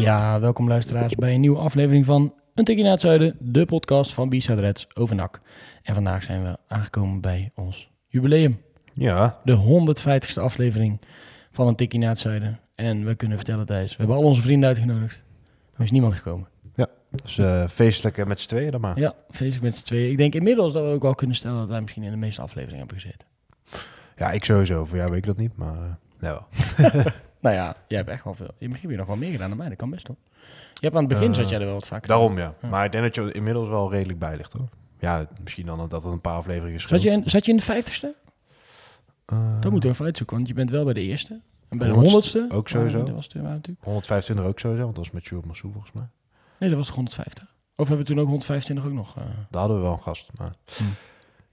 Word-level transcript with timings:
Ja, 0.00 0.40
welkom 0.40 0.68
luisteraars 0.68 1.14
bij 1.14 1.34
een 1.34 1.40
nieuwe 1.40 1.58
aflevering 1.58 2.04
van 2.04 2.34
Een 2.54 2.64
Tikkie 2.64 2.82
naar 2.84 2.92
het 2.92 3.00
Zuiden, 3.00 3.36
de 3.40 3.64
podcast 3.66 4.12
van 4.14 4.28
B-Side 4.28 4.60
Reds 4.60 4.86
over 4.94 5.14
NAC. 5.14 5.40
En 5.82 5.94
vandaag 5.94 6.22
zijn 6.22 6.42
we 6.42 6.56
aangekomen 6.68 7.20
bij 7.20 7.50
ons 7.54 7.90
jubileum. 8.06 8.60
Ja, 8.92 9.38
De 9.44 9.56
150ste 9.56 10.40
aflevering 10.42 11.00
van 11.50 11.66
Een 11.66 11.76
Tikkie 11.76 11.98
naar 12.00 12.08
het 12.08 12.18
Zuiden. 12.18 12.58
En 12.74 13.04
we 13.04 13.14
kunnen 13.14 13.36
vertellen 13.36 13.66
Thijs, 13.66 13.90
we 13.90 13.96
hebben 13.96 14.16
al 14.16 14.22
onze 14.22 14.42
vrienden 14.42 14.68
uitgenodigd. 14.68 15.22
Er 15.76 15.84
is 15.84 15.90
niemand 15.90 16.14
gekomen. 16.14 16.48
ja. 16.74 16.88
Dus 17.22 17.38
eh, 17.38 17.68
feestelijk 17.68 18.18
eh, 18.18 18.26
met 18.26 18.40
z'n 18.40 18.48
tweeën 18.48 18.70
dan 18.70 18.80
maar. 18.80 18.98
Ja, 18.98 19.14
feestelijk 19.30 19.62
met 19.62 19.76
z'n 19.76 19.84
tweeën. 19.84 20.10
Ik 20.10 20.16
denk 20.16 20.34
inmiddels 20.34 20.72
dat 20.72 20.82
we 20.84 20.88
ook 20.90 21.02
wel 21.02 21.14
kunnen 21.14 21.36
stellen 21.36 21.58
dat 21.58 21.68
wij 21.68 21.80
misschien 21.80 22.02
in 22.02 22.10
de 22.10 22.16
meeste 22.16 22.42
afleveringen 22.42 22.78
hebben 22.86 23.00
gezeten. 23.00 23.26
Ja, 24.16 24.30
ik 24.30 24.44
sowieso. 24.44 24.84
Voor 24.84 24.96
jou 24.96 25.08
weet 25.10 25.18
ik 25.18 25.26
dat 25.26 25.36
niet, 25.36 25.56
maar 25.56 25.98
nee 26.20 26.30
wel. 26.30 26.46
Nou 27.40 27.54
ja, 27.54 27.76
jij 27.88 27.98
hebt 27.98 28.10
echt 28.10 28.24
wel 28.24 28.34
veel. 28.34 28.50
Misschien 28.58 28.80
heb 28.80 28.90
je 28.90 28.96
nog 28.96 29.06
wel 29.06 29.16
meer 29.16 29.30
gedaan 29.30 29.48
dan 29.48 29.58
mij, 29.58 29.68
dat 29.68 29.76
kan 29.76 29.90
best 29.90 30.06
hoor. 30.06 30.16
Je 30.72 30.80
hebt 30.80 30.94
aan 30.94 31.00
het 31.04 31.12
begin 31.12 31.28
Eh, 31.30 31.34
zat 31.36 31.48
jij 31.48 31.58
er 31.58 31.64
wel 31.64 31.74
wat 31.74 31.86
vaker. 31.86 32.08
Daarom 32.08 32.38
ja. 32.38 32.54
Ja. 32.62 32.68
Maar 32.68 32.84
ik 32.84 32.92
denk 32.92 33.04
dat 33.04 33.14
je 33.14 33.32
inmiddels 33.32 33.68
wel 33.68 33.90
redelijk 33.90 34.18
bij 34.18 34.36
ligt 34.36 34.52
hoor. 34.52 34.68
Ja, 34.98 35.26
misschien 35.42 35.66
dan 35.66 35.88
dat 35.88 36.02
het 36.02 36.12
een 36.12 36.20
paar 36.20 36.36
afleveringen 36.36 36.80
Zat 36.80 36.88
scheelt. 36.88 37.02
je, 37.02 37.10
in, 37.10 37.22
zat 37.30 37.44
je 37.44 37.50
in 37.50 37.56
de 37.56 37.62
vijftigste? 37.62 38.14
Eh, 39.26 39.60
Dat 39.60 39.70
moeten 39.70 39.88
we 39.88 39.94
even 39.94 40.04
uitzoeken, 40.06 40.36
want 40.36 40.48
je 40.48 40.54
bent 40.54 40.70
wel 40.70 40.84
bij 40.84 40.92
de 40.94 41.00
eerste. 41.00 41.40
En 41.68 41.78
bij 41.78 41.88
de 41.88 41.94
Honderdste 41.94 42.48
ook 42.52 42.68
sowieso. 42.68 43.04
Dat 43.04 43.14
was 43.14 43.28
natuurlijk. 43.32 43.84
125 43.84 44.44
ook 44.46 44.58
sowieso, 44.58 44.82
want 44.84 44.94
dat 44.96 45.04
was 45.04 45.14
met 45.14 45.24
Sjoerd 45.24 45.44
Massou 45.44 45.72
volgens 45.72 45.92
mij. 45.92 46.06
Nee, 46.58 46.68
dat 46.68 46.78
was 46.78 46.86
toch 46.86 46.96
150. 46.96 47.54
Of 47.76 47.88
hebben 47.88 48.06
we 48.06 48.12
toen 48.12 48.20
ook 48.20 48.26
125 48.28 48.86
ook 48.86 48.92
nog? 48.92 49.16
eh, 49.16 49.22
Daar 49.50 49.60
hadden 49.60 49.76
we 49.76 49.82
wel 49.82 49.92
een 49.92 50.00
gast. 50.00 50.30
Maar... 50.38 50.52
Hm. 50.76 50.82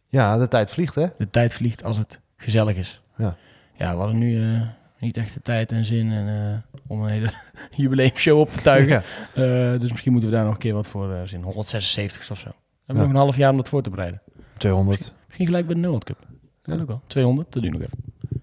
Ja, 0.08 0.38
de 0.38 0.48
tijd 0.48 0.72
vliegt 0.72 0.96
hè? 0.96 1.06
de 1.18 1.30
tijd 1.30 1.54
vliegt 1.54 1.84
als 1.84 1.98
het 1.98 2.20
gezellig 2.38 2.76
is. 2.76 3.02
Ja. 3.18 3.36
Ja, 3.78 3.92
we 3.92 3.98
hadden 3.98 4.18
nu 4.18 4.54
eh, 4.56 4.62
niet 5.04 5.18
echt 5.18 5.34
de 5.34 5.42
tijd 5.42 5.72
en 5.72 5.86
zin 5.86 6.12
en, 6.12 6.28
eh, 6.28 6.80
om 6.88 7.02
een 7.02 7.10
hele 7.10 7.30
jubileumshow 7.78 8.40
op 8.40 8.52
te 8.52 8.62
tuigen. 8.62 8.90
Ja. 8.90 9.74
Eh, 9.74 9.80
dus 9.80 9.92
misschien 9.92 10.12
moeten 10.12 10.30
we 10.30 10.36
daar 10.36 10.46
nog 10.46 10.54
een 10.54 10.60
keer 10.60 10.74
wat 10.74 10.88
voor 10.88 11.10
uh, 11.12 11.22
zien. 11.24 11.44
176 11.44 12.32
of 12.32 12.40
zo. 12.40 12.50
We 12.50 12.54
hebben 12.86 12.96
Ja. 12.96 13.02
nog 13.02 13.10
een 13.20 13.24
half 13.26 13.36
jaar 13.38 13.52
om 13.52 13.58
dat 13.58 13.70
voor 13.70 13.82
te 13.82 13.90
bereiden. 13.90 14.22
200. 14.58 15.14
Misschien 15.26 15.46
gelijk 15.46 15.66
bij 15.66 15.76
de 15.76 15.88
World 15.88 16.04
Cup. 16.04 16.28
Ja. 16.64 16.80
ook 16.80 16.88
wel. 16.88 17.02
200, 17.08 17.52
dat 17.54 17.62
duurt 17.62 17.74
nog 17.74 17.82
even. 17.84 17.98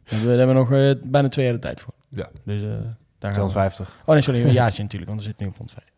We, 0.04 0.16
daar 0.26 0.36
hebben 0.36 0.46
we 0.48 0.52
nog 0.54 0.72
eh, 0.72 0.94
bijna 1.10 1.28
twee 1.28 1.44
jaar 1.44 1.54
de 1.54 1.60
tijd 1.60 1.80
voor. 1.80 1.94
Ja. 2.08 2.28
Dus 2.44 2.62
eh, 2.62 2.68
daar 3.18 3.32
gaan 3.32 3.44
we. 3.44 3.50
250. 3.50 3.96
Oh 4.04 4.12
nee, 4.14 4.22
sorry, 4.22 4.42
een 4.42 4.52
jaartje 4.52 4.82
natuurlijk, 4.86 5.10
want 5.10 5.22
we 5.22 5.26
zitten 5.28 5.44
nu 5.46 5.50
op 5.50 5.56
150. 5.56 5.94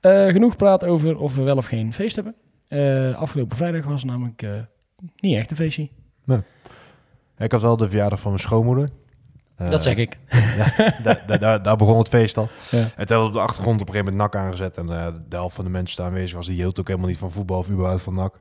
Eh 0.00 0.32
genoeg 0.32 0.56
praat 0.56 0.84
over 0.84 1.18
of 1.18 1.34
we 1.34 1.42
wel 1.42 1.56
of 1.56 1.64
geen 1.66 1.92
feest 1.92 2.14
hebben. 2.16 2.34
Eh, 2.68 3.14
afgelopen 3.14 3.56
vrijdag 3.56 3.84
was 3.84 4.04
namelijk 4.04 4.42
eh, 4.42 4.60
niet 5.16 5.36
echt 5.36 5.50
een 5.50 5.56
feestje. 5.56 5.88
Ik 7.38 7.52
had 7.52 7.62
wel 7.62 7.76
de 7.76 7.88
verjaardag 7.88 8.20
van 8.20 8.30
mijn 8.30 8.42
schoonmoeder. 8.42 8.88
Eh, 9.56 9.70
dat 9.70 9.82
zeg 9.82 9.96
ik. 9.96 10.18
da- 11.26 11.36
daar- 11.38 11.62
daar 11.62 11.76
begon 11.76 11.98
het 11.98 12.08
feest 12.08 12.36
al. 12.36 12.48
Ja. 12.70 12.88
Het 12.96 13.10
had 13.10 13.26
op 13.26 13.32
de 13.32 13.40
achtergrond 13.40 13.80
op 13.80 13.86
een 13.88 13.92
gegeven 13.94 14.14
moment 14.16 14.32
NAC 14.34 14.42
aangezet. 14.44 14.76
En 14.76 14.90
eh, 14.90 15.06
de 15.28 15.36
helft 15.36 15.54
van 15.54 15.64
de 15.64 15.70
mensen 15.70 15.96
die 15.96 16.04
aanwezig 16.06 16.36
was, 16.36 16.46
die 16.46 16.54
hield 16.56 16.80
ook 16.80 16.86
helemaal 16.88 17.08
niet 17.08 17.18
van 17.18 17.30
voetbal 17.30 17.58
of 17.58 17.70
überhaupt 17.70 18.02
van 18.02 18.14
NAC. 18.14 18.34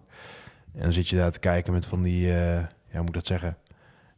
En 0.75 0.81
dan 0.81 0.94
zit 0.94 1.08
je 1.08 1.16
daar 1.16 1.31
te 1.31 1.39
kijken 1.39 1.73
met 1.73 1.86
van 1.86 2.02
die, 2.02 2.27
eh, 2.27 2.36
ja, 2.55 2.65
hoe 2.92 2.99
moet 2.99 3.08
ik 3.08 3.14
dat 3.14 3.26
zeggen, 3.26 3.58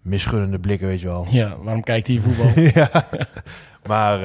misgunnende 0.02 0.59
blikken, 0.59 0.88
weet 0.88 1.00
je 1.02 1.08
wel. 1.08 1.25
Ja, 1.30 1.58
waarom 1.58 1.84
kijkt 1.84 2.08
hij 2.08 2.19
voetbal? 2.19 2.64
ja, 2.81 2.90
maar 3.88 4.19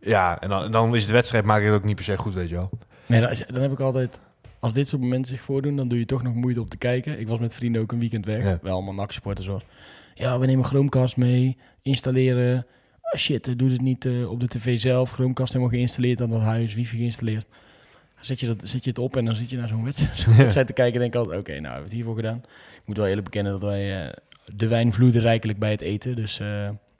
ja, 0.00 0.40
en 0.40 0.48
dan, 0.48 0.62
en 0.64 0.72
dan 0.72 0.96
is 0.96 1.06
de 1.06 1.12
wedstrijd 1.12 1.44
maakt 1.44 1.64
het 1.64 1.72
ook 1.72 1.84
niet 1.84 1.94
per 1.96 2.04
se 2.04 2.16
goed, 2.16 2.34
weet 2.34 2.48
je 2.48 2.54
wel. 2.54 2.70
Nee, 3.06 3.20
dan, 3.20 3.62
heb 3.62 3.72
ik 3.72 3.80
altijd... 3.80 4.20
Als 4.60 4.72
dit 4.72 4.88
soort 4.88 5.02
momenten 5.02 5.30
zich 5.30 5.42
voordoen, 5.42 5.76
dan 5.76 5.88
doe 5.88 5.98
je 5.98 6.04
toch 6.04 6.22
nog 6.22 6.34
moeite 6.34 6.60
om 6.60 6.68
te 6.68 6.76
kijken. 6.76 7.20
Ik 7.20 7.28
was 7.28 7.38
met 7.38 7.54
vrienden 7.54 7.82
ook 7.82 7.92
een 7.92 7.98
weekend 8.00 8.26
weg. 8.26 8.42
Ja. 8.44 8.58
Wel 8.62 8.72
allemaal 8.72 8.94
NAC-supporters 8.94 9.46
hoor. 9.46 9.62
Ja, 10.18 10.38
we 10.38 10.46
nemen 10.46 10.64
Chromecast 10.64 11.16
mee, 11.16 11.56
installeren. 11.82 12.66
Ah, 13.02 13.18
shit, 13.18 13.48
eh, 13.48 13.54
doe 13.56 13.70
het 13.70 13.80
niet 13.80 14.04
eh, 14.04 14.30
op 14.30 14.40
de 14.40 14.46
tv 14.48 14.80
zelf. 14.80 15.10
Chromecast 15.10 15.52
helemaal 15.52 15.74
geïnstalleerd 15.74 16.20
aan 16.20 16.30
dat 16.30 16.42
huis, 16.42 16.74
wifi 16.74 16.96
geïnstalleerd. 16.96 17.46
Dan 18.14 18.24
zet 18.24 18.40
je, 18.40 18.46
dat, 18.46 18.60
zet 18.64 18.84
je 18.84 18.90
het 18.90 18.98
op 18.98 19.16
en 19.16 19.24
dan 19.24 19.34
zit 19.34 19.50
je 19.50 19.56
naar 19.56 19.68
zo'n 19.68 19.84
wedstrijd, 19.84 20.66
te 20.66 20.72
kijken 20.72 20.94
en 20.94 21.00
denk 21.00 21.14
ik 21.14 21.20
altijd... 21.20 21.40
Oké, 21.40 21.50
nou 21.50 21.62
hebben 21.62 21.78
we 21.78 21.84
het 21.88 21.92
hiervoor 21.92 22.14
gedaan. 22.16 22.36
Ik 22.74 22.82
moet 22.84 22.96
wel 22.96 23.06
eerlijk 23.06 23.24
bekennen 23.24 23.52
dat 23.52 23.62
wij... 23.62 24.06
eh, 24.06 24.12
de 24.54 24.68
wijn 24.68 24.92
vloeide 24.92 25.18
rijkelijk 25.20 25.58
bij 25.58 25.70
het 25.70 25.80
eten. 25.80 26.16
Dus 26.16 26.40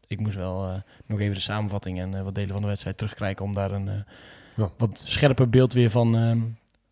ik 0.06 0.20
moest 0.20 0.36
wel 0.36 0.82
nog 1.06 1.20
even 1.20 1.34
de 1.34 1.40
samenvatting 1.40 2.00
en 2.00 2.24
wat 2.24 2.34
delen 2.34 2.52
van 2.52 2.60
de 2.62 2.66
wedstrijd 2.68 2.96
terugkrijgen... 2.96 3.44
om 3.44 3.52
daar 3.54 3.70
een 3.70 4.04
Ja. 4.56 4.70
wat 4.76 5.02
scherper 5.06 5.48
beeld 5.50 5.72
weer 5.72 5.90
van, 5.90 6.16
ehm, 6.16 6.38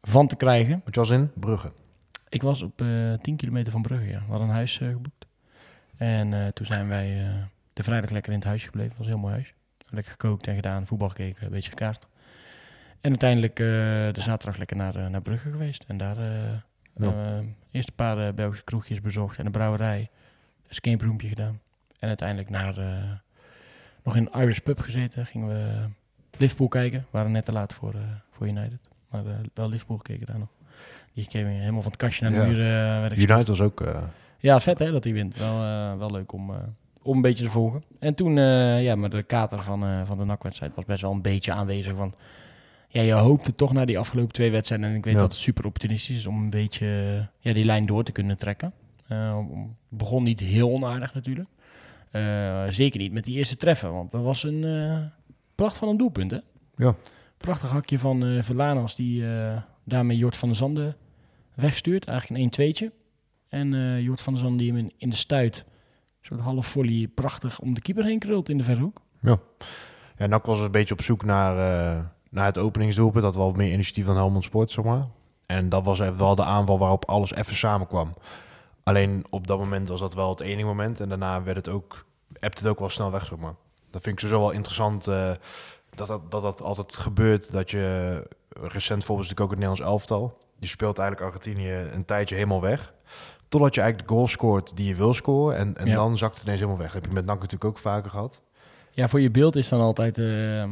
van 0.02 0.26
te 0.26 0.36
krijgen. 0.36 0.80
Wat 0.84 0.94
je 0.94 1.00
was 1.00 1.10
in? 1.10 1.30
Brugge. 1.34 1.72
Ik 2.28 2.42
was 2.42 2.62
op 2.62 2.80
eh 2.80 3.12
10 3.22 3.36
kilometer 3.36 3.72
van 3.72 3.82
Brugge, 3.82 4.06
ja. 4.08 4.18
We 4.18 4.30
hadden 4.30 4.48
een 4.48 4.54
huis 4.54 4.76
geboekt. 4.76 5.15
En 5.96 6.34
eh, 6.34 6.46
toen 6.46 6.66
zijn 6.66 6.88
wij 6.88 7.24
eh, 7.26 7.34
de 7.72 7.82
vrijdag 7.82 8.10
lekker 8.10 8.32
in 8.32 8.38
het 8.38 8.48
huisje 8.48 8.66
gebleven. 8.66 8.94
Was 8.96 9.06
een 9.06 9.12
heel 9.12 9.20
mooi 9.20 9.32
huis. 9.32 9.54
Lekker 9.90 10.12
gekookt 10.12 10.46
en 10.46 10.54
gedaan, 10.54 10.86
voetbal 10.86 11.08
gekeken, 11.08 11.44
een 11.44 11.50
beetje 11.52 11.70
gekaart. 11.70 12.06
En 13.00 13.10
uiteindelijk 13.10 13.60
eh, 13.60 13.66
de 13.66 14.20
zaterdag 14.20 14.58
lekker 14.58 14.76
naar, 14.76 15.10
naar 15.10 15.22
Brugge 15.22 15.50
geweest. 15.50 15.84
En 15.88 15.96
daar 15.96 16.16
Ja. 16.98 17.42
eerst 17.70 17.88
een 17.88 17.94
paar 17.94 18.34
Belgische 18.34 18.64
kroegjes 18.64 19.00
bezocht 19.00 19.38
en 19.38 19.46
een 19.46 19.52
brouwerij. 19.52 20.10
Escape 20.68 21.04
roompje 21.04 21.28
gedaan. 21.28 21.60
En 21.98 22.08
uiteindelijk 22.08 22.50
naar, 22.50 22.74
nog 24.02 24.16
in 24.16 24.28
een 24.32 24.40
Irish 24.40 24.58
pub 24.58 24.80
gezeten. 24.80 25.26
Gingen 25.26 25.48
we 25.48 25.88
Liverpool 26.38 26.68
kijken. 26.68 26.98
We 27.00 27.06
waren 27.10 27.32
net 27.32 27.44
te 27.44 27.52
laat 27.52 27.74
voor, 27.74 27.94
voor 28.30 28.46
United. 28.46 28.88
Maar 29.10 29.22
wel 29.54 29.68
Liverpool 29.68 29.96
gekeken 29.96 30.26
daar 30.26 30.38
nog. 30.38 30.48
Die 31.12 31.26
kregen 31.26 31.50
helemaal 31.50 31.82
van 31.82 31.90
het 31.90 32.00
kastje 32.00 32.30
naar 32.30 32.44
de 32.48 32.54
Ja. 32.54 33.00
werd 33.00 33.12
ik 33.12 33.18
United 33.18 33.48
was 33.48 33.60
ook... 33.60 33.80
ja, 34.46 34.60
vet 34.60 34.78
hè, 34.78 34.90
dat 34.90 35.04
hij 35.04 35.12
wint. 35.12 35.38
Wel, 35.38 35.62
eh, 35.62 35.96
wel 35.98 36.10
leuk 36.10 36.32
om, 36.32 36.50
eh, 36.50 36.56
om 37.02 37.16
een 37.16 37.22
beetje 37.22 37.44
te 37.44 37.50
volgen. 37.50 37.82
En 37.98 38.14
toen, 38.14 38.38
eh, 38.38 38.82
ja, 38.82 38.94
maar 38.96 39.10
de 39.10 39.22
kater 39.22 39.62
van, 39.62 40.06
van 40.06 40.18
de 40.18 40.24
NAC-wedstrijd 40.24 40.74
was 40.74 40.84
best 40.84 41.02
wel 41.02 41.12
een 41.12 41.22
beetje 41.22 41.52
aanwezig. 41.52 41.92
Want 41.92 42.14
ja, 42.88 43.02
je 43.02 43.12
hoopte 43.12 43.54
toch 43.54 43.72
na 43.72 43.84
die 43.84 43.98
afgelopen 43.98 44.32
twee 44.32 44.50
wedstrijden, 44.50 44.88
en 44.88 44.94
ik 44.94 45.04
weet 45.04 45.14
Ja. 45.14 45.20
dat 45.20 45.32
het 45.32 45.40
super 45.40 45.64
opportunistisch 45.64 46.16
is, 46.16 46.26
om 46.26 46.42
een 46.42 46.50
beetje 46.50 46.86
ja, 47.38 47.52
die 47.52 47.64
lijn 47.64 47.86
door 47.86 48.04
te 48.04 48.12
kunnen 48.12 48.36
trekken. 48.36 48.72
Om- 49.10 49.76
begon 49.88 50.22
niet 50.22 50.40
heel 50.40 50.70
onaardig 50.70 51.14
natuurlijk. 51.14 51.48
Zeker 52.74 53.00
niet 53.00 53.12
met 53.12 53.24
die 53.24 53.36
eerste 53.36 53.56
treffer, 53.56 53.92
want 53.92 54.10
dat 54.10 54.22
was 54.22 54.42
een 54.42 54.64
eh, 54.64 54.98
pracht 55.54 55.76
van 55.76 55.88
een 55.88 55.96
doelpunt 55.96 56.30
hè. 56.30 56.38
Ja. 56.76 56.94
Prachtig 57.36 57.70
hakje 57.70 57.98
van 57.98 58.24
eh 58.26 58.42
Verlanas 58.42 58.94
die 58.96 59.24
daarmee 59.84 60.16
Jort 60.16 60.36
van 60.36 60.48
der 60.48 60.56
Zanden 60.56 60.96
wegstuurt. 61.54 62.04
Eigenlijk 62.04 62.56
een 62.56 62.72
1-2'tje. 62.74 62.90
En 63.48 63.74
eh 63.74 64.00
Jort 64.00 64.20
van 64.20 64.32
der 64.32 64.42
Zanden 64.42 64.58
die 64.58 64.72
hem 64.72 64.90
in, 64.96 65.10
de 65.10 65.16
stuit, 65.16 65.64
een 65.66 66.26
soort 66.26 66.40
half 66.40 66.66
volley, 66.66 67.08
prachtig 67.14 67.58
om 67.58 67.74
de 67.74 67.80
keeper 67.80 68.04
heen 68.04 68.18
krult 68.18 68.48
in 68.48 68.58
de 68.58 68.64
verhoek. 68.64 69.00
Ja, 70.16 70.26
NAC 70.26 70.46
was 70.46 70.60
een 70.60 70.70
beetje 70.70 70.94
op 70.94 71.02
zoek 71.02 71.24
naar, 71.24 71.52
eh, 71.52 72.04
naar 72.30 72.44
het 72.44 72.58
openingsdoelpunt. 72.58 73.24
Dat 73.24 73.36
wel 73.36 73.52
meer 73.52 73.72
initiatief 73.72 74.06
dan 74.06 74.16
Helmond 74.16 74.44
Sport, 74.44 74.70
zeg 74.70 74.84
maar. 74.84 75.06
En 75.46 75.68
dat 75.68 75.84
was 75.84 75.98
wel 75.98 76.34
de 76.34 76.44
aanval 76.44 76.78
waarop 76.78 77.04
alles 77.04 77.34
even 77.34 77.54
samenkwam. 77.56 78.14
Alleen 78.82 79.24
op 79.30 79.46
dat 79.46 79.58
moment 79.58 79.88
was 79.88 80.00
dat 80.00 80.14
wel 80.14 80.30
het 80.30 80.40
enige 80.40 80.66
moment. 80.66 81.00
En 81.00 81.08
daarna 81.08 81.42
werd 81.42 81.56
het 81.56 81.68
ook, 81.68 82.04
hebt 82.32 82.58
het 82.58 82.68
ook 82.68 82.78
wel 82.78 82.88
snel 82.88 83.10
weg, 83.10 83.26
zeg 83.26 83.38
maar. 83.38 83.54
Dat 83.90 84.02
vind 84.02 84.14
ik 84.14 84.20
sowieso 84.20 84.42
wel 84.42 84.52
interessant 84.52 85.06
eh, 85.06 85.30
dat, 85.94 86.08
dat, 86.08 86.30
dat 86.30 86.42
dat 86.42 86.62
altijd 86.62 86.96
gebeurt. 86.96 87.52
Dat 87.52 87.70
je, 87.70 88.22
recent 88.60 89.04
voorbeeld 89.04 89.28
natuurlijk 89.28 89.40
ook 89.40 89.50
het 89.50 89.58
Nederlands 89.58 89.80
elftal. 89.80 90.38
Je 90.58 90.66
speelt 90.66 90.98
eigenlijk 90.98 91.28
Argentinië 91.30 91.72
een 91.72 92.04
tijdje 92.04 92.34
helemaal 92.34 92.60
weg. 92.60 92.94
Totdat 93.48 93.74
je 93.74 93.80
eigenlijk 93.80 94.08
de 94.08 94.14
goal 94.14 94.28
scoort 94.28 94.76
die 94.76 94.88
je 94.88 94.94
wil 94.94 95.14
scoren. 95.14 95.56
En, 95.56 95.76
en 95.76 95.86
Ja. 95.86 95.94
dan 95.94 96.18
zakt 96.18 96.34
het 96.34 96.42
ineens 96.44 96.58
helemaal 96.60 96.80
weg. 96.80 96.92
Dat 96.92 97.00
heb 97.02 97.10
je 97.10 97.16
met 97.16 97.24
NAC 97.26 97.34
natuurlijk 97.36 97.64
ook 97.64 97.78
vaker 97.78 98.10
gehad. 98.10 98.42
Ja, 98.90 99.08
voor 99.08 99.20
je 99.20 99.30
beeld 99.30 99.56
is 99.56 99.68
dan 99.68 99.80
altijd, 99.80 100.18
eh, 100.18 100.62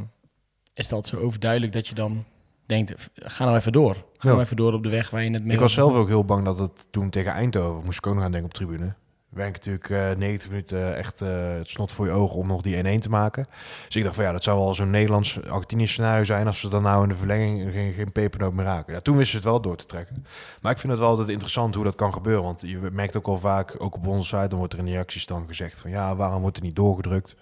is 0.74 0.84
het 0.84 0.92
altijd 0.92 1.06
zo 1.20 1.26
overduidelijk 1.26 1.72
dat 1.72 1.86
je 1.86 1.94
dan 1.94 2.24
denkt, 2.66 3.10
ga 3.14 3.44
nou 3.44 3.56
even 3.56 3.72
door. 3.72 3.94
Ga 3.94 4.02
Ja. 4.18 4.28
nou 4.28 4.40
even 4.40 4.56
door 4.56 4.72
op 4.72 4.82
de 4.82 4.88
weg 4.88 5.10
waar 5.10 5.22
je 5.22 5.28
net 5.30 5.44
mee 5.44 5.52
Ik 5.54 5.60
was 5.60 5.72
zelf 5.72 5.94
ook 5.94 6.08
heel 6.08 6.24
bang 6.24 6.44
dat 6.44 6.58
het 6.58 6.86
toen 6.90 7.10
tegen 7.10 7.32
Eindhoven, 7.32 7.84
moest 7.84 7.98
ik 7.98 8.06
ook 8.06 8.14
nog 8.14 8.24
aan 8.24 8.30
denken 8.30 8.48
op 8.50 8.54
tribune. 8.54 8.94
Werkt 9.34 9.54
natuurlijk 9.66 9.90
eh 9.90 10.18
90 10.18 10.48
minuten 10.48 10.96
echt 10.96 11.22
eh, 11.22 11.28
het 11.54 11.68
snot 11.68 11.92
voor 11.92 12.06
je 12.06 12.12
ogen 12.12 12.36
om 12.38 12.46
nog 12.46 12.62
die 12.62 12.98
1-1 12.98 13.00
te 13.00 13.08
maken. 13.08 13.46
Dus 13.86 13.96
ik 13.96 14.02
dacht 14.02 14.14
van 14.14 14.24
ja, 14.24 14.32
dat 14.32 14.42
zou 14.44 14.58
wel 14.58 14.74
zo'n 14.74 14.90
Nederlands 14.90 15.42
Argentinië 15.42 15.86
scenario 15.86 16.24
zijn 16.24 16.46
als 16.46 16.60
ze 16.60 16.68
dan 16.68 16.82
nou 16.82 17.02
in 17.02 17.08
de 17.08 17.14
verlenging 17.14 17.72
geen, 17.72 17.92
geen 17.92 18.12
pepernoot 18.12 18.52
meer 18.52 18.64
raken. 18.64 18.92
Ja, 18.94 19.00
toen 19.00 19.16
wisten 19.16 19.30
ze 19.30 19.36
het 19.36 19.46
wel 19.52 19.60
door 19.60 19.76
te 19.76 19.86
trekken. 19.86 20.26
Maar 20.62 20.72
ik 20.72 20.78
vind 20.78 20.92
het 20.92 21.00
wel 21.00 21.10
altijd 21.10 21.28
interessant 21.28 21.74
hoe 21.74 21.84
dat 21.84 21.94
kan 21.94 22.12
gebeuren. 22.12 22.42
Want 22.44 22.60
je 22.60 22.78
merkt 22.92 23.16
ook 23.16 23.26
al 23.26 23.38
vaak, 23.38 23.74
ook 23.78 23.94
op 23.96 24.06
onze 24.06 24.36
site, 24.36 24.48
dan 24.48 24.58
wordt 24.58 24.72
er 24.72 24.78
in 24.78 24.84
de 24.84 24.90
reacties 24.90 25.26
dan 25.26 25.44
gezegd 25.46 25.80
van 25.80 25.90
ja, 25.90 26.16
waarom 26.16 26.42
wordt 26.42 26.56
er 26.56 26.62
niet 26.62 26.76
doorgedrukt? 26.76 27.34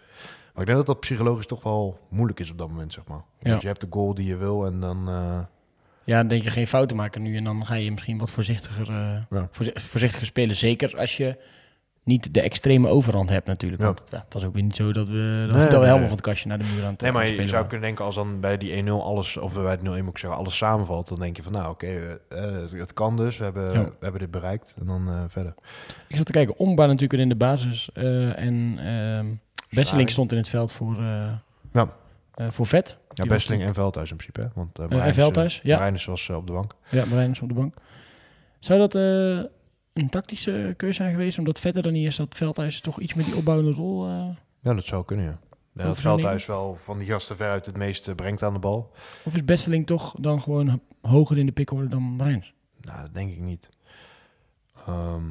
Maar 0.52 0.60
ik 0.60 0.66
denk 0.66 0.78
dat 0.78 0.86
dat 0.86 1.00
psychologisch 1.00 1.46
toch 1.46 1.62
wel 1.62 1.98
moeilijk 2.08 2.40
is 2.40 2.50
op 2.50 2.58
dat 2.58 2.68
moment, 2.68 2.92
zeg 2.92 3.04
maar. 3.06 3.22
Ja. 3.38 3.50
Want 3.50 3.62
je 3.62 3.68
hebt 3.68 3.80
de 3.80 3.86
goal 3.90 4.14
die 4.14 4.26
je 4.26 4.36
wil 4.36 4.66
en 4.66 4.80
dan... 4.80 5.08
eh, 5.08 5.38
Ja, 6.04 6.16
dan 6.18 6.28
denk 6.28 6.42
je 6.42 6.50
geen 6.50 6.66
fouten 6.66 6.96
maken 6.96 7.22
nu. 7.22 7.36
En 7.36 7.44
dan 7.44 7.66
ga 7.66 7.74
je 7.74 7.90
misschien 7.92 8.18
wat 8.18 8.30
voorzichtiger, 8.30 8.88
eh, 8.88 9.22
Ja. 9.30 9.48
voorzichtiger 9.72 10.26
spelen. 10.26 10.56
Zeker 10.56 10.98
als 10.98 11.16
je 11.16 11.36
niet 12.04 12.34
de 12.34 12.40
extreme 12.40 12.88
overhand 12.88 13.28
hebt 13.28 13.46
natuurlijk. 13.46 13.82
Want 13.82 14.02
ja, 14.10 14.22
het 14.25 14.34
was 14.34 14.44
ook 14.44 14.54
weer 14.54 14.62
niet 14.62 14.76
zo 14.76 14.93
dat 14.93 15.08
we, 15.08 15.44
dat, 15.49 15.56
Nee, 15.56 15.66
we 15.69 15.75
helemaal 15.76 15.99
van 15.99 16.10
het 16.10 16.20
kastje 16.20 16.49
naar 16.49 16.58
de 16.58 16.72
muur 16.75 16.84
aan 16.84 16.90
het 16.93 17.00
Nee, 17.00 17.12
maar 17.12 17.26
je 17.28 17.49
zou 17.49 17.66
kunnen 17.66 17.87
denken 17.87 18.04
als 18.04 18.14
dan 18.14 18.40
bij 18.40 18.56
die 18.58 18.84
1-0 18.84 18.88
alles, 18.88 19.37
of 19.37 19.54
bij 19.54 19.76
de 19.76 19.82
0-1 19.82 19.84
moet 20.02 20.08
ik 20.10 20.19
zeggen, 20.19 20.38
alles 20.38 20.56
samenvalt. 20.56 21.08
Dan 21.08 21.19
denk 21.19 21.37
je 21.37 21.43
van 21.43 21.52
nou 21.52 21.70
oké, 21.70 22.19
eh, 22.28 22.40
het- 22.40 22.72
het 22.72 22.93
kan 22.93 23.16
dus. 23.16 23.37
We 23.38 23.44
hebben, 23.44 23.72
Ja. 23.72 23.84
we 23.84 23.93
hebben 24.00 24.20
dit 24.20 24.31
bereikt. 24.31 24.75
En 24.81 24.87
dan 24.87 25.08
eh, 25.08 25.22
verder. 25.28 25.54
Ik 26.08 26.16
zat 26.16 26.26
te 26.26 26.32
kijken, 26.32 26.56
Omba 26.58 26.87
natuurlijk 26.87 27.20
in 27.22 27.28
de 27.28 27.37
basis. 27.37 27.90
eh, 27.94 28.38
en 28.38 28.75
ehm 28.78 29.26
Besseling 29.70 30.10
stond 30.10 30.31
in 30.32 30.38
het 30.38 30.49
veld 30.49 30.72
voor, 30.72 30.96
Ja. 31.72 31.88
voor 32.50 32.66
vet. 32.66 32.88
Ja, 33.14 33.22
Die 33.25 33.32
Besteling 33.32 33.62
en 33.62 33.75
Veldhuis 33.75 34.10
in 34.10 34.16
principe. 34.16 34.40
Hè? 34.40 34.46
Want 34.54 34.93
uh, 34.93 35.06
en 35.06 35.14
Veldhuis, 35.14 35.60
ja. 35.62 35.75
Marijnus 35.76 36.04
was 36.04 36.31
op 36.31 36.46
de 36.46 36.52
bank. 36.52 36.75
Ja, 36.88 37.04
Marijn 37.04 37.31
is 37.31 37.40
op 37.40 37.49
de 37.49 37.54
bank. 37.54 37.75
Zou 38.58 38.78
dat 38.88 38.94
een 39.92 40.08
tactische 40.08 40.74
keuze 40.76 40.94
zijn 40.96 41.10
geweest? 41.10 41.38
Omdat 41.38 41.60
Vetter 41.60 41.86
er 41.86 41.92
niet 41.92 42.06
is, 42.06 42.16
dat 42.16 42.34
Veldhuis 42.34 42.80
toch 42.80 43.00
iets 43.00 43.14
met 43.14 43.24
die 43.24 43.36
opbouwende 43.36 43.72
rol... 43.72 44.06
eh, 44.06 44.28
Ja, 44.60 44.74
dat 44.74 44.84
zou 44.84 45.04
kunnen, 45.04 45.24
ja. 45.26 45.38
Dat. 45.74 46.00
Veldhuis 46.00 46.46
wel 46.46 46.76
van 46.78 46.98
die 46.98 47.06
gasten 47.08 47.36
veruit 47.36 47.66
het 47.66 47.76
meeste 47.76 48.14
brengt 48.14 48.42
aan 48.42 48.52
de 48.52 48.58
bal. 48.58 48.92
of 49.24 49.34
is 49.34 49.44
Besseling 49.44 49.86
toch 49.86 50.14
dan 50.20 50.42
gewoon 50.42 50.68
ho- 50.68 50.80
hoger 51.08 51.38
in 51.38 51.46
de 51.46 51.52
pickorde 51.52 51.88
dan 51.88 52.02
Marijn? 52.02 52.44
Nou, 52.80 53.00
dat 53.02 53.14
denk 53.14 53.32
ik 53.32 53.38
niet. 53.40 53.70
Ehm, 54.86 55.30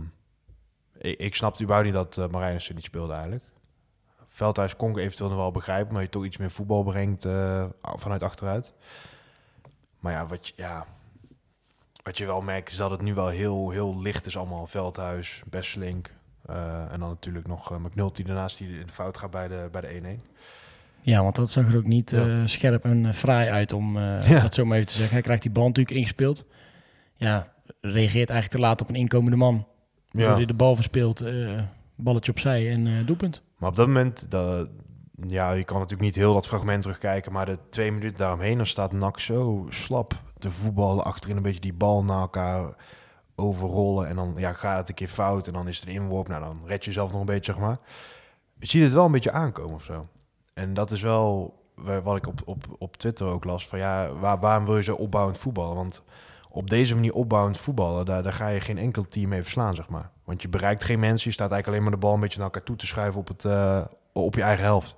ik, 0.98 1.20
ik 1.20 1.36
snapte 1.36 1.64
überhaupt 1.64 1.92
niet 1.92 1.98
dat 2.16 2.32
uh, 2.32 2.42
er 2.68 2.74
niet 2.74 2.84
speelde 2.84 3.14
eigenlijk. 3.14 3.44
Veldhuis 4.28 4.76
kon 4.76 4.90
ik 4.90 4.98
eventueel 4.98 5.30
nog 5.30 5.38
wel 5.38 5.52
begrijpen, 5.52 5.94
maar 5.94 6.02
je 6.02 6.10
toch 6.10 6.26
iets 6.26 6.38
meer 6.38 6.52
voetbal 6.52 6.84
brengt 6.84 7.26
eh, 7.26 7.66
vanuit 7.82 8.24
achteruit. 8.24 8.74
Maar 10.00 10.12
ja 10.14 10.26
wat, 10.26 10.48
je, 10.48 10.54
ja, 10.56 10.86
wat 12.04 12.18
je 12.18 12.26
wel 12.26 12.42
merkt 12.42 12.72
is 12.72 12.78
dat 12.78 12.92
het 12.92 13.02
nu 13.02 13.14
wel 13.14 13.28
heel, 13.28 13.70
heel 13.70 14.02
licht 14.02 14.26
is 14.26 14.38
allemaal. 14.38 14.68
Veldhuis, 14.68 15.42
Besselink 15.50 16.14
uh, 16.50 16.92
en 16.92 17.00
dan 17.00 17.10
natuurlijk 17.10 17.48
nog 17.48 17.72
uh, 17.72 17.78
McNulty 17.78 18.24
daarnaast 18.24 18.58
die 18.58 18.80
in 18.80 18.86
de 18.88 18.94
fout 18.94 19.18
gaat 19.18 19.32
bij 19.32 19.48
de, 19.48 19.68
bij 19.72 19.82
de 19.82 20.20
1-1. 20.26 20.30
Ja, 21.02 21.24
want 21.24 21.36
dat 21.36 21.50
zag 21.50 21.68
er 21.68 21.78
ook 21.78 21.88
niet 21.88 22.10
Ja. 22.12 22.28
eh, 22.28 22.42
scherp 22.46 22.84
en 22.84 23.06
eh, 23.06 23.14
fraai 23.14 23.50
uit 23.50 23.74
om 23.74 23.98
eh, 23.98 24.42
dat 24.42 24.54
zo 24.54 24.66
maar 24.66 24.76
even 24.76 24.88
te 24.90 24.96
zeggen. 24.96 25.14
Hij 25.14 25.22
krijgt 25.24 25.42
die 25.42 25.52
bal 25.52 25.68
natuurlijk 25.68 25.96
ingespeeld. 25.98 26.46
Ja, 27.16 27.54
reageert 27.82 28.30
eigenlijk 28.30 28.50
te 28.50 28.60
laat 28.68 28.82
op 28.82 28.90
een 28.90 28.96
inkomende 28.96 29.38
man. 29.38 29.56
Ja. 29.56 30.18
Waardoor 30.20 30.36
hij 30.36 30.46
de 30.46 30.54
bal 30.54 30.76
verspeelt, 30.76 31.22
eh, 31.22 31.62
balletje 31.96 32.32
opzij 32.32 32.72
en 32.72 32.88
eh 32.88 33.06
doelpunt. 33.06 33.42
Maar 33.58 33.70
op 33.70 33.76
dat 33.76 33.88
moment, 33.88 34.26
dat, 34.32 34.68
ja, 35.28 35.52
je 35.52 35.64
kan 35.64 35.76
natuurlijk 35.76 36.02
niet 36.04 36.16
heel 36.16 36.34
dat 36.34 36.48
fragment 36.48 36.82
terugkijken, 36.82 37.32
maar 37.32 37.46
de 37.46 37.58
twee 37.70 37.92
minuten 37.92 38.18
daaromheen, 38.18 38.58
dan 38.58 38.66
staat 38.66 38.92
NAC 38.92 39.20
zo 39.20 39.66
slap 39.70 40.22
te 40.42 40.52
voetballen, 40.52 41.04
achterin 41.04 41.38
een 41.38 41.44
beetje 41.44 41.60
die 41.60 41.74
bal 41.74 42.04
naar 42.04 42.20
elkaar 42.20 42.76
overrollen 43.36 44.08
en 44.08 44.16
dan 44.16 44.34
ja, 44.38 44.54
gaat 44.54 44.78
het 44.78 44.90
een 44.90 44.96
keer 44.96 45.08
fout 45.08 45.48
en 45.48 45.54
dan 45.54 45.68
is 45.68 45.80
het 45.80 45.90
inworp, 45.90 46.28
nou 46.28 46.44
dan 46.44 46.62
red 46.66 46.84
je 46.84 46.90
jezelf 46.90 47.12
nog 47.12 47.20
een 47.20 47.26
beetje, 47.26 47.52
zeg 47.52 47.62
maar. 47.62 47.80
Je 48.60 48.68
ziet 48.68 48.84
het 48.84 48.94
wel 48.94 49.06
een 49.06 49.12
beetje 49.12 49.32
aankomen 49.32 49.76
of 49.76 49.84
zo. 49.84 50.08
En 50.54 50.74
dat 50.74 50.92
is 50.92 51.02
wel 51.02 51.54
wa- 51.76 52.02
wat 52.02 52.18
ik 52.18 52.28
op, 52.28 52.42
op, 52.46 52.64
op 52.78 52.98
Twitter 52.98 53.28
ook 53.28 53.44
las, 53.44 53.68
van 53.68 53.80
ja, 53.80 54.14
waar, 54.14 54.40
waarom 54.40 54.66
wil 54.66 54.76
je 54.78 54.84
zo 54.84 54.96
opbouwend 54.96 55.38
voetballen? 55.38 55.76
Want 55.76 56.04
op 56.50 56.70
deze 56.70 56.96
manier 56.96 57.14
opbouwend 57.14 57.58
voetballen, 57.58 58.06
daar, 58.06 58.24
daar 58.24 58.34
ga 58.34 58.48
je 58.48 58.62
geen 58.62 58.78
enkel 58.78 59.08
team 59.08 59.30
mee 59.30 59.42
verslaan, 59.44 59.76
zeg 59.76 59.90
maar. 59.90 60.10
Want 60.24 60.42
je 60.42 60.50
bereikt 60.50 60.84
geen 60.84 61.00
mensen, 61.00 61.28
je 61.28 61.34
staat 61.34 61.52
eigenlijk 61.52 61.68
alleen 61.68 61.82
maar 61.82 62.00
de 62.00 62.06
bal 62.08 62.14
een 62.14 62.20
beetje 62.20 62.38
naar 62.38 62.48
elkaar 62.48 62.64
toe 62.64 62.76
te 62.76 62.88
schuiven 62.88 63.20
op, 63.20 63.28
het, 63.28 63.46
eh, 63.46 63.82
op 64.14 64.36
je 64.36 64.42
eigen 64.42 64.64
helft. 64.66 64.96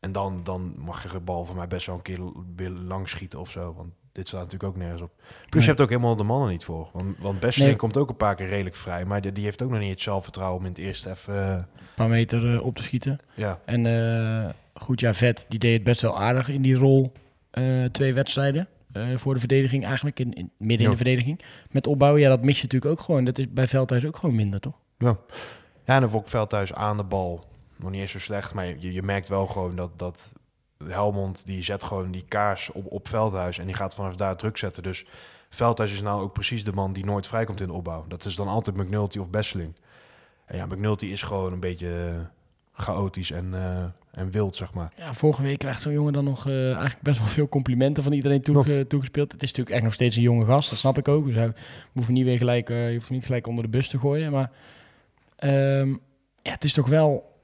En 0.00 0.12
dan, 0.12 0.40
dan 0.44 0.74
mag 0.76 1.02
je 1.02 1.08
de 1.08 1.20
bal 1.20 1.44
van 1.44 1.56
mij 1.56 1.66
best 1.66 1.86
wel 1.86 1.96
een 1.96 2.02
keer 2.02 2.70
lang 2.70 3.08
schieten 3.08 3.40
of 3.40 3.50
zo. 3.50 3.74
Want 3.74 3.92
dit 4.16 4.28
staat 4.28 4.40
natuurlijk 4.42 4.70
ook 4.72 4.76
nergens 4.76 5.02
op. 5.02 5.10
Plus 5.16 5.50
Nee. 5.50 5.60
je 5.62 5.68
hebt 5.68 5.80
ook 5.80 5.88
helemaal 5.88 6.16
de 6.16 6.22
mannen 6.22 6.48
niet 6.48 6.64
voor. 6.64 6.88
Want, 6.92 7.18
want 7.18 7.40
Besseling 7.40 7.70
Nee. 7.70 7.78
komt 7.80 7.96
ook 7.96 8.08
een 8.08 8.16
paar 8.16 8.34
keer 8.34 8.48
redelijk 8.48 8.76
vrij. 8.76 9.04
Maar 9.04 9.20
die, 9.20 9.32
die 9.32 9.44
heeft 9.44 9.62
ook 9.62 9.70
nog 9.70 9.80
niet 9.80 9.90
het 9.90 10.00
zelfvertrouwen 10.00 10.58
om 10.58 10.64
in 10.64 10.70
het 10.70 10.80
eerste 10.80 11.10
even... 11.10 11.34
eh, 11.34 11.50
Een 11.52 11.64
paar 11.94 12.08
meter 12.08 12.54
eh, 12.54 12.64
op 12.66 12.76
te 12.76 12.82
schieten. 12.82 13.18
ja, 13.34 13.58
En 13.64 13.86
eh, 13.86 14.50
goed, 14.74 15.00
ja, 15.00 15.12
Vet 15.14 15.46
die 15.48 15.58
deed 15.58 15.72
het 15.74 15.84
best 15.84 16.00
wel 16.00 16.18
aardig 16.20 16.48
in 16.48 16.62
die 16.62 16.74
rol. 16.74 17.12
twee 17.92 18.14
wedstrijden 18.14 18.68
voor 19.14 19.34
de 19.34 19.40
verdediging 19.40 19.84
eigenlijk, 19.84 20.18
in, 20.20 20.32
in, 20.32 20.50
midden 20.58 20.78
in 20.78 20.84
Ja. 20.84 20.90
de 20.90 20.96
verdediging. 20.96 21.40
Met 21.70 21.86
opbouwen, 21.86 22.20
ja, 22.20 22.28
dat 22.28 22.42
mis 22.44 22.56
je 22.56 22.62
natuurlijk 22.62 22.92
ook 22.92 23.00
gewoon. 23.00 23.24
Dat 23.24 23.38
is 23.38 23.46
bij 23.52 23.66
Veldhuis 23.66 24.06
ook 24.06 24.16
gewoon 24.16 24.34
minder, 24.34 24.60
toch? 24.60 24.74
Ja, 24.98 25.16
en 25.84 26.00
dan 26.00 26.10
vond 26.10 26.22
ik 26.22 26.28
Veldhuis 26.30 26.72
aan 26.74 26.96
de 26.96 27.04
bal 27.04 27.44
nog 27.76 27.90
niet 27.90 28.00
eens 28.00 28.10
zo 28.12 28.18
slecht. 28.18 28.54
Maar 28.54 28.66
je, 28.66 28.92
je 28.92 29.02
merkt 29.02 29.28
wel 29.28 29.46
gewoon 29.46 29.76
dat, 29.76 29.98
dat 29.98 30.32
Helmond 30.84 31.46
die 31.46 31.62
zet 31.62 31.84
gewoon 31.84 32.10
die 32.10 32.24
kaars 32.28 32.72
op, 32.72 32.92
op 32.92 33.08
Veldhuis. 33.08 33.58
En 33.58 33.66
die 33.66 33.74
gaat 33.74 33.94
vanaf 33.94 34.14
daar 34.14 34.36
druk 34.36 34.56
zetten. 34.56 34.82
Dus 34.82 35.04
Veldhuis 35.48 35.92
is 35.92 36.02
nou 36.02 36.22
ook 36.22 36.32
precies 36.32 36.64
de 36.64 36.72
man 36.72 36.92
die 36.92 37.04
nooit 37.04 37.26
vrijkomt 37.26 37.60
in 37.60 37.66
de 37.66 37.72
opbouw. 37.72 38.04
Dat 38.08 38.24
is 38.24 38.36
dan 38.36 38.48
altijd 38.48 38.76
McNulty 38.76 39.18
of 39.18 39.30
Besseling. 39.30 39.74
En 40.46 40.56
ja, 40.56 40.66
McNulty 40.66 41.06
is 41.06 41.22
gewoon 41.22 41.52
een 41.52 41.60
beetje 41.60 41.88
eh, 41.88 42.20
chaotisch 42.72 43.30
en, 43.30 43.54
eh, 43.54 43.84
en 44.10 44.30
wild, 44.30 44.56
zeg 44.56 44.74
maar. 44.74 44.92
Ja, 44.96 45.14
vorige 45.14 45.42
week 45.42 45.58
krijgt 45.58 45.80
zo'n 45.80 45.92
jongen 45.92 46.12
dan 46.12 46.24
nog 46.24 46.46
eh, 46.46 46.66
eigenlijk 46.72 47.02
best 47.02 47.18
wel 47.18 47.26
veel 47.26 47.48
complimenten 47.48 48.02
van 48.02 48.12
iedereen 48.12 48.40
toege- 48.40 48.86
toegespeeld. 48.88 49.32
Het 49.32 49.42
is 49.42 49.48
natuurlijk 49.48 49.76
echt 49.76 49.84
nog 49.84 49.94
steeds 49.94 50.16
een 50.16 50.22
jonge 50.22 50.44
gast, 50.44 50.70
dat 50.70 50.78
snap 50.78 50.98
ik 50.98 51.08
ook. 51.08 51.26
Dus 51.26 51.34
hij 51.34 51.52
hoeft 51.92 52.08
niet 52.08 52.24
weer 52.24 52.38
gelijk, 52.38 52.68
je 52.68 52.94
hoeft 52.94 53.10
niet 53.10 53.24
gelijk 53.24 53.46
onder 53.46 53.64
de 53.64 53.70
bus 53.70 53.88
te 53.88 53.98
gooien. 53.98 54.32
Maar 54.32 54.50
ehm, 55.36 55.88
ja, 56.42 56.52
het 56.52 56.64
is 56.64 56.72
toch 56.72 56.88
wel 56.88 57.40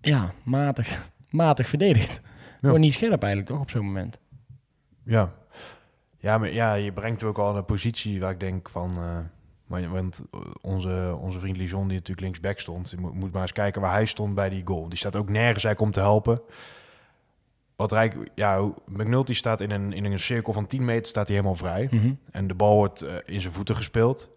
ja, 0.00 0.34
matig, 0.42 1.10
matig 1.30 1.68
verdedigd. 1.68 2.20
Gewoon 2.60 2.80
niet 2.80 2.92
scherp 2.92 3.22
eigenlijk, 3.22 3.52
toch, 3.52 3.60
op 3.60 3.70
zo'n 3.70 3.84
moment. 3.84 4.18
Ja. 5.02 5.32
Ja, 6.18 6.38
maar 6.38 6.52
ja, 6.52 6.74
je 6.74 6.92
brengt 6.92 7.22
ook 7.22 7.38
al 7.38 7.56
een 7.56 7.64
positie 7.64 8.20
waar 8.20 8.30
ik 8.30 8.40
denk 8.40 8.68
van... 8.68 8.96
eh, 8.96 9.18
maar, 9.66 9.88
want 9.90 10.22
onze, 10.60 11.16
onze 11.20 11.38
vriend 11.38 11.56
Lijon, 11.56 11.88
die 11.88 11.96
natuurlijk 11.96 12.20
linksback 12.20 12.58
stond... 12.58 12.90
die 12.90 13.00
moet, 13.00 13.14
moet 13.14 13.32
maar 13.32 13.42
eens 13.42 13.52
kijken 13.52 13.80
waar 13.80 13.92
hij 13.92 14.06
stond 14.06 14.34
bij 14.34 14.48
die 14.48 14.62
goal. 14.64 14.88
Die 14.88 14.98
staat 14.98 15.16
ook 15.16 15.28
nergens 15.28 15.64
eigenlijk 15.64 15.80
om 15.80 15.90
te 15.90 16.00
helpen. 16.00 16.40
Wat 17.76 17.92
Rijk, 17.92 18.16
ja, 18.34 18.70
McNulty 18.86 19.34
staat 19.34 19.60
in 19.60 19.70
een, 19.70 19.92
in 19.92 20.04
een 20.04 20.20
cirkel 20.20 20.52
van 20.52 20.66
10 20.66 20.84
meter 20.84 21.06
staat 21.06 21.26
hij 21.26 21.36
helemaal 21.36 21.56
vrij. 21.56 21.88
Mhm. 21.90 22.12
En 22.30 22.46
de 22.46 22.54
bal 22.54 22.76
wordt 22.76 23.02
eh, 23.02 23.14
in 23.24 23.40
zijn 23.40 23.52
voeten 23.52 23.76
gespeeld. 23.76 24.30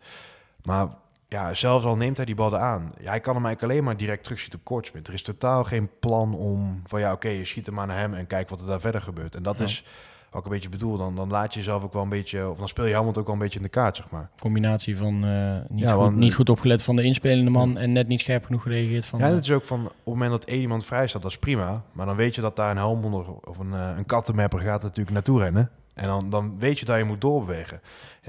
Maar 0.64 0.88
ja, 1.30 1.54
zelfs 1.54 1.86
al 1.86 1.98
neemt 1.98 2.18
hij 2.18 2.26
die 2.26 2.36
bal 2.36 2.58
aan. 2.58 2.92
Ja, 3.02 3.10
hij 3.10 3.20
kan 3.20 3.36
hem 3.36 3.46
eigenlijk 3.46 3.74
alleen 3.74 3.84
maar 3.86 3.98
direct 3.98 4.24
terugschieten 4.24 4.60
op 4.60 4.66
kortspit. 4.66 5.08
Er 5.08 5.14
is 5.14 5.22
totaal 5.22 5.64
geen 5.64 5.90
plan 6.00 6.36
om 6.36 6.82
van 6.86 7.00
ja, 7.00 7.12
oké, 7.12 7.28
je 7.30 7.46
schiet 7.46 7.66
hem 7.66 7.76
maar 7.76 7.88
naar 7.88 7.98
hem 7.98 8.14
en 8.14 8.28
kijk 8.28 8.50
wat 8.50 8.62
er 8.62 8.68
daar 8.68 8.80
verder 8.80 9.02
gebeurt. 9.02 9.36
En 9.36 9.44
dat 9.44 9.58
Ja. 9.58 9.64
is 9.64 9.84
wat 10.30 10.40
ik 10.40 10.46
een 10.48 10.54
beetje 10.54 10.70
bedoel. 10.70 10.98
Dan, 10.98 11.16
dan 11.16 11.30
laat 11.30 11.54
je 11.54 11.60
jezelf 11.60 11.84
ook 11.84 11.94
wel 11.94 12.02
een 12.02 12.10
beetje, 12.10 12.50
of 12.50 12.58
dan 12.58 12.68
speel 12.68 12.86
je 12.86 12.92
Helmond 12.94 13.18
ook 13.18 13.26
wel 13.26 13.34
een 13.34 13.42
beetje 13.42 13.58
in 13.58 13.64
de 13.64 13.70
kaart, 13.70 13.96
zeg 13.96 14.10
maar. 14.10 14.30
Combinatie 14.40 14.98
van 14.98 15.26
eh, 15.26 15.58
niet, 15.70 15.80
Ja, 15.84 15.92
goed, 15.92 16.00
want- 16.02 16.16
niet 16.16 16.36
goed 16.36 16.50
opgelet 16.50 16.84
van 16.84 16.96
de 16.96 17.04
inspelende 17.04 17.50
man 17.52 17.78
en 17.78 17.92
net 17.92 18.08
niet 18.08 18.20
scherp 18.20 18.46
genoeg 18.46 18.62
gereageerd 18.64 19.06
van... 19.06 19.20
Ja, 19.20 19.26
het 19.28 19.44
is 19.44 19.52
ook 19.52 19.64
van 19.64 19.80
op 19.86 19.90
het 19.92 20.06
moment 20.06 20.32
dat 20.32 20.44
één 20.44 20.62
iemand 20.62 20.86
vrij 20.86 21.08
staat, 21.08 21.22
dat 21.22 21.32
is 21.32 21.38
prima. 21.38 21.82
Maar 21.92 22.06
dan 22.06 22.16
weet 22.16 22.36
je 22.36 22.42
dat 22.42 22.56
daar 22.56 22.72
een 22.72 22.78
Helmonder 22.78 23.26
of 23.44 23.58
een, 23.58 23.74
eh, 23.74 23.92
een 23.98 24.06
kattenmapper 24.06 24.60
gaat 24.60 24.82
natuurlijk 24.82 25.12
naartoe 25.12 25.40
rennen. 25.40 25.70
En 25.94 26.08
dan, 26.08 26.30
dan 26.30 26.60
weet 26.60 26.80
je 26.80 26.86
dat 26.86 26.98
je 26.98 27.04
moet 27.04 27.22
doorbewegen. 27.22 27.82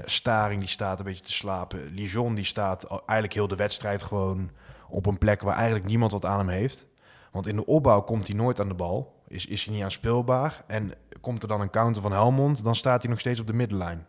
Staring 0.05 0.59
die 0.59 0.69
staat 0.69 0.99
een 0.99 1.05
beetje 1.05 1.23
te 1.23 1.31
slapen. 1.31 1.85
Lijon 1.93 2.35
die 2.35 2.45
staat 2.45 2.83
eigenlijk 2.89 3.33
heel 3.33 3.47
de 3.47 3.55
wedstrijd 3.55 4.03
gewoon 4.03 4.49
op 4.89 5.05
een 5.05 5.17
plek 5.17 5.41
waar 5.41 5.55
eigenlijk 5.55 5.85
niemand 5.85 6.11
wat 6.11 6.25
aan 6.25 6.37
hem 6.37 6.49
heeft. 6.49 6.87
Want 7.31 7.47
in 7.47 7.55
de 7.55 7.65
opbouw 7.65 8.01
komt 8.01 8.27
hij 8.27 8.35
nooit 8.35 8.59
aan 8.59 8.67
de 8.67 8.73
bal. 8.73 9.21
Is, 9.27 9.45
is 9.45 9.65
hij 9.65 9.73
niet 9.73 9.83
aanspeelbaar. 9.83 10.63
En 10.67 10.93
komt 11.21 11.41
er 11.41 11.47
dan 11.47 11.61
een 11.61 11.69
counter 11.69 12.01
van 12.01 12.11
Helmond, 12.11 12.63
dan 12.63 12.75
staat 12.75 13.01
hij 13.01 13.11
nog 13.11 13.19
steeds 13.19 13.39
op 13.39 13.47
de 13.47 13.53
middenlijn. 13.53 14.05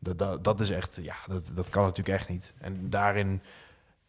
Dat, 0.00 0.18
dat, 0.18 0.44
dat 0.44 0.60
is 0.60 0.70
echt, 0.70 0.98
ja, 1.02 1.14
dat, 1.26 1.50
dat 1.54 1.68
kan 1.68 1.82
natuurlijk 1.82 2.18
echt 2.18 2.28
niet. 2.28 2.54
En 2.58 2.90
daarin, 2.90 3.42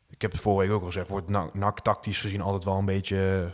ik 0.10 0.22
heb 0.22 0.32
het 0.32 0.42
vorige 0.42 0.62
week 0.62 0.76
ook 0.76 0.82
al 0.82 0.88
gezegd, 0.88 1.10
wordt 1.10 1.54
NAC, 1.54 1.80
tactisch 1.80 2.22
gezien 2.22 2.42
altijd 2.42 2.64
wel 2.64 2.78
een 2.78 2.86
beetje 2.86 3.52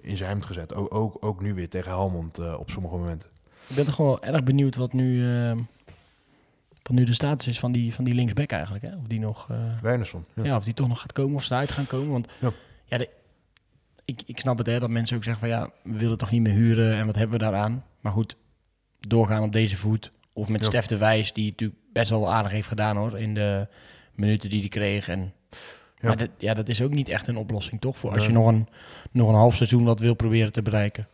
in 0.00 0.16
zijn 0.16 0.28
hemd 0.28 0.46
gezet. 0.46 0.74
Ook, 0.74 0.94
ook, 0.94 1.16
ook 1.20 1.40
nu 1.40 1.54
weer 1.54 1.68
tegen 1.68 1.90
Helmond 1.90 2.38
eh, 2.38 2.58
op 2.58 2.70
sommige 2.70 2.96
momenten. 2.96 3.28
Ik 3.68 3.76
ben 3.76 3.84
toch 3.84 3.96
wel 3.96 4.22
erg 4.22 4.44
benieuwd 4.44 4.76
wat 4.76 4.92
nu, 4.92 5.28
eh, 5.28 5.56
wat 6.90 6.98
nu 6.98 7.04
de 7.04 7.14
status 7.14 7.46
is 7.46 7.58
van 7.58 7.72
die, 7.72 7.94
van 7.94 8.04
die 8.04 8.14
linksback 8.14 8.50
eigenlijk. 8.50 8.86
Hè? 8.86 8.96
Of 8.96 9.06
die 9.06 9.20
nog... 9.20 9.48
Wernersson. 9.82 10.24
Ja. 10.34 10.44
Ja, 10.44 10.56
of 10.56 10.64
die 10.64 10.74
toch 10.74 10.88
nog 10.88 11.00
gaat 11.00 11.12
komen 11.12 11.34
of 11.34 11.44
ze 11.44 11.52
eruit 11.52 11.72
gaan 11.72 11.86
komen. 11.86 12.10
Want 12.10 12.28
ja, 12.40 12.50
Ja. 12.84 12.98
de, 12.98 13.08
ik, 14.04 14.22
ik 14.26 14.38
snap 14.38 14.58
het 14.58 14.66
hè, 14.66 14.78
dat 14.80 14.90
mensen 14.90 15.16
ook 15.16 15.24
zeggen 15.24 15.40
van 15.48 15.50
ja, 15.58 15.70
we 15.82 15.98
willen 15.98 16.18
toch 16.18 16.30
niet 16.30 16.40
meer 16.42 16.52
huren 16.52 16.94
en 16.96 17.06
wat 17.06 17.16
hebben 17.16 17.38
we 17.38 17.44
daaraan. 17.44 17.84
Maar 18.00 18.12
goed, 18.12 18.36
doorgaan 19.00 19.42
op 19.42 19.52
deze 19.52 19.76
voet. 19.76 20.10
Of 20.32 20.48
met 20.48 20.60
Ja. 20.60 20.66
Stef 20.66 20.86
de 20.86 20.96
Wijs, 20.96 21.32
die 21.32 21.50
natuurlijk 21.50 21.80
best 21.92 22.10
wel 22.10 22.32
aardig 22.32 22.52
heeft 22.52 22.68
gedaan 22.68 22.96
hoor, 22.96 23.18
in 23.18 23.34
de 23.34 23.66
minuten 24.14 24.50
die 24.50 24.60
hij 24.60 24.68
kreeg. 24.68 25.08
En, 25.08 25.32
Ja. 25.50 26.08
Maar 26.08 26.16
dat, 26.16 26.28
ja, 26.38 26.54
dat 26.54 26.68
is 26.68 26.82
ook 26.82 26.90
niet 26.90 27.08
echt 27.08 27.28
een 27.28 27.36
oplossing 27.36 27.80
toch, 27.80 27.98
voor 27.98 28.12
als 28.14 28.26
je 28.26 28.32
nog 28.32 28.46
een, 28.46 28.68
nog 29.10 29.28
een 29.28 29.34
half 29.34 29.56
seizoen 29.56 29.84
wat 29.84 30.00
wil 30.00 30.14
proberen 30.14 30.52
te 30.52 30.62
bereiken. 30.62 31.08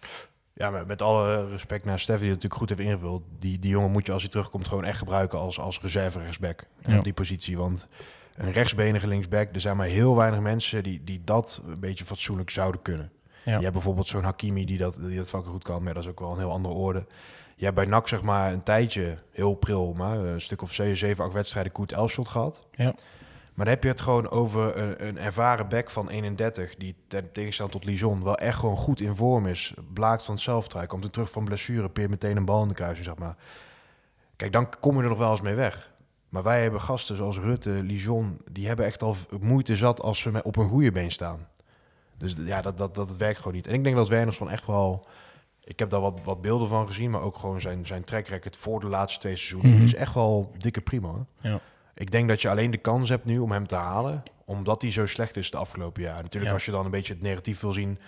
Ja, 0.58 0.70
maar 0.70 0.86
met 0.86 1.02
alle 1.02 1.48
respect 1.48 1.84
naar 1.84 1.98
Stef, 1.98 2.18
die 2.20 2.30
het 2.30 2.42
natuurlijk 2.42 2.60
goed 2.60 2.68
heeft 2.68 2.80
ingevuld. 2.80 3.22
Die, 3.38 3.58
die 3.58 3.70
jongen 3.70 3.90
moet 3.90 4.06
je 4.06 4.12
als 4.12 4.22
hij 4.22 4.30
terugkomt 4.30 4.68
gewoon 4.68 4.84
echt 4.84 4.98
gebruiken 4.98 5.38
als, 5.38 5.58
als 5.58 5.80
reserve 5.80 6.18
rechtsback. 6.18 6.64
Ja. 6.82 6.98
Op 6.98 7.04
die 7.04 7.12
positie. 7.12 7.56
Want 7.56 7.88
een 8.34 8.52
rechtsbenige 8.52 9.06
linksback, 9.06 9.54
er 9.54 9.60
zijn 9.60 9.76
maar 9.76 9.86
heel 9.86 10.16
weinig 10.16 10.40
mensen 10.40 10.82
die, 10.82 11.04
die 11.04 11.20
dat 11.24 11.62
een 11.66 11.80
beetje 11.80 12.04
fatsoenlijk 12.04 12.50
zouden 12.50 12.82
kunnen. 12.82 13.10
Ja. 13.44 13.56
Je 13.56 13.60
hebt 13.60 13.72
bijvoorbeeld 13.72 14.08
zo'n 14.08 14.22
Hakimi 14.22 14.64
die 14.64 14.78
dat, 14.78 14.96
die 15.00 15.16
dat 15.16 15.30
vaker 15.30 15.50
goed 15.50 15.64
kan, 15.64 15.82
maar 15.82 15.94
dat 15.94 16.02
is 16.02 16.08
ook 16.08 16.20
wel 16.20 16.32
een 16.32 16.38
heel 16.38 16.50
andere 16.50 16.74
orde. 16.74 17.06
Je 17.56 17.64
hebt 17.64 17.76
bij 17.76 17.86
NAC 17.86 18.08
zeg 18.08 18.22
maar 18.22 18.52
een 18.52 18.62
tijdje, 18.62 19.18
heel 19.30 19.54
pril, 19.54 19.92
maar 19.92 20.18
een 20.18 20.40
stuk 20.40 20.62
of 20.62 20.72
7, 20.72 20.96
7 20.96 21.24
8 21.24 21.32
wedstrijden 21.32 21.72
Koet 21.72 21.92
Elshot 21.92 22.28
gehad. 22.28 22.66
Ja. 22.70 22.94
Maar 23.56 23.64
dan 23.64 23.74
heb 23.74 23.82
je 23.82 23.88
het 23.88 24.00
gewoon 24.00 24.30
over 24.30 24.76
een, 24.76 25.06
een 25.06 25.18
ervaren 25.18 25.68
back 25.68 25.90
van 25.90 26.08
31, 26.08 26.74
die 26.76 26.94
ten 27.08 27.32
tegenstelling 27.32 27.74
tot 27.74 27.84
Lijon 27.84 28.24
wel 28.24 28.36
echt 28.36 28.58
gewoon 28.58 28.76
goed 28.76 29.00
in 29.00 29.14
vorm 29.16 29.46
is. 29.46 29.74
Blaakt 29.92 30.24
van 30.24 30.38
zelftrui, 30.38 30.86
komt 30.86 31.04
er 31.04 31.10
terug 31.10 31.30
van 31.30 31.44
blessure, 31.44 31.88
peert 31.88 32.10
meteen 32.10 32.36
een 32.36 32.44
bal 32.44 32.62
in 32.62 32.68
de 32.68 32.74
kruising, 32.74 33.06
zeg 33.06 33.16
maar. 33.16 33.36
Kijk, 34.36 34.52
dan 34.52 34.68
kom 34.80 34.96
je 34.96 35.02
er 35.02 35.08
nog 35.08 35.18
wel 35.18 35.30
eens 35.30 35.40
mee 35.40 35.54
weg. 35.54 35.92
Maar 36.28 36.42
wij 36.42 36.62
hebben 36.62 36.80
gasten 36.80 37.16
zoals 37.16 37.38
Rutte, 37.38 37.70
Lijon, 37.70 38.38
die 38.50 38.66
hebben 38.66 38.86
echt 38.86 39.02
al 39.02 39.16
moeite 39.40 39.76
zat 39.76 40.00
als 40.00 40.18
ze 40.18 40.42
op 40.42 40.56
een 40.56 40.68
goede 40.68 40.92
been 40.92 41.12
staan. 41.12 41.48
Dus 42.18 42.34
ja, 42.44 42.60
dat, 42.60 42.78
dat, 42.78 42.94
dat, 42.94 43.08
dat 43.08 43.16
werkt 43.16 43.38
gewoon 43.38 43.54
niet. 43.54 43.66
En 43.66 43.74
ik 43.74 43.84
denk 43.84 43.96
dat 43.96 44.08
Werners 44.08 44.36
van 44.36 44.50
echt 44.50 44.66
wel... 44.66 45.06
Ik 45.64 45.78
heb 45.78 45.90
daar 45.90 46.00
wat, 46.00 46.18
wat 46.24 46.40
beelden 46.40 46.68
van 46.68 46.86
gezien, 46.86 47.10
maar 47.10 47.20
ook 47.20 47.36
gewoon 47.36 47.60
zijn, 47.60 47.86
zijn 47.86 48.04
track 48.04 48.26
record 48.26 48.56
voor 48.56 48.80
de 48.80 48.86
laatste 48.86 49.18
twee 49.20 49.36
seizoenen 49.36 49.74
Mhm. 49.74 49.84
is 49.84 49.94
echt 49.94 50.14
wel 50.14 50.52
dikke 50.58 50.80
prima. 50.80 51.08
Hoor. 51.08 51.26
Ja. 51.40 51.60
Ik 51.98 52.10
denk 52.10 52.28
dat 52.28 52.42
je 52.42 52.48
alleen 52.50 52.70
de 52.70 52.76
kans 52.76 53.08
hebt 53.08 53.24
nu 53.24 53.38
om 53.38 53.52
hem 53.52 53.66
te 53.66 53.74
halen, 53.74 54.22
omdat 54.44 54.82
hij 54.82 54.90
zo 54.92 55.06
slecht 55.06 55.36
is 55.36 55.50
de 55.50 55.56
afgelopen 55.56 56.02
jaar. 56.02 56.22
Natuurlijk, 56.22 56.44
Ja. 56.46 56.52
als 56.52 56.64
je 56.64 56.70
dan 56.70 56.84
een 56.84 56.90
beetje 56.90 57.12
het 57.12 57.22
negatief 57.22 57.60
wil 57.60 57.72
zien, 57.72 57.98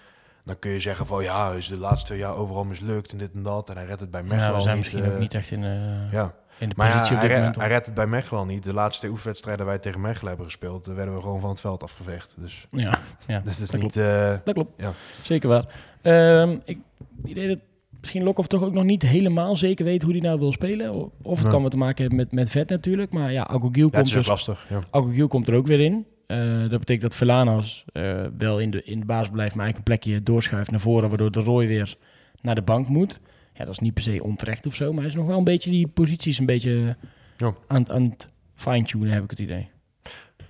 dan 0.45 0.59
kun 0.59 0.71
je 0.71 0.81
zeggen 0.81 1.07
van 1.07 1.23
ja, 1.23 1.53
is 1.53 1.69
de 1.69 1.79
laatste 1.79 2.07
twee 2.07 2.19
jaar 2.19 2.35
overal 2.37 2.65
mislukt 2.65 3.13
en 3.13 3.19
dit 3.19 3.31
en 3.35 3.43
dat. 3.43 3.71
En 3.71 3.77
hij 3.77 3.87
redt 3.87 4.01
het 4.01 4.11
bij 4.11 4.23
Mechelen 4.23 4.45
Ja, 4.51 4.55
we 4.55 4.61
zijn 4.61 4.75
niet. 4.77 4.85
misschien 4.85 5.05
eh, 5.05 5.13
ook 5.13 5.19
niet 5.19 5.35
echt 5.35 5.51
in, 5.51 5.65
eh, 5.65 6.13
Ja, 6.13 6.35
in 6.59 6.69
de 6.69 6.75
maar 6.77 6.87
ja, 6.89 6.93
positie 6.95 7.17
op 7.17 7.23
dit 7.23 7.31
moment. 7.33 7.57
hij 7.57 7.69
redt 7.69 7.87
het 7.87 7.95
bij 7.95 8.07
Mechelen 8.07 8.47
niet. 8.47 8.65
De 8.65 8.73
laatste 8.73 8.99
twee 8.99 9.11
oefenwedstrijden 9.13 9.67
wij 9.67 9.79
tegen 9.79 10.01
Mechelen 10.01 10.29
hebben 10.29 10.47
gespeeld, 10.47 10.89
eh, 10.89 10.95
werden 10.95 11.15
we 11.15 11.21
gewoon 11.21 11.41
van 11.41 11.51
het 11.51 11.61
veld 11.61 11.83
afgeveegd. 11.83 12.35
Dus, 12.39 12.67
Ja, 12.71 12.99
ja 13.27 13.41
dus 13.45 13.59
dat 13.59 13.65
is 13.65 13.71
dat 13.71 13.81
niet... 13.81 13.93
klopt. 13.93 13.97
eh, 14.09 14.35
Dat 14.45 14.55
klopt. 14.55 14.73
Ja. 14.77 14.93
Zeker 15.23 15.49
waar. 15.49 15.65
Ehm, 16.03 16.57
ik 16.65 16.79
idee 17.25 17.49
dat 17.49 17.59
misschien 18.01 18.23
Lokhoff 18.23 18.49
toch 18.49 18.63
ook 18.63 18.73
nog 18.73 18.85
niet 18.85 19.03
helemaal 19.03 19.57
zeker 19.57 19.85
weet 19.85 20.03
hoe 20.03 20.13
hij 20.13 20.21
nou 20.21 20.39
wil 20.39 20.53
spelen. 20.53 21.11
Of 21.23 21.39
het 21.39 21.49
kan 21.49 21.63
wat 21.63 21.71
te 21.71 21.77
maken 21.77 22.01
hebben 22.01 22.19
met, 22.19 22.33
met 22.33 22.51
vet 22.51 22.69
natuurlijk. 22.69 23.13
Maar 23.13 23.33
ja, 23.33 23.47
Agogiel 23.47 23.89
ja, 23.93 23.99
komt, 24.01 24.13
dus, 24.13 24.27
lastig. 24.27 24.67
Ja. 24.93 25.27
Komt 25.27 25.49
er 25.49 25.55
ook 25.55 25.67
weer 25.67 25.81
in. 25.81 26.07
Eh, 26.27 26.61
dat 26.61 26.79
betekent 26.79 27.01
dat 27.01 27.17
Verlanas 27.17 27.85
eh, 27.93 28.25
wel 28.39 28.61
in 28.61 28.71
de, 28.71 28.83
in 28.83 29.01
de 29.01 29.07
basis 29.07 29.31
blijft, 29.31 29.55
maar 29.55 29.65
eigenlijk 29.65 29.77
een 29.77 29.99
plekje 29.99 30.23
doorschuift 30.23 30.71
naar 30.71 30.81
voren, 30.81 31.09
waardoor 31.09 31.31
de 31.31 31.41
Roy 31.41 31.67
weer 31.67 31.97
naar 32.41 32.55
de 32.55 32.63
bank 32.63 32.89
moet. 32.89 33.21
Ja, 33.55 33.65
dat 33.65 33.73
is 33.73 33.79
niet 33.79 33.95
per 33.95 34.03
se 34.03 34.23
onterecht 34.23 34.67
of 34.67 34.75
zo, 34.75 34.91
maar 34.93 35.01
hij 35.01 35.11
is 35.11 35.17
nog 35.17 35.27
wel 35.27 35.39
een 35.39 35.45
beetje 35.45 35.71
die 35.71 35.87
posities 35.89 36.39
een 36.39 36.47
beetje 36.47 36.97
Ja. 37.37 37.55
aan, 37.67 37.91
aan 37.91 38.03
het 38.03 38.29
fine-tunen, 38.55 39.11
heb 39.13 39.25
ik 39.25 39.31
het 39.31 39.39
idee. 39.39 39.69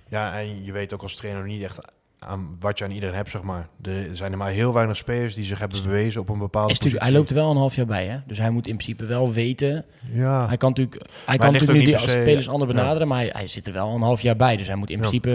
ja, 0.09 0.39
en 0.39 0.63
je 0.63 0.71
weet 0.71 0.93
ook 0.93 1.01
als 1.01 1.15
trainer 1.15 1.45
niet 1.45 1.61
echt 1.61 1.79
aan 2.19 2.55
wat 2.59 2.77
je 2.77 2.83
aan 2.85 2.91
iedereen 2.91 3.15
hebt, 3.15 3.29
zeg 3.29 3.41
maar. 3.41 3.67
Er 3.81 4.07
zijn 4.11 4.31
er 4.31 4.37
maar 4.37 4.49
heel 4.51 4.73
weinig 4.73 4.97
spelers 4.97 5.35
die 5.35 5.45
zich 5.45 5.59
hebben 5.59 5.83
bewezen 5.83 6.21
op 6.21 6.29
een 6.29 6.37
bepaalde 6.39 6.73
Is 6.73 6.93
hij 6.93 7.11
loopt 7.11 7.29
er 7.29 7.35
wel 7.35 7.51
een 7.51 7.57
half 7.57 7.75
jaar 7.75 7.85
bij, 7.85 8.05
hè? 8.05 8.17
dus 8.25 8.37
hij 8.37 8.49
moet 8.49 8.67
in 8.67 8.75
principe 8.75 9.05
wel 9.05 9.31
weten 9.31 9.85
Ja, 10.11 10.47
Hij 10.47 10.57
kan 10.57 10.69
natuurlijk, 10.69 11.01
hij 11.25 11.37
kan 11.37 11.51
natuurlijk 11.53 11.79
nu 11.79 11.85
die 11.85 11.97
se- 11.97 12.09
spelers 12.09 12.49
anders 12.49 12.71
ja. 12.71 12.77
benaderen, 12.77 13.07
maar 13.07 13.17
hij, 13.19 13.29
hij 13.33 13.47
zit 13.47 13.67
er 13.67 13.73
wel 13.73 13.95
een 13.95 14.01
half 14.01 14.21
jaar 14.21 14.35
bij. 14.35 14.55
Dus 14.57 14.67
hij 14.67 14.75
moet 14.75 14.89
in 14.89 14.97
principe 14.99 15.29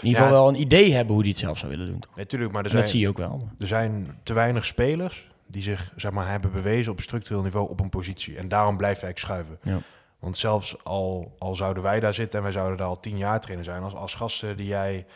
in 0.00 0.06
ieder 0.08 0.22
geval 0.22 0.36
wel 0.38 0.48
een 0.48 0.60
idee 0.60 0.92
hebben 0.92 1.12
hoe 1.14 1.22
hij 1.22 1.30
het 1.30 1.40
zelf 1.40 1.58
zou 1.58 1.70
willen 1.70 1.86
doen. 1.86 2.02
Natuurlijk, 2.16 2.52
maar 2.52 2.64
er 2.64 2.70
En 2.70 2.76
dat 2.76 2.82
zie 2.88 2.90
zijn, 2.90 3.02
je 3.02 3.08
ook 3.08 3.18
wel. 3.18 3.48
er 3.58 3.66
zijn 3.66 4.18
te 4.22 4.32
weinig 4.32 4.64
spelers 4.64 5.26
die 5.46 5.62
zich 5.62 5.92
zeg 5.96 6.10
maar, 6.12 6.30
hebben 6.30 6.52
bewezen 6.52 6.92
op 6.92 7.00
structureel 7.00 7.42
niveau 7.42 7.68
op 7.68 7.80
een 7.80 7.88
positie. 7.88 8.36
En 8.36 8.48
daarom 8.48 8.76
blijft 8.76 9.00
hij 9.00 9.12
schuiven. 9.14 9.58
Ja. 9.62 9.78
Want 10.18 10.36
zelfs 10.36 10.84
al, 10.84 11.34
al 11.38 11.54
zouden 11.54 11.82
wij 11.82 12.00
daar 12.00 12.14
zitten 12.14 12.38
en 12.38 12.44
wij 12.44 12.52
zouden 12.54 12.76
daar 12.76 12.86
al 12.86 13.00
tien 13.00 13.16
jaar 13.16 13.40
trainer 13.40 13.64
zijn, 13.64 13.82
als, 13.82 13.94
als 13.94 14.14
gasten 14.14 14.56
die 14.56 14.66
jij 14.66 15.06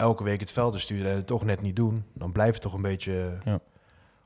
elke 0.00 0.24
week 0.24 0.40
het 0.40 0.52
veld 0.52 0.80
sturen 0.80 1.10
en 1.10 1.16
het 1.16 1.26
toch 1.26 1.44
net 1.44 1.62
niet 1.62 1.76
doen, 1.76 2.04
dan 2.12 2.32
blijft 2.32 2.52
het 2.54 2.62
toch 2.62 2.72
een 2.74 2.82
beetje... 2.82 3.38
Want 3.44 3.62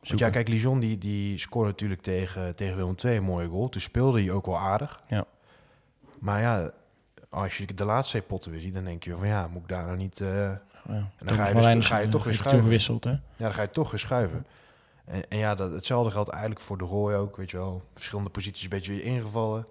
Zoeken. 0.01 0.27
ja, 0.27 0.33
kijk, 0.33 0.49
Lijon 0.49 0.81
die, 0.81 0.99
die 0.99 1.39
scoorde 1.39 1.71
natuurlijk 1.71 2.01
tegen, 2.03 2.55
tegen 2.55 2.77
Willem 2.77 2.95
II 3.05 3.17
een 3.17 3.23
mooie 3.23 3.49
goal. 3.49 3.69
Toen 3.69 3.81
speelde 3.81 4.21
hij 4.23 4.31
ook 4.31 4.47
wel 4.47 4.59
aardig. 4.59 5.03
Ja. 5.07 5.25
Maar 6.19 6.41
ja, 6.41 6.71
als 7.29 7.57
je 7.59 7.75
de 7.75 7.85
laatste 7.85 8.11
twee 8.17 8.23
potten 8.29 8.51
weer 8.51 8.61
ziet, 8.61 8.75
dan 8.75 8.85
denk 8.85 9.05
je 9.05 9.17
van 9.17 9.27
ja, 9.27 9.49
moet 9.49 9.63
ik 9.63 9.69
daar 9.69 9.85
nou 9.85 9.97
niet... 9.97 10.21
eh, 10.21 10.29
Ja. 10.29 10.59
dan 11.19 11.35
ga 11.35 11.47
je 11.49 11.55
dus- 11.55 11.63
dan 11.65 11.83
ga 11.83 11.99
je 11.99 12.09
toch 12.09 12.25
weer 12.25 12.35
schuiven. 12.35 12.63
gewisseld, 12.65 13.05
hè? 13.05 13.11
ja, 13.11 13.21
dan 13.37 13.55
ga 13.55 13.63
je 13.63 13.71
toch 13.71 13.91
weer 13.91 14.01
schuiven. 14.01 14.47
En, 15.05 15.29
en 15.31 15.39
ja, 15.39 15.55
dat, 15.55 15.73
hetzelfde 15.73 16.11
geldt 16.11 16.29
eigenlijk 16.29 16.61
voor 16.61 16.79
de 16.79 16.85
Roy 16.85 17.15
ook, 17.15 17.37
weet 17.37 17.51
je 17.51 17.57
wel. 17.57 17.83
Verschillende 17.95 18.31
posities 18.31 18.63
een 18.63 18.69
beetje 18.69 18.93
weer 18.93 19.05
ingevallen. 19.05 19.67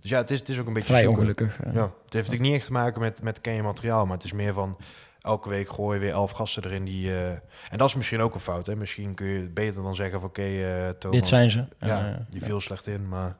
Dus 0.00 0.10
ja, 0.10 0.18
het 0.18 0.30
is, 0.30 0.38
het 0.38 0.48
is 0.48 0.58
ook 0.58 0.66
een 0.66 0.72
beetje 0.72 0.88
Vrij 0.88 1.02
zoeken. 1.02 1.18
ongelukkig. 1.20 1.60
eh. 1.62 1.74
Ja, 1.74 1.80
het 1.82 1.90
heeft 1.92 2.12
natuurlijk 2.12 2.42
niet 2.42 2.54
echt 2.54 2.66
te 2.66 2.72
maken 2.72 3.00
met, 3.00 3.22
met 3.22 3.40
ken 3.40 3.52
je 3.54 3.62
materiaal, 3.62 4.06
maar 4.06 4.16
het 4.16 4.24
is 4.24 4.32
meer 4.32 4.52
van 4.52 4.76
elke 5.22 5.48
week 5.48 5.68
gooi 5.68 5.94
je 5.98 6.04
weer 6.04 6.12
elf 6.12 6.30
gasten 6.30 6.64
erin 6.64 6.84
die... 6.84 7.10
eh, 7.10 7.30
en 7.70 7.78
dat 7.78 7.88
is 7.88 7.94
misschien 7.94 8.20
ook 8.20 8.34
een 8.34 8.40
fout, 8.40 8.66
hè. 8.66 8.76
Misschien 8.76 9.14
kun 9.14 9.26
je 9.26 9.48
beter 9.48 9.82
dan 9.82 9.94
zeggen 9.94 10.20
van 10.20 10.28
oké, 10.28 10.42
eh 10.42 10.88
Thomas, 10.88 11.18
Dit 11.18 11.26
zijn 11.26 11.50
ze. 11.50 11.64
ja, 11.80 12.26
die 12.30 12.40
ja. 12.40 12.46
viel 12.46 12.60
slecht 12.60 12.86
in, 12.86 13.08
maar... 13.08 13.36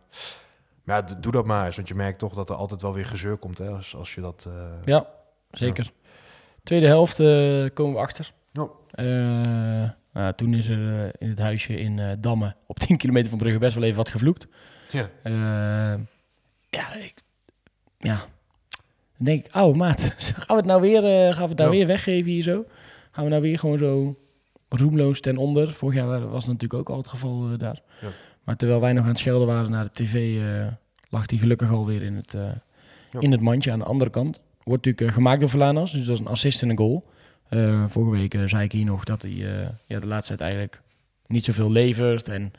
Maar 0.85 0.97
ja, 1.09 1.15
doe 1.21 1.33
dat 1.33 1.45
maar 1.47 1.67
eens, 1.67 1.77
want 1.77 1.89
je 1.89 1.95
merkt 1.95 2.19
toch 2.19 2.35
dat 2.35 2.49
er 2.51 2.55
altijd 2.57 2.83
wel 2.83 2.93
weer 2.95 3.07
gezeur 3.07 3.37
komt, 3.37 3.59
hè, 3.59 3.69
als, 3.69 3.97
als 3.97 4.15
je 4.15 4.21
dat... 4.21 4.47
eh, 4.49 4.55
Ja, 4.85 5.07
zeker. 5.51 5.91
Tweede 6.63 6.87
helft 6.87 7.17
komen 7.75 7.93
we 7.95 7.99
achter. 7.99 8.33
Ja. 8.53 8.69
Nou, 10.13 10.35
toen 10.35 10.55
is 10.55 10.69
er 10.69 11.13
in 11.19 11.29
het 11.29 11.39
huisje 11.39 11.77
in 11.77 12.17
Damme 12.21 12.57
op 12.67 12.79
10 12.79 12.97
kilometer 12.97 13.29
van 13.31 13.39
Brugge 13.39 13.59
best 13.59 13.75
wel 13.75 13.85
even 13.85 13.97
wat 13.97 14.09
gevloekt. 14.11 14.47
Ja. 14.91 15.09
Ja, 16.71 16.95
ik, 16.95 17.15
ja. 17.99 18.19
Dan 19.23 19.35
denk 19.35 19.47
ik, 19.47 19.53
oude 19.53 19.79
maat, 19.79 20.03
gaan 20.19 20.47
we 20.47 20.55
het 20.55 20.65
nou 20.65 20.81
weer, 20.81 21.05
eh, 21.05 21.33
gaan 21.35 21.43
we 21.43 21.49
het 21.49 21.59
nou 21.59 21.71
Ja. 21.71 21.77
weer 21.77 21.87
weggeven 21.87 22.31
hier 22.31 22.43
zo? 22.43 22.65
Gaan 23.11 23.25
we 23.25 23.31
nou 23.31 23.43
weer 23.43 23.59
gewoon 23.59 23.79
zo 23.79 24.17
roemloos 24.69 25.21
ten 25.21 25.37
onder? 25.37 25.73
Vorig 25.73 25.95
jaar 25.97 26.29
was 26.29 26.45
het 26.45 26.53
natuurlijk 26.53 26.81
ook 26.81 26.89
al 26.89 26.97
het 26.97 27.09
geval 27.09 27.49
eh, 27.53 27.59
daar. 27.59 27.81
Ja. 28.01 28.09
Maar 28.45 28.57
terwijl 28.57 28.81
wij 28.81 28.93
nog 28.93 29.03
aan 29.03 29.09
het 29.11 29.19
schelden 29.19 29.47
waren 29.47 29.71
naar 29.71 29.85
de 29.85 29.91
tv, 29.93 30.41
eh, 30.43 30.67
lag 31.09 31.31
hij 31.31 31.39
gelukkig 31.39 31.71
alweer 31.71 32.03
in 32.03 32.15
het, 32.17 32.33
Ja. 33.11 33.21
in 33.21 33.31
het 33.31 33.41
mandje 33.41 33.73
aan 33.73 33.79
de 33.79 33.85
andere 33.85 34.11
kant. 34.11 34.41
Wordt 34.63 34.85
natuurlijk 34.87 35.15
gemaakt 35.17 35.41
door 35.41 35.49
Vlaanders, 35.49 35.91
dus 35.93 36.07
dat 36.07 36.15
is 36.15 36.21
een 36.21 36.27
assist 36.27 36.63
en 36.63 36.69
een 36.71 36.77
goal. 36.79 37.05
Vorige 37.89 38.11
week 38.11 38.37
zei 38.47 38.65
ik 38.65 38.73
hier 38.73 38.85
nog 38.85 39.05
dat 39.05 39.23
hij 39.23 39.31
ja, 39.87 40.01
de 40.01 40.07
laatste 40.07 40.35
tijd 40.37 40.41
eigenlijk 40.41 40.81
niet 41.27 41.45
zoveel 41.45 41.71
levert. 41.71 42.29
En 42.29 42.53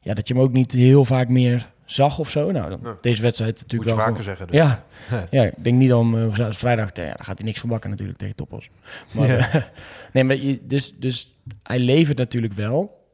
ja, 0.00 0.14
dat 0.14 0.28
je 0.28 0.34
hem 0.34 0.42
ook 0.42 0.52
niet 0.52 0.72
heel 0.72 1.04
vaak 1.04 1.28
meer 1.28 1.70
zag 1.86 2.18
of 2.18 2.30
zo. 2.30 2.50
Nou, 2.50 2.70
dan, 2.70 2.96
deze 3.00 3.22
wedstrijd 3.22 3.52
Moet 3.52 3.60
natuurlijk 3.62 3.90
je 3.90 3.96
wel 3.96 4.04
vaker 4.06 4.22
gewoon- 4.22 4.36
zeggen. 4.36 4.46
Dus. 4.46 4.56
ja, 4.56 5.26
ja, 5.30 5.44
ik 5.44 5.64
denk 5.64 5.78
niet 5.78 5.92
om 5.92 6.16
eh, 6.18 6.50
vrijdag, 6.50 6.90
te, 6.92 7.00
ja, 7.00 7.06
daar 7.06 7.24
gaat 7.24 7.38
hij 7.38 7.46
niks 7.46 7.60
van 7.60 7.68
bakken 7.68 7.90
natuurlijk 7.90 8.18
tegen 8.18 8.34
Toppos. 8.34 8.70
Maar, 9.14 9.28
Ja. 9.28 9.36
eh, 9.52 9.62
nee, 10.12 10.24
maar 10.24 10.36
je, 10.36 10.60
dus, 10.66 10.94
dus 10.98 11.36
hij 11.62 11.78
levert 11.78 12.18
natuurlijk 12.18 12.52
wel. 12.52 13.04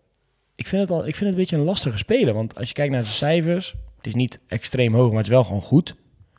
Ik 0.54 0.66
vind, 0.66 0.82
het 0.82 0.90
al, 0.90 0.98
ik 0.98 1.14
vind 1.14 1.18
het 1.20 1.28
een 1.28 1.34
beetje 1.34 1.56
een 1.56 1.62
lastige 1.64 1.96
speler, 1.98 2.34
want 2.34 2.56
als 2.56 2.68
je 2.68 2.74
kijkt 2.74 2.92
naar 2.92 3.02
de 3.02 3.08
cijfers, 3.08 3.74
het 3.96 4.06
is 4.06 4.14
niet 4.14 4.40
extreem 4.46 4.94
hoog, 4.94 5.08
maar 5.08 5.16
het 5.16 5.26
is 5.26 5.32
wel 5.32 5.44
gewoon 5.44 5.60
goed. 5.60 5.94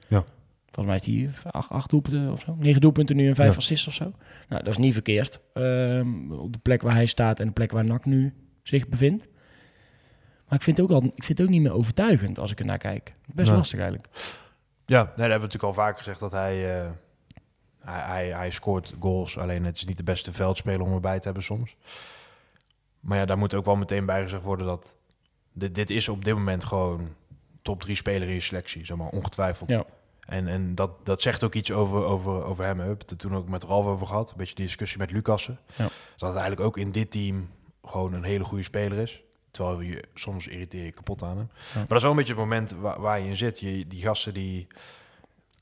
Ja. 0.07 0.23
Volgens 0.71 0.85
mij 1.07 1.13
heeft 1.23 1.43
hij 1.43 1.51
acht, 1.51 1.69
acht 1.69 1.89
doelpunten 1.89 2.31
of 2.31 2.41
zo. 2.41 2.55
Negen 2.59 2.81
doelpunten 2.81 3.15
nu 3.15 3.27
en 3.27 3.35
vijf 3.35 3.51
Ja. 3.51 3.57
assists 3.57 3.87
of 3.87 3.93
zo. 3.93 4.11
Nou, 4.49 4.63
dat 4.63 4.67
is 4.73 4.77
niet 4.77 4.93
verkeerd. 4.93 5.39
Ehm, 5.53 6.31
op 6.31 6.53
de 6.53 6.59
plek 6.59 6.81
waar 6.81 6.93
hij 6.93 7.05
staat 7.05 7.39
en 7.39 7.45
de 7.47 7.53
plek 7.53 7.71
waar 7.71 7.85
NAC 7.85 8.05
nu 8.05 8.33
zich 8.63 8.87
bevindt. 8.87 9.27
Maar 10.47 10.57
ik 10.57 10.63
vind 10.63 10.77
het 10.77 10.85
ook, 10.85 10.91
al, 10.91 11.03
ik 11.03 11.23
vind 11.23 11.38
het 11.38 11.47
ook 11.47 11.53
niet 11.53 11.62
meer 11.62 11.73
overtuigend 11.73 12.39
als 12.39 12.51
ik 12.51 12.59
er 12.59 12.65
naar 12.65 12.77
kijk. 12.77 13.13
Best 13.33 13.51
lastig 13.51 13.79
eigenlijk. 13.79 14.09
Ja, 14.85 14.97
nee, 14.97 15.05
dat 15.05 15.17
hebben 15.17 15.25
we 15.25 15.45
natuurlijk 15.45 15.63
al 15.63 15.73
vaker 15.73 15.97
gezegd 15.97 16.19
dat 16.19 16.31
hij, 16.31 16.81
eh, 16.81 16.89
hij, 17.79 18.01
hij, 18.01 18.27
hij 18.27 18.51
scoort 18.51 18.93
goals. 19.00 19.38
Alleen 19.38 19.65
het 19.65 19.75
is 19.75 19.85
niet 19.85 19.97
de 19.97 20.03
beste 20.03 20.31
veldspeler 20.31 20.81
om 20.81 20.93
erbij 20.93 21.17
te 21.17 21.25
hebben 21.25 21.43
soms. 21.43 21.75
Maar 23.00 23.17
ja, 23.17 23.25
daar 23.25 23.38
moet 23.38 23.53
ook 23.53 23.65
wel 23.65 23.75
meteen 23.75 24.05
bij 24.05 24.21
gezegd 24.21 24.43
worden 24.43 24.65
dat 24.65 24.95
dit, 25.53 25.75
dit 25.75 25.89
is 25.89 26.09
op 26.09 26.25
dit 26.25 26.33
moment 26.33 26.63
gewoon 26.63 27.15
top 27.62 27.81
drie 27.81 27.95
speler 27.95 28.27
in 28.27 28.33
je 28.33 28.39
selectie, 28.39 28.85
zeg 28.85 28.97
maar, 28.97 29.07
ongetwijfeld. 29.07 29.69
Ja. 29.69 29.85
En, 30.25 30.47
en 30.47 30.75
dat, 30.75 31.05
dat 31.05 31.21
zegt 31.21 31.43
ook 31.43 31.53
iets 31.53 31.71
over, 31.71 32.03
over, 32.03 32.43
over 32.43 32.63
hem. 32.63 32.77
We 32.77 32.79
hebben 32.79 33.00
het 33.00 33.12
er 33.12 33.17
toen 33.17 33.35
ook 33.35 33.50
met 33.50 33.63
Ralf 33.63 33.85
over 33.85 34.07
gehad. 34.07 34.31
Een 34.31 34.38
beetje 34.38 34.55
die 34.55 34.65
discussie 34.65 35.00
met 35.00 35.12
Lucassen. 35.12 35.59
Ja. 35.75 35.89
Dat 36.17 36.33
hij 36.33 36.41
eigenlijk 36.41 36.62
ook 36.62 36.77
in 36.77 36.91
dit 36.91 37.12
team 37.12 37.50
gewoon 37.83 38.13
een 38.13 38.23
hele 38.23 38.43
goede 38.43 38.63
speler 38.63 38.97
is. 38.97 39.23
Terwijl 39.53 39.79
je 39.81 40.03
soms 40.13 40.48
irriteer 40.48 40.83
je 40.86 40.91
kapot 40.91 41.24
aan 41.24 41.38
hem. 41.38 41.50
Maar 41.74 41.88
dat 41.88 41.98
is 41.98 42.01
wel 42.01 42.12
een 42.12 42.17
beetje 42.17 42.33
het 42.33 42.41
moment 42.41 42.72
waar, 42.72 43.01
waar 43.01 43.19
je 43.19 43.27
in 43.27 43.36
zit. 43.36 43.60
Je, 43.60 43.88
die 43.88 44.01
gasten 44.01 44.33
die... 44.33 44.67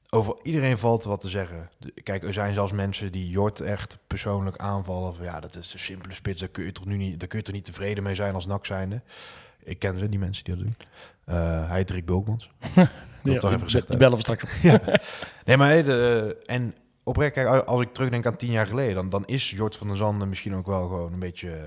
Over 0.09 0.35
iedereen 0.43 0.77
valt 0.77 1.03
wat 1.03 1.21
te 1.21 1.29
zeggen. 1.29 1.69
De- 1.77 1.91
Kijk, 2.03 2.23
er 2.23 2.33
zijn 2.33 2.53
zelfs 2.53 2.71
mensen 2.71 3.11
die 3.11 3.29
Jort 3.29 3.59
echt 3.59 3.97
persoonlijk 4.07 4.57
aanvallen. 4.57 5.15
Van, 5.15 5.25
ja, 5.25 5.39
dat 5.39 5.55
is 5.55 5.71
de 5.71 5.77
simpele 5.77 6.13
spits. 6.13 6.39
Daar 6.39 6.49
kun 6.49 6.65
je 6.65 6.71
toch 6.71 6.85
nu 6.85 6.97
niet, 6.97 7.19
daar 7.19 7.27
kun 7.27 7.37
je 7.39 7.43
toch 7.45 7.55
niet 7.55 7.65
tevreden 7.65 8.03
mee 8.03 8.15
zijn 8.15 8.33
als 8.33 8.45
nak 8.45 8.65
zijnde. 8.65 9.01
Ik 9.63 9.79
ken 9.79 9.99
ze, 9.99 10.09
die 10.09 10.19
mensen 10.19 10.43
die 10.43 10.55
dat 10.55 10.63
doen. 10.63 10.75
Eh, 11.25 11.69
hij 11.69 11.83
Rick 11.87 12.05
Bulkmans. 12.05 12.49
wil 13.23 13.33
het 13.33 13.39
toch 13.41 13.51
even 13.51 13.63
gezegd 13.63 13.97
bellen 13.97 14.17
we 14.17 14.23
straks 14.23 14.43
op. 14.43 14.49
Nee, 15.45 15.57
maar 15.57 15.69
hey, 15.69 15.83
de, 15.83 16.37
en 16.45 16.75
oprecht, 17.03 17.33
kijk, 17.33 17.47
als 17.65 17.81
ik 17.81 17.93
terugdenk 17.93 18.25
aan 18.25 18.35
tien 18.35 18.51
jaar 18.51 18.67
geleden, 18.67 18.95
dan, 18.95 19.09
dan 19.09 19.25
is 19.25 19.49
Jort 19.51 19.75
van 19.75 19.87
der 19.87 19.97
Zanden 19.97 20.29
misschien 20.29 20.55
ook 20.55 20.65
wel 20.65 20.87
gewoon 20.87 21.13
een 21.13 21.19
beetje 21.19 21.57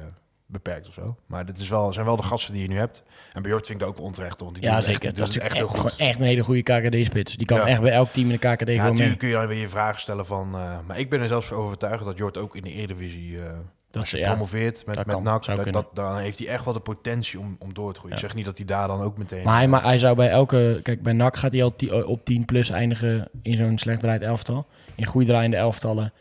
beperkt 0.54 0.88
of 0.88 0.94
zo. 0.94 1.16
Maar 1.26 1.46
dit 1.46 1.58
is 1.58 1.68
wel, 1.68 1.92
zijn 1.92 2.06
wel 2.06 2.16
de 2.16 2.22
gasten 2.22 2.52
die 2.52 2.62
je 2.62 2.68
nu 2.68 2.76
hebt. 2.78 3.02
En 3.32 3.42
bij 3.42 3.50
Jort 3.50 3.66
vind 3.66 3.80
ik 3.80 3.86
ook 3.86 4.00
onterecht, 4.00 4.40
want 4.40 4.54
die 4.54 4.62
Ja, 4.62 4.80
zeker. 4.80 5.04
Echt, 5.08 5.16
dat 5.16 5.28
is 5.28 5.34
echt, 5.36 5.44
echt 5.44 5.56
heel 5.56 5.66
goed. 5.68 5.94
een 5.98 6.22
hele 6.22 6.42
goede 6.44 6.62
KKD-spits. 6.62 7.36
Die 7.36 7.46
kan 7.46 7.58
Ja. 7.58 7.66
echt 7.66 7.80
bij 7.80 7.92
elk 7.92 8.10
team 8.10 8.30
in 8.30 8.38
de 8.40 8.48
KKD 8.54 8.68
Ja, 8.68 8.82
gewoon 8.82 8.98
mee. 8.98 9.16
kun 9.16 9.28
je 9.28 9.34
dan 9.34 9.46
weer 9.46 9.58
je 9.60 9.68
vragen 9.68 10.00
stellen 10.00 10.26
van... 10.26 10.54
eh, 10.54 10.78
maar 10.86 10.98
ik 10.98 11.10
ben 11.10 11.20
er 11.20 11.28
zelfs 11.28 11.46
voor 11.46 11.56
overtuigd 11.56 12.04
dat 12.04 12.18
Jort 12.18 12.38
ook 12.38 12.56
in 12.56 12.62
de 12.62 12.72
Eredivisie... 12.72 13.38
eh 13.38 13.52
Dat 13.90 14.02
Als 14.02 14.10
je 14.10 14.16
ze- 14.18 14.22
ja, 14.22 14.30
promoveert 14.30 14.86
met, 14.86 14.94
dat 14.96 15.06
met 15.06 15.14
kan, 15.14 15.24
NAC, 15.24 15.72
dat, 15.72 15.88
dan 15.92 16.18
heeft 16.18 16.38
hij 16.38 16.48
echt 16.48 16.64
wel 16.64 16.74
de 16.74 16.80
potentie 16.80 17.38
om, 17.38 17.56
om 17.58 17.74
door 17.74 17.92
te 17.92 17.98
groeien. 18.00 18.16
Ja. 18.16 18.22
Ik 18.22 18.28
zeg 18.28 18.36
niet 18.36 18.44
dat 18.44 18.56
hij 18.56 18.66
daar 18.66 18.86
dan 18.88 19.00
ook 19.02 19.18
meteen... 19.18 19.44
Maar 19.44 19.56
hij, 19.56 19.68
maar 19.68 19.82
hij 19.82 19.98
zou 19.98 20.16
bij 20.16 20.28
elke... 20.28 20.80
Kijk, 20.82 21.02
bij 21.02 21.12
NAC 21.12 21.36
gaat 21.36 21.52
hij 21.52 21.62
al 21.62 21.74
op 22.04 22.24
10 22.24 22.44
plus 22.44 22.70
eindigen 22.70 23.28
in 23.42 23.56
zo'n 23.56 23.78
slecht 23.78 24.00
draaiend 24.00 24.22
elftal. 24.22 24.66
In 24.94 25.04
goed 25.06 25.26
draaiende 25.26 25.56
elftallen 25.56 26.12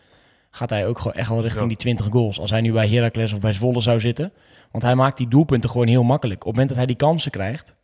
gaat 0.56 0.70
hij 0.70 0.88
ook 0.88 0.98
gewoon 0.98 1.14
echt 1.14 1.30
wel 1.30 1.42
richting 1.42 1.62
Ja. 1.62 1.68
die 1.68 1.78
20 1.78 2.06
goals. 2.06 2.40
Als 2.40 2.50
hij 2.50 2.62
nu 2.62 2.72
bij 2.72 2.88
Heracles 2.90 3.34
of 3.34 3.40
bij 3.40 3.54
Zwolle 3.54 3.80
zou 3.82 4.00
zitten. 4.00 4.32
Want 4.72 4.84
hij 4.84 4.96
maakt 4.96 5.18
die 5.18 5.28
doelpunten 5.28 5.70
gewoon 5.70 5.88
heel 5.88 6.04
makkelijk. 6.04 6.40
Op 6.40 6.46
het 6.46 6.52
moment 6.52 6.70
dat 6.70 6.78
hij 6.78 6.88
die 6.88 6.96
kansen 6.96 7.32
krijgt, 7.32 7.76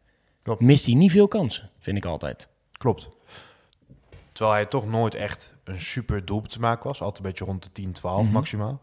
Klopt. 0.43 0.61
mist 0.61 0.85
hij 0.85 0.95
niet 0.95 1.11
veel 1.11 1.27
kansen, 1.27 1.69
vind 1.79 1.97
ik 1.97 2.05
altijd. 2.05 2.47
Klopt. 2.71 3.09
Terwijl 4.31 4.55
hij 4.55 4.65
toch 4.65 4.87
nooit 4.87 5.15
echt 5.15 5.55
een 5.63 5.79
super 5.81 6.25
doelpunt 6.25 6.51
te 6.51 6.59
maken 6.59 6.87
was. 6.87 7.01
Altijd 7.01 7.17
een 7.23 7.29
beetje 7.29 7.45
rond 7.45 7.63
de 7.63 7.71
10, 7.71 7.91
12 7.91 8.23
Mhm. 8.23 8.33
maximaal. 8.33 8.81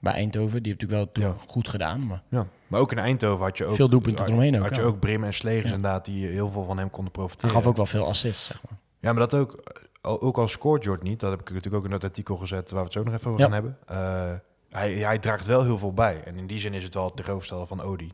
Bij 0.00 0.12
Eindhoven, 0.12 0.62
die 0.62 0.72
heeft 0.72 0.90
natuurlijk 0.90 1.16
wel 1.16 1.34
goed 1.46 1.68
gedaan. 1.68 2.06
Maar 2.06 2.22
Ja. 2.28 2.46
Maar 2.66 2.80
ook 2.80 2.92
in 2.92 2.98
Eindhoven 2.98 3.44
had 3.44 3.58
je 3.58 3.64
ook... 3.64 3.74
Veel 3.74 3.88
doelpunten 3.88 4.20
had- 4.20 4.28
eromheen 4.28 4.56
ook, 4.56 4.62
Had 4.62 4.76
je 4.76 4.82
ook 4.82 4.98
Brim 5.00 5.24
en 5.24 5.34
Slegers 5.34 5.68
Ja. 5.68 5.74
inderdaad 5.74 6.04
die 6.04 6.26
heel 6.26 6.50
veel 6.50 6.64
van 6.64 6.78
hem 6.78 6.90
konden 6.90 7.12
hij 7.12 7.22
profiteren. 7.22 7.50
gaf 7.54 7.66
ook 7.66 7.76
wel 7.76 7.86
veel 7.86 8.06
assists, 8.06 8.46
zeg 8.46 8.62
maar. 8.68 8.78
Ja, 9.00 9.12
maar 9.12 9.28
dat 9.28 9.34
ook... 9.40 9.62
Ook 10.08 10.38
al 10.38 10.48
scoort 10.48 10.84
Jord 10.84 11.02
niet, 11.02 11.20
dat 11.20 11.30
heb 11.30 11.40
ik 11.40 11.48
natuurlijk 11.48 11.74
ook 11.76 11.84
in 11.84 11.90
dat 11.90 12.04
artikel 12.04 12.36
gezet 12.36 12.70
waar 12.70 12.78
we 12.80 12.84
het 12.84 12.92
zo 12.92 13.02
nog 13.02 13.14
even 13.14 13.30
over 13.30 13.40
Ja. 13.40 13.46
gaan 13.50 13.54
hebben. 13.54 13.78
Eh, 13.86 14.30
hij, 14.78 14.92
hij 14.94 15.18
draagt 15.18 15.46
wel 15.46 15.62
heel 15.62 15.78
veel 15.78 15.92
bij. 15.94 16.22
En 16.24 16.36
in 16.36 16.46
die 16.46 16.58
zin 16.58 16.74
is 16.74 16.84
het 16.84 16.94
wel 16.94 17.04
het 17.04 17.16
tegenoverstellen 17.16 17.66
van 17.66 17.82
Odi. 17.82 18.12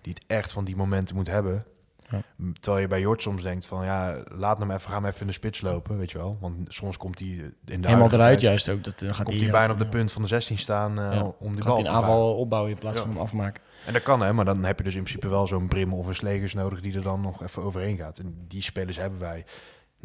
Die 0.00 0.12
het 0.14 0.24
echt 0.26 0.52
van 0.52 0.64
die 0.64 0.76
momenten 0.76 1.16
moet 1.16 1.28
hebben. 1.28 1.64
Ja. 2.08 2.22
Terwijl 2.60 2.82
je 2.82 2.88
bij 2.88 3.00
Jord 3.00 3.22
soms 3.22 3.42
denkt 3.42 3.66
van 3.66 3.84
ja, 3.84 4.16
laat 4.28 4.58
hem 4.58 4.70
even, 4.70 4.90
ga 4.90 4.94
hem 4.96 5.06
even 5.06 5.20
in 5.20 5.26
de 5.26 5.32
spits 5.32 5.60
lopen, 5.60 5.98
weet 5.98 6.10
je 6.10 6.18
wel. 6.18 6.36
Want 6.40 6.56
soms 6.68 6.96
komt 6.96 7.18
hij 7.18 7.28
in 7.28 7.52
de 7.64 7.86
Helemaal 7.88 8.06
eruit 8.12 8.20
tijd- 8.28 8.40
juist 8.40 8.68
ook. 8.70 8.84
Dat, 8.84 8.98
dan 8.98 9.14
gaat 9.14 9.26
komt 9.26 9.40
hij, 9.40 9.50
bijna 9.50 9.72
op 9.72 9.78
de 9.78 9.86
punt 9.88 10.12
van 10.12 10.22
de 10.22 10.28
16 10.28 10.58
staan 10.58 10.98
eh, 11.00 11.12
Ja. 11.12 11.22
om 11.38 11.54
die 11.54 11.62
Gaat 11.62 11.74
bal 11.74 11.82
te 11.82 11.88
aanval 11.88 12.34
opbouwen 12.36 12.70
in 12.72 12.78
plaats 12.78 12.96
Ja. 12.96 13.02
van 13.02 13.12
hem 13.12 13.20
afmaken. 13.20 13.62
En 13.86 13.92
dat 13.92 14.02
kan 14.02 14.20
hè, 14.22 14.32
maar 14.32 14.44
dan 14.44 14.64
heb 14.64 14.78
je 14.78 14.84
dus 14.84 14.94
in 14.94 15.02
principe 15.02 15.28
wel 15.28 15.46
zo'n 15.46 15.68
Brim 15.68 15.94
of 15.94 16.06
een 16.06 16.14
Slegers 16.14 16.54
nodig 16.54 16.80
die 16.80 16.94
er 16.96 17.02
dan 17.02 17.20
nog 17.20 17.42
even 17.42 17.62
overheen 17.62 17.96
gaat. 17.96 18.18
En 18.18 18.44
die 18.48 18.62
spelers 18.62 18.96
hebben 18.96 19.18
wij 19.20 19.44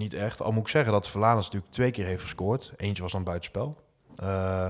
niet 0.01 0.13
echt. 0.13 0.41
Al 0.41 0.51
moet 0.51 0.62
ik 0.62 0.67
zeggen 0.67 0.91
dat 0.91 1.10
Verlaners 1.10 1.46
natuurlijk 1.46 1.72
twee 1.72 1.91
keer 1.91 2.05
heeft 2.05 2.22
gescoord. 2.22 2.74
Eentje 2.77 3.01
was 3.03 3.12
dan 3.12 3.24
buitenspel. 3.24 3.77
Eh, 4.15 4.67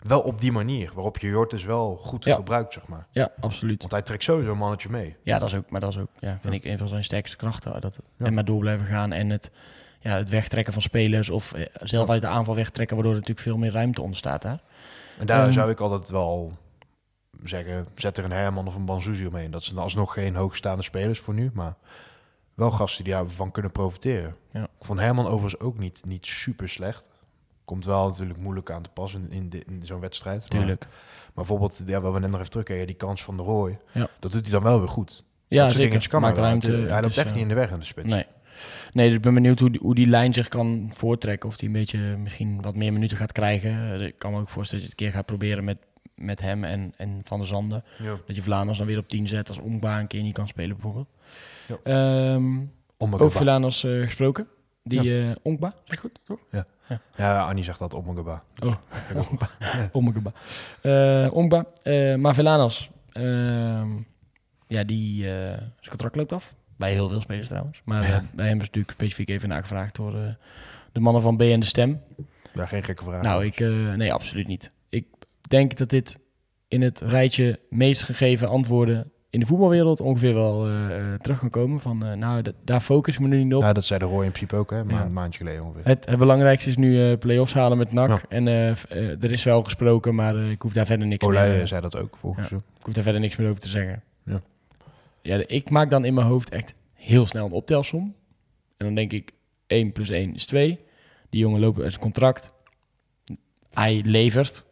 wel 0.00 0.20
op 0.20 0.40
die 0.40 0.52
manier, 0.52 0.90
waarop 0.94 1.18
je 1.18 1.26
Jort 1.28 1.50
dus 1.50 1.64
wel 1.64 1.96
goed 1.96 2.24
Ja. 2.24 2.34
gebruikt, 2.34 2.72
zeg 2.72 2.86
maar. 2.86 3.06
Ja, 3.10 3.32
absoluut. 3.40 3.80
Want 3.80 3.92
hij 3.92 4.02
trekt 4.02 4.22
sowieso 4.22 4.50
een 4.50 4.58
mannetje 4.58 4.88
mee. 4.88 5.16
Ja, 5.22 5.38
dat 5.38 5.48
is 5.48 5.54
ook, 5.54 5.70
maar 5.70 5.80
dat 5.80 5.90
is 5.90 5.98
ook, 5.98 6.08
ja, 6.18 6.38
vind 6.40 6.54
ik 6.54 6.64
een 6.64 6.78
van 6.78 6.88
zijn 6.88 7.04
sterkste 7.04 7.36
krachten. 7.36 7.80
Dat. 7.80 7.98
En 8.18 8.34
maar 8.34 8.44
door 8.44 8.58
blijven 8.60 8.86
gaan 8.86 9.12
en 9.12 9.30
het, 9.30 9.50
ja, 10.00 10.16
het 10.16 10.28
wegtrekken 10.28 10.72
van 10.72 10.82
spelers 10.82 11.30
of 11.30 11.52
eh, 11.52 11.66
zelf 11.82 12.08
uit 12.10 12.20
de 12.20 12.26
aanval 12.28 12.54
wegtrekken, 12.54 12.94
waardoor 12.96 13.14
er 13.14 13.20
natuurlijk 13.20 13.46
veel 13.46 13.58
meer 13.58 13.72
ruimte 13.72 14.02
ontstaat 14.02 14.42
daar. 14.42 14.60
En 15.18 15.26
daar 15.26 15.42
Ehm. 15.44 15.52
zou 15.52 15.70
ik 15.70 15.80
altijd 15.80 16.08
wel 16.10 16.52
zeggen, 17.44 17.86
zet 17.94 18.18
er 18.18 18.24
een 18.24 18.30
Herman 18.32 18.66
of 18.66 18.74
een 18.74 18.84
Banzuzi 18.84 19.26
omheen. 19.26 19.50
Dat 19.50 19.62
zijn 19.62 19.78
alsnog 19.78 20.12
geen 20.12 20.34
hoogstaande 20.34 20.82
spelers 20.82 21.18
voor 21.20 21.34
nu, 21.34 21.50
maar 21.54 21.74
wel 22.54 22.70
gasten 22.70 23.04
die 23.04 23.12
daarvan 23.12 23.50
kunnen 23.50 23.72
profiteren. 23.72 24.36
Ja. 24.50 24.62
Ik 24.62 24.84
vond 24.84 24.98
Herman 25.00 25.26
overigens 25.26 25.60
ook 25.60 25.78
niet, 25.78 26.02
niet 26.06 26.26
super 26.26 26.68
slecht. 26.68 27.08
Komt 27.64 27.84
wel 27.84 28.06
natuurlijk 28.08 28.38
moeilijk 28.38 28.70
aan 28.70 28.82
te 28.82 28.90
passen 28.90 29.26
in, 29.30 29.32
in, 29.32 29.48
de- 29.50 29.64
in 29.66 29.80
zo'n 29.82 30.00
wedstrijd. 30.00 30.50
Tuurlijk. 30.50 30.80
Maar, 30.80 30.90
bijvoorbeeld, 31.34 31.82
ja, 31.86 32.00
waar 32.00 32.12
we 32.12 32.18
net 32.20 32.30
nog 32.30 32.38
even 32.38 32.50
terugkijken, 32.50 32.86
die 32.86 32.96
kans 32.96 33.22
van 33.22 33.36
de 33.36 33.42
Rooi, 33.42 33.78
Ja. 33.92 34.08
dat 34.20 34.32
doet 34.32 34.42
hij 34.42 34.50
dan 34.50 34.62
wel 34.62 34.78
weer 34.78 34.88
goed. 34.88 35.24
Ja, 35.48 35.58
dingetjes 35.68 35.92
zeker. 35.92 36.08
Kan 36.08 36.20
Maakt 36.20 36.38
ruimte. 36.38 36.70
Hij 36.70 36.88
loopt 36.88 37.02
dus, 37.04 37.16
echt 37.16 37.26
eh, 37.26 37.32
niet 37.32 37.42
in 37.42 37.48
de 37.48 37.54
weg 37.54 37.70
in 37.70 37.78
de 37.78 37.84
spits. 37.84 38.08
Nee. 38.08 38.26
Nee, 38.92 39.06
dus 39.06 39.16
ik 39.16 39.22
ben 39.22 39.34
benieuwd 39.34 39.58
hoe 39.58 39.70
die, 39.70 39.80
hoe 39.80 39.94
die 39.94 40.06
lijn 40.06 40.32
zich 40.34 40.48
kan 40.48 40.90
voortrekken. 40.92 41.48
Of 41.48 41.56
die 41.56 41.66
een 41.68 41.74
beetje 41.74 41.98
misschien 41.98 42.62
wat 42.62 42.74
meer 42.76 42.92
minuten 42.92 43.16
gaat 43.16 43.32
krijgen. 43.32 43.92
Eh, 43.92 44.06
Ik 44.06 44.18
kan 44.18 44.32
me 44.32 44.40
ook 44.40 44.48
voorstellen 44.48 44.84
dat 44.84 44.92
je 44.92 44.96
het 44.96 45.00
een 45.00 45.06
keer 45.06 45.16
gaat 45.16 45.26
proberen 45.38 45.64
met, 45.64 45.78
met 46.14 46.40
hem 46.40 46.64
en, 46.64 46.92
en 46.96 47.20
Van 47.24 47.38
der 47.38 47.46
Zanden. 47.48 47.84
Ja. 47.98 48.16
Dat 48.26 48.36
je 48.36 48.42
Vlaanders 48.42 48.78
dan 48.78 48.86
weer 48.86 48.98
op 48.98 49.08
10 49.08 49.28
zet 49.28 49.48
als 49.48 49.58
Ongba 49.58 50.00
een 50.00 50.06
keer 50.06 50.22
niet 50.22 50.34
kan 50.34 50.48
spelen 50.48 50.76
bijvoorbeeld. 50.76 51.08
Ja. 51.68 51.78
Eh, 51.82 52.42
gesproken. 53.82 54.48
Die 54.82 55.20
eh 55.20 55.30
Ongba, 55.42 55.74
zeg 55.84 56.00
goed, 56.00 56.20
toch? 56.24 56.38
Ja, 57.16 57.46
Annie 57.46 57.64
zegt 57.64 57.78
dat 57.78 58.00
gaba. 58.14 58.42
Oh. 58.62 58.74
Ongba. 59.92 60.32
Eh, 60.82 61.28
Ongba. 61.32 61.66
Eh, 61.82 62.14
maar 62.14 62.34
Velanas, 62.34 62.90
ehm, 63.12 63.88
ja, 64.66 64.84
die 64.84 65.24
eh 65.24 65.56
zijn 65.56 65.88
contract 65.88 66.16
loopt 66.16 66.32
af. 66.32 66.54
Bij 66.76 66.92
heel 66.92 67.08
veel 67.08 67.20
spelers 67.20 67.48
trouwens. 67.48 67.80
Maar 67.84 68.02
eh, 68.02 68.18
bij 68.32 68.46
hem 68.46 68.56
is 68.56 68.66
natuurlijk 68.66 68.92
specifiek 68.92 69.28
even 69.28 69.48
nagevraagd 69.48 69.96
door 69.96 70.12
de 70.92 71.00
mannen 71.00 71.22
van 71.22 71.36
B 71.36 71.40
en 71.40 71.60
de 71.60 71.66
Stem. 71.66 72.02
Ja, 72.54 72.66
geen 72.66 72.82
gekke 72.84 73.04
vraag. 73.04 73.22
Nou, 73.22 73.44
ik, 73.44 73.58
nee, 73.96 74.12
absoluut 74.12 74.46
niet. 74.46 74.70
Ik 74.88 75.06
denk 75.48 75.76
dat 75.76 75.90
dit 75.90 76.18
in 76.68 76.82
het 76.82 77.00
rijtje 77.00 77.58
meest 77.70 78.02
gegeven 78.02 78.48
antwoorden 78.48 79.12
in 79.34 79.40
de 79.40 79.46
voetbalwereld 79.46 80.00
ongeveer 80.00 80.34
wel 80.34 80.68
eh, 80.68 81.14
terug 81.20 81.38
kan 81.38 81.50
komen. 81.50 81.80
Van, 81.80 82.04
eh, 82.04 82.12
nou, 82.12 82.42
daar 82.64 82.80
focus 82.80 83.18
me 83.18 83.28
nu 83.28 83.44
niet 83.44 83.54
op. 83.54 83.62
Ja, 83.62 83.72
dat 83.72 83.84
zei 83.84 83.98
de 83.98 84.04
Roy 84.04 84.24
in 84.24 84.30
principe 84.30 84.56
ook, 84.56 84.70
hè? 84.70 84.84
Maar 84.84 84.94
Ja. 84.94 85.04
een 85.04 85.12
maandje 85.12 85.38
geleden 85.38 85.64
ongeveer. 85.64 85.84
Het, 85.86 86.04
het 86.06 86.18
belangrijkste 86.18 86.68
is 86.70 86.76
nu 86.76 87.10
eh 87.10 87.18
play-offs 87.18 87.54
halen 87.54 87.78
met 87.78 87.92
NAC. 87.92 88.08
Ja. 88.08 88.20
En 88.28 88.46
er 88.46 89.30
is 89.32 89.42
wel 89.44 89.62
gesproken, 89.64 90.14
maar 90.14 90.36
ik 90.36 90.62
hoef 90.62 90.72
daar 90.72 90.86
verder 90.86 91.06
niks 91.06 91.26
Olij 91.26 91.48
meer, 91.56 91.66
zei 91.68 91.80
dat 91.80 91.96
ook, 91.96 92.16
volgens 92.16 92.48
Ja. 92.48 92.56
ik 92.56 92.84
hoef 92.84 92.94
daar 92.94 93.02
verder 93.02 93.20
niks 93.20 93.36
meer 93.36 93.48
over 93.48 93.60
te 93.60 93.68
zeggen. 93.68 94.02
Ja. 94.24 94.40
Ja, 95.22 95.42
ik 95.46 95.70
maak 95.70 95.90
dan 95.90 96.04
in 96.04 96.14
mijn 96.14 96.26
hoofd 96.26 96.48
echt 96.50 96.74
heel 96.92 97.26
snel 97.26 97.46
een 97.46 97.52
optelsom. 97.52 98.14
En 98.76 98.86
dan 98.86 98.94
denk 98.94 99.12
ik, 99.12 99.30
1 99.66 99.92
plus 99.92 100.08
1 100.10 100.34
is 100.34 100.46
2. 100.46 100.80
Die 101.30 101.40
jongen 101.40 101.60
loopt 101.60 101.80
uit 101.80 101.90
zijn 101.90 102.02
contract. 102.02 102.52
Hij 103.70 104.02
levert. 104.04 104.64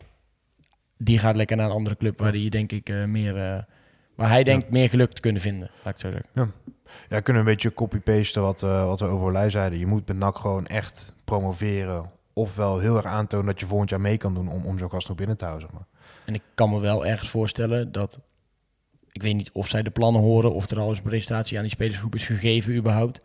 Die 0.98 1.18
gaat 1.18 1.36
lekker 1.36 1.56
naar 1.56 1.66
een 1.66 1.72
andere 1.72 1.96
club 1.96 2.18
waar 2.18 2.32
hij 2.32 2.48
denk 2.48 2.72
ik 2.72 2.92
meer... 3.06 3.66
waar 4.14 4.28
hij 4.28 4.42
denkt 4.42 4.70
meer 4.70 4.88
geluk 4.88 5.12
te 5.12 5.20
kunnen 5.20 5.42
vinden. 5.42 5.70
Laat 5.70 5.78
ik 5.78 5.84
het 5.84 5.98
zo 5.98 6.10
zeggen. 6.10 6.52
Ja, 7.08 7.20
kunnen 7.20 7.44
we 7.44 7.48
een 7.48 7.54
beetje 7.54 7.74
copy-pasten 7.74 8.42
wat, 8.42 8.62
eh, 8.62 8.86
wat 8.86 9.00
we 9.00 9.06
over 9.06 9.26
Olij 9.26 9.50
zeiden. 9.50 9.78
Je 9.78 9.86
moet 9.86 10.06
met 10.06 10.16
NAC 10.16 10.36
gewoon 10.36 10.66
echt 10.66 11.14
promoveren. 11.24 12.10
Ofwel 12.32 12.78
heel 12.78 12.96
erg 12.96 13.04
aantonen 13.04 13.46
dat 13.46 13.60
je 13.60 13.66
volgend 13.66 13.90
jaar 13.90 14.00
mee 14.00 14.16
kan 14.16 14.34
doen 14.34 14.48
om, 14.48 14.64
om 14.64 14.78
zo'n 14.78 14.90
gast 14.90 15.08
nog 15.08 15.16
binnen 15.16 15.36
te 15.36 15.44
houden. 15.44 15.68
Zeg 15.68 15.78
maar. 15.78 15.86
En 16.24 16.34
ik 16.34 16.42
kan 16.54 16.70
me 16.70 16.80
wel 16.80 17.06
ergens 17.06 17.30
voorstellen 17.30 17.92
dat... 17.92 18.20
Ik 19.12 19.22
weet 19.22 19.34
niet 19.34 19.50
of 19.52 19.68
zij 19.68 19.82
de 19.82 19.90
plannen 19.90 20.22
horen... 20.22 20.52
of 20.52 20.70
er 20.70 20.78
al 20.78 20.88
eens 20.88 20.98
een 20.98 21.04
presentatie 21.04 21.56
aan 21.56 21.62
die 21.62 21.72
spelersgroep 21.72 22.14
is 22.14 22.26
gegeven 22.26 22.74
überhaupt. 22.74 23.22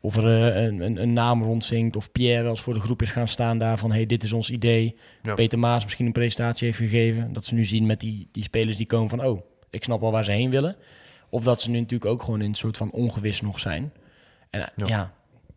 Of 0.00 0.16
er 0.16 0.54
eh, 0.54 0.62
een, 0.64 0.80
een, 0.80 1.02
een 1.02 1.12
naam 1.12 1.42
rondzinkt... 1.42 1.96
of 1.96 2.12
Pierre 2.12 2.42
wel 2.42 2.50
eens 2.50 2.60
voor 2.60 2.74
de 2.74 2.80
groep 2.80 3.02
is 3.02 3.10
gaan 3.10 3.28
staan 3.28 3.58
daar 3.58 3.78
van... 3.78 3.92
hey, 3.92 4.06
dit 4.06 4.22
is 4.22 4.32
ons 4.32 4.50
idee. 4.50 4.96
Ja. 5.22 5.34
Peter 5.34 5.58
Maas 5.58 5.84
misschien 5.84 6.06
een 6.06 6.12
presentatie 6.12 6.66
heeft 6.66 6.78
gegeven. 6.78 7.32
Dat 7.32 7.44
ze 7.44 7.54
nu 7.54 7.64
zien 7.64 7.86
met 7.86 8.00
die, 8.00 8.28
die 8.32 8.42
spelers 8.42 8.76
die 8.76 8.86
komen 8.86 9.08
van... 9.08 9.24
oh, 9.24 9.40
ik 9.70 9.84
snap 9.84 10.02
al 10.02 10.12
waar 10.12 10.24
ze 10.24 10.30
heen 10.30 10.50
willen. 10.50 10.76
Of 11.28 11.44
dat 11.44 11.60
ze 11.60 11.70
nu 11.70 11.80
natuurlijk 11.80 12.10
ook 12.10 12.22
gewoon 12.22 12.40
in 12.40 12.48
een 12.48 12.54
soort 12.54 12.76
van 12.76 12.90
ongewis 12.90 13.40
nog 13.40 13.60
zijn. 13.60 13.92
En 14.50 14.60
eh, 14.60 14.66
Ja. 14.76 14.86
ja. 14.86 15.12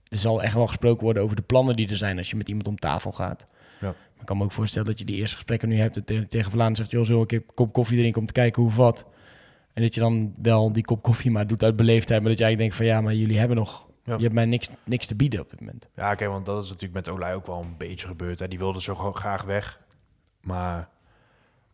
er 0.07 0.17
zal 0.17 0.43
echt 0.43 0.53
wel 0.53 0.67
gesproken 0.67 1.03
worden 1.03 1.23
over 1.23 1.35
de 1.35 1.41
plannen 1.41 1.75
die 1.75 1.89
er 1.89 1.97
zijn... 1.97 2.17
als 2.17 2.29
je 2.29 2.35
met 2.35 2.47
iemand 2.47 2.67
om 2.67 2.79
tafel 2.79 3.11
gaat. 3.11 3.47
Ja. 3.79 3.87
Maar 3.87 4.19
ik 4.19 4.25
kan 4.25 4.37
me 4.37 4.43
ook 4.43 4.51
voorstellen 4.51 4.87
dat 4.87 4.99
je 4.99 5.05
die 5.05 5.15
eerste 5.15 5.35
gesprekken 5.35 5.69
nu 5.69 5.79
hebt... 5.79 5.97
en 5.97 6.03
tegen, 6.03 6.27
tegen 6.27 6.51
Vlaanderen 6.51 6.75
zegt... 6.75 6.91
joh, 6.91 7.05
zo 7.05 7.21
een 7.21 7.27
keer 7.27 7.43
kop 7.53 7.73
koffie 7.73 7.97
drinken 7.97 8.21
om 8.21 8.27
te 8.27 8.33
kijken 8.33 8.61
hoe 8.61 8.71
wat... 8.71 9.05
En 9.73 9.81
dat 9.81 9.93
je 9.93 9.99
dan 9.99 10.33
wel 10.41 10.71
die 10.71 10.83
kop 10.83 11.01
koffie 11.01 11.31
maar 11.31 11.47
doet 11.47 11.63
uit 11.63 11.75
beleefdheid. 11.75 12.21
Maar 12.21 12.29
dat 12.29 12.39
je 12.39 12.43
eigenlijk 12.45 12.57
denkt 12.57 12.75
van 12.75 12.85
ja, 12.85 13.01
maar 13.01 13.15
jullie 13.19 13.39
hebben 13.39 13.57
nog... 13.57 13.87
Ja. 14.05 14.15
Je 14.15 14.21
hebt 14.21 14.33
mij 14.33 14.45
niks, 14.45 14.69
niks 14.83 15.05
te 15.05 15.15
bieden 15.15 15.39
op 15.39 15.49
dit 15.49 15.59
moment. 15.59 15.89
Ja, 15.95 16.11
oké, 16.11 16.27
want 16.27 16.45
dat 16.45 16.63
is 16.63 16.69
natuurlijk 16.69 17.05
met 17.05 17.09
Olij 17.15 17.35
ook 17.35 17.45
wel 17.45 17.61
een 17.61 17.77
beetje 17.77 18.07
gebeurd. 18.07 18.39
Hè. 18.39 18.47
Die 18.47 18.57
wilde 18.59 18.81
zo 18.81 18.95
gewoon 18.95 19.15
graag 19.15 19.43
weg. 19.43 19.81
Maar 20.41 20.89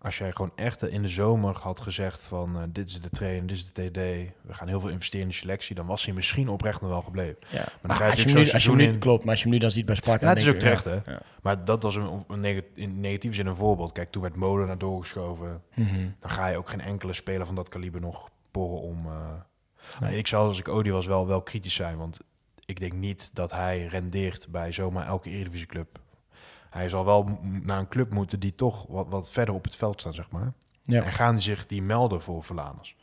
als 0.02 0.18
jij 0.18 0.32
gewoon 0.32 0.52
echt 0.56 0.88
in 0.88 1.02
de 1.02 1.08
zomer 1.08 1.56
had 1.62 1.82
gezegd 1.82 2.22
van... 2.22 2.56
eh, 2.58 2.64
dit 2.70 2.90
is 2.90 3.02
de 3.02 3.10
trainer, 3.10 3.48
dit 3.48 3.58
is 3.58 3.74
de 3.74 3.84
TD... 3.92 3.96
we 4.42 4.54
gaan 4.54 4.68
heel 4.68 4.80
veel 4.80 4.90
investeren 4.90 5.22
in 5.26 5.32
de 5.32 5.38
selectie... 5.38 5.76
dan 5.76 5.86
was 5.86 6.06
hij 6.06 6.14
misschien 6.14 6.50
oprecht 6.50 6.82
nog 6.82 6.90
wel 6.90 7.02
gebleven. 7.02 7.38
Ja. 7.52 7.66
dan 7.82 7.96
ga 7.96 8.06
je 8.06 8.12
als 8.12 8.20
je 8.20 8.26
nu, 8.26 8.32
zo'n 8.32 8.40
als 8.40 8.46
je 8.52 8.52
seizoen 8.60 8.78
nu, 8.78 8.84
in- 8.84 9.00
Klopt, 9.00 9.22
maar 9.24 9.30
als 9.32 9.40
je 9.40 9.44
hem 9.46 9.54
nu 9.54 9.60
dan 9.60 9.72
ziet 9.72 9.86
bij 9.86 9.96
Sparta... 9.96 10.26
Ja, 10.26 10.32
het 10.34 10.42
is 10.42 10.50
ook 10.50 10.56
terecht, 10.56 10.86
hè? 10.86 10.94
ja. 10.94 11.22
Maar 11.42 11.66
dat 11.66 11.84
was 11.84 11.96
een, 11.96 12.64
in 12.76 13.00
negatieve 13.00 13.36
zin 13.36 13.46
een 13.48 13.56
voorbeeld. 13.56 13.92
Kijk, 13.92 14.12
toen 14.12 14.22
werd 14.22 14.36
Molen 14.36 14.68
naar 14.68 14.78
doorgeschoven. 14.78 15.62
Mhm. 15.76 16.08
Dan 16.20 16.30
ga 16.30 16.48
je 16.48 16.58
ook 16.58 16.70
geen 16.70 16.82
enkele 16.82 17.14
speler 17.14 17.46
van 17.46 17.56
dat 17.56 17.70
kaliber 17.70 18.02
nog 18.02 18.30
porren 18.52 18.82
om... 18.82 19.06
eh, 19.06 19.14
Nee. 20.00 20.18
Ik 20.18 20.28
zou 20.28 20.48
als 20.48 20.60
ik 20.60 20.68
Odi 20.68 20.92
was 20.92 21.06
wel, 21.06 21.28
wel 21.28 21.42
kritisch 21.42 21.74
zijn. 21.74 21.98
Want 21.98 22.20
ik 22.66 22.80
denk 22.80 22.94
niet 22.94 23.30
dat 23.34 23.52
hij 23.52 23.86
rendeert 23.86 24.48
bij 24.50 24.72
zomaar 24.72 25.08
elke 25.08 25.30
Eredivisieclub. 25.30 26.00
Hij 26.70 26.90
zal 26.90 27.06
wel 27.06 27.40
naar 27.42 27.80
een 27.80 27.88
club 27.88 28.12
moeten 28.12 28.40
die 28.40 28.56
toch 28.56 28.86
wat, 28.88 29.06
wat 29.10 29.32
verder 29.32 29.56
op 29.56 29.64
het 29.64 29.76
veld 29.76 30.00
staan, 30.00 30.14
zeg 30.14 30.32
maar. 30.32 30.54
Ja. 30.84 31.04
En 31.04 31.12
gaan 31.12 31.34
die 31.34 31.44
zich 31.44 31.66
die 31.66 31.82
melden 31.82 32.22
voor 32.22 32.44
Verlaners? 32.44 32.96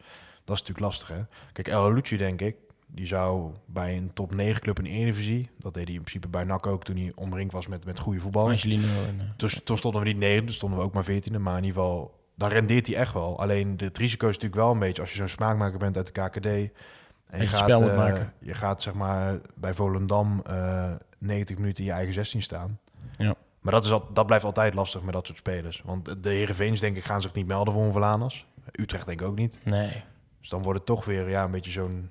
Dat 0.45 0.57
is 0.57 0.63
natuurlijk 0.63 0.81
lastig, 0.81 1.09
hè? 1.09 1.23
Kijk, 1.53 1.69
El 1.69 1.93
Lucci, 1.93 2.17
denk 2.17 2.41
ik, 2.41 2.57
die 2.87 3.07
zou 3.07 3.53
bij 3.67 3.97
een 3.97 4.11
top 4.15 4.35
9 4.35 4.63
club 4.63 4.79
in 4.79 4.85
de 4.85 4.91
Eredivisie... 4.91 5.51
dat 5.59 5.75
deed 5.75 5.85
hij 5.85 5.95
in 5.95 6.01
principe 6.01 6.29
bij 6.29 6.45
NAC 6.45 6.67
ook 6.67 6.85
toen 6.85 6.97
hij 6.97 7.13
omringd 7.15 7.53
was 7.53 7.67
met, 7.67 7.85
met 7.85 7.99
goede 7.99 8.21
voetballers. 8.21 8.65
Angelino 8.65 9.05
en, 9.09 9.21
eh, 9.21 9.27
Dus 9.37 9.61
toen 9.65 9.79
stonden 9.79 10.01
we 10.01 10.07
niet 10.07 10.19
negen, 10.19 10.45
toen 10.45 10.55
stonden 10.55 10.79
we 10.79 10.85
ook 10.85 10.93
maar 10.93 11.05
veertiende. 11.05 11.39
Maar 11.39 11.59
in 11.59 11.65
ieder 11.65 11.81
geval, 11.81 12.15
dan 12.35 12.49
rendeert 12.49 12.87
hij 12.87 12.97
echt 12.97 13.13
wel. 13.13 13.41
Alleen 13.41 13.75
het 13.77 13.99
risico 13.99 14.29
is 14.29 14.35
natuurlijk 14.35 14.63
wel 14.63 14.73
een 14.73 14.79
beetje 14.79 15.03
als 15.03 15.11
je 15.11 15.17
zo'n 15.17 15.29
smaakmaker 15.29 15.79
bent 15.79 15.97
uit 15.97 16.15
de 16.15 16.21
KKD. 16.21 16.47
En 16.47 17.43
je 17.43 17.75
moet 17.79 17.89
eh, 17.89 17.97
maken. 17.97 18.33
Je 18.39 18.55
gaat 18.55 18.83
zeg 18.83 18.95
maar 18.95 19.39
bij 19.55 19.75
Volendam 19.75 20.43
eh 20.47 20.93
90 21.19 21.57
minuten 21.57 21.85
in 21.85 21.91
je 21.91 21.97
eigen 21.97 22.15
16 22.15 22.43
staan. 22.43 22.79
Ja. 23.13 23.35
Maar 23.67 23.75
dat, 23.75 23.85
is 23.85 23.91
al, 23.93 24.09
dat 24.13 24.27
blijft 24.27 24.45
altijd 24.45 24.75
lastig 24.75 25.03
met 25.03 25.13
dat 25.15 25.27
soort 25.27 25.39
spelers. 25.39 25.83
Want 25.85 26.23
de 26.23 26.29
Heerenveens, 26.29 26.81
denk 26.81 26.97
ik, 26.97 27.05
gaan 27.05 27.23
zich 27.23 27.33
niet 27.33 27.47
melden 27.47 27.73
voor 27.73 27.83
een 27.83 27.93
Verlanas. 27.93 28.47
Utrecht 28.73 29.07
denk 29.07 29.21
ik 29.21 29.27
ook 29.27 29.37
niet. 29.37 29.59
Nee. 29.63 30.03
Dus 30.41 30.49
dan 30.49 30.63
wordt 30.63 30.79
het 30.79 30.87
toch 30.87 31.05
weer 31.05 31.29
ja, 31.29 31.45
een 31.45 31.51
beetje 31.51 31.71
zo'n... 31.71 32.11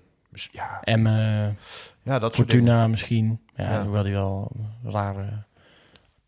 Ja, 0.52 0.82
Emmen, 0.84 1.58
ja, 2.04 2.20
dat 2.20 2.36
soort. 2.36 2.50
Fortuna 2.50 2.88
misschien. 2.88 3.40
Ja, 3.56 3.72
Ja. 3.72 3.84
hoewel 3.84 4.04
die 4.04 4.14
wel 4.14 4.52
rare 4.84 5.44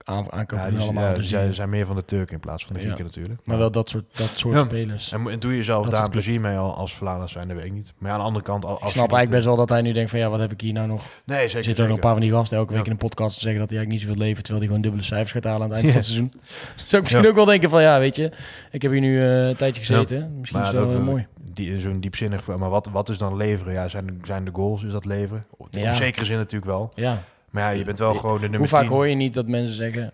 aan, 0.07 0.23
Ja, 0.23 0.31
aankopen 0.37 0.79
allemaal. 0.79 1.03
ja, 1.07 1.13
dus 1.13 1.29
zijn, 1.29 1.53
zijn 1.53 1.69
meer 1.69 1.85
van 1.85 1.95
de 1.95 2.05
Turken 2.05 2.33
in 2.33 2.39
plaats 2.39 2.65
van 2.65 2.73
de 2.73 2.79
Ja. 2.79 2.85
Grieken 2.85 3.05
natuurlijk. 3.05 3.39
maar 3.43 3.57
wel 3.57 3.71
dat 3.71 3.89
soort, 3.89 4.05
dat 4.17 4.31
soort 4.35 4.65
spelers. 4.65 5.11
En, 5.11 5.39
doe 5.39 5.55
je 5.57 5.63
Dat 5.63 5.91
daar 5.91 6.03
een 6.03 6.09
plezier 6.09 6.39
mee 6.41 6.57
al- 6.57 6.75
als 6.75 6.93
Verlanas 6.95 7.31
zijn, 7.31 7.47
dat 7.47 7.57
weet 7.57 7.65
ik 7.65 7.71
niet. 7.71 7.93
Maar 7.97 8.11
aan 8.11 8.17
de 8.19 8.23
andere 8.25 8.45
kant... 8.45 8.65
Als 8.65 8.73
Ik 8.75 8.79
snap 8.89 8.95
eigenlijk 8.97 9.29
best 9.29 9.45
wel 9.45 9.55
dat 9.55 9.69
hij 9.69 9.81
nu 9.81 9.91
denkt 9.93 10.09
van 10.09 10.19
ja, 10.19 10.29
wat 10.29 10.39
heb 10.39 10.51
ik 10.51 10.61
hier 10.61 10.73
nou 10.73 10.87
nog? 10.87 11.01
Nee, 11.25 11.39
zeker. 11.41 11.57
Er 11.57 11.63
zitten 11.63 11.85
nog 11.85 11.93
een 11.95 11.99
paar 12.01 12.11
van 12.11 12.21
die 12.21 12.31
gasten 12.31 12.57
elke 12.57 12.73
week 12.73 12.85
in 12.85 12.91
een 12.91 12.97
podcast 12.97 13.33
te 13.35 13.41
zeggen 13.41 13.59
dat 13.59 13.69
hij 13.69 13.77
eigenlijk 13.77 13.89
niet 14.07 14.15
zoveel 14.15 14.27
levert, 14.27 14.45
terwijl 14.45 14.57
hij 14.65 14.67
gewoon 14.75 14.81
dubbele 14.81 15.03
cijfers 15.03 15.31
gaat 15.31 15.43
halen 15.43 15.61
aan 15.61 15.69
het 15.71 15.77
eind 15.77 15.87
van 15.87 15.95
het 15.97 16.05
seizoen. 16.05 16.31
Zou 16.87 16.95
ik 16.97 17.01
misschien 17.01 17.27
ook 17.27 17.35
wel 17.35 17.45
denken 17.45 17.69
van 17.69 17.81
ja, 17.81 17.99
weet 17.99 18.15
je, 18.15 18.31
ik 18.71 18.81
heb 18.81 18.91
hier 18.91 19.01
nu 19.01 19.21
eh, 19.21 19.47
een 19.47 19.55
tijdje 19.55 19.81
gezeten. 19.83 20.35
Misschien 20.39 20.59
Maar 20.59 20.67
is 20.67 20.73
het 20.73 20.83
wel 20.83 20.91
dat, 20.91 21.01
eh, 21.01 21.05
eh, 21.07 21.11
mooi. 21.11 21.27
Die, 21.53 21.81
zo'n 21.81 21.99
diepzinnig... 21.99 22.45
Maar 22.47 22.69
wat, 22.69 22.89
wat 22.91 23.09
is 23.09 23.17
dan 23.17 23.35
leveren? 23.35 23.73
Ja, 23.73 23.87
zijn, 23.87 24.19
zijn 24.23 24.45
de 24.45 24.51
goals, 24.53 24.83
is 24.83 24.91
dat 24.91 25.05
leveren? 25.05 25.45
Op 25.57 25.67
Ja. 25.71 25.93
zekere 25.93 26.25
zin 26.25 26.37
natuurlijk 26.37 26.71
wel. 26.71 26.91
Ja. 26.95 27.23
Maar 27.51 27.63
ja, 27.63 27.79
je 27.79 27.83
bent 27.85 27.99
wel 27.99 28.15
gewoon 28.15 28.35
de 28.35 28.41
nummer 28.41 28.59
Hoe 28.59 28.67
vaak 28.67 28.81
10. 28.81 28.89
hoor 28.89 29.07
je 29.07 29.15
niet 29.15 29.33
dat 29.33 29.47
mensen 29.47 29.75
zeggen, 29.75 30.13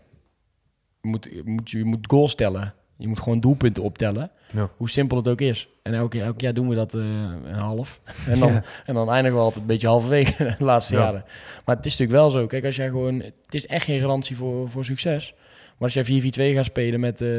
je 1.02 1.08
moet, 1.08 1.28
je 1.32 1.42
moet, 1.46 1.70
je 1.70 1.84
moet 1.86 2.06
goals 2.08 2.36
tellen. 2.36 2.74
Je 2.98 3.08
moet 3.08 3.20
gewoon 3.20 3.40
doelpunten 3.40 3.84
optellen. 3.84 4.32
Ja. 4.52 4.70
Hoe 4.78 4.90
simpel 4.90 5.18
het 5.18 5.28
ook 5.28 5.42
is. 5.42 5.68
En 5.84 5.94
elk, 5.94 6.14
jaar- 6.14 6.26
elk 6.26 6.42
jaar 6.42 6.54
doen 6.54 6.70
we 6.70 6.76
dat 6.76 6.94
eh, 6.94 7.02
een 7.44 7.54
half. 7.54 8.02
En 8.28 8.40
dan, 8.40 8.52
Ja. 8.54 8.64
en 8.86 8.94
dan 8.94 9.10
eindigen 9.12 9.38
we 9.38 9.44
altijd 9.44 9.62
een 9.62 9.68
beetje 9.68 9.88
halverwege 9.88 10.44
de 10.58 10.64
laatste 10.64 10.94
Ja. 10.96 11.00
jaren. 11.02 11.24
Maar 11.66 11.76
het 11.76 11.86
is 11.86 11.92
natuurlijk 11.98 12.20
wel 12.20 12.30
zo. 12.30 12.48
Kijk, 12.48 12.66
als 12.66 12.76
jij 12.76 12.88
gewoon... 12.88 13.20
Het 13.20 13.34
is 13.54 13.66
echt 13.68 13.86
geen 13.86 14.00
garantie 14.00 14.36
voor, 14.36 14.70
voor 14.70 14.86
succes. 14.86 15.34
Maar 15.78 15.94
als 15.96 16.08
jij 16.08 16.22
4-4-2 16.52 16.56
gaat 16.56 16.66
spelen 16.66 17.00
met, 17.00 17.22
eh 17.22 17.30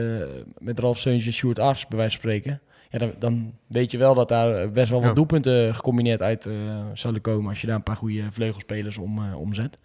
met 0.59 0.79
Ralf 0.79 0.99
Seuntje 0.99 1.27
en 1.27 1.33
Sjoerd 1.33 1.59
Ars, 1.59 1.87
bij 1.87 1.99
wijze 1.99 2.19
van 2.19 2.21
spreken... 2.29 2.61
Ja, 2.95 3.01
dan, 3.01 3.13
dan 3.19 3.53
weet 3.67 3.91
je 3.91 3.99
wel 3.99 4.15
dat 4.15 4.29
daar 4.29 4.71
best 4.71 4.91
wel 4.91 4.99
wat 4.99 5.09
Ja. 5.09 5.15
doelpunten 5.15 5.75
gecombineerd 5.75 6.23
uit 6.23 6.47
eh, 6.47 6.55
zouden 6.93 7.23
komen... 7.23 7.49
als 7.49 7.61
je 7.61 7.67
daar 7.67 7.77
een 7.77 7.83
paar 7.83 7.97
goede 7.97 8.23
vleugelspelers 8.33 8.99
om, 8.99 9.19
eh, 9.19 9.41
omzet. 9.41 9.81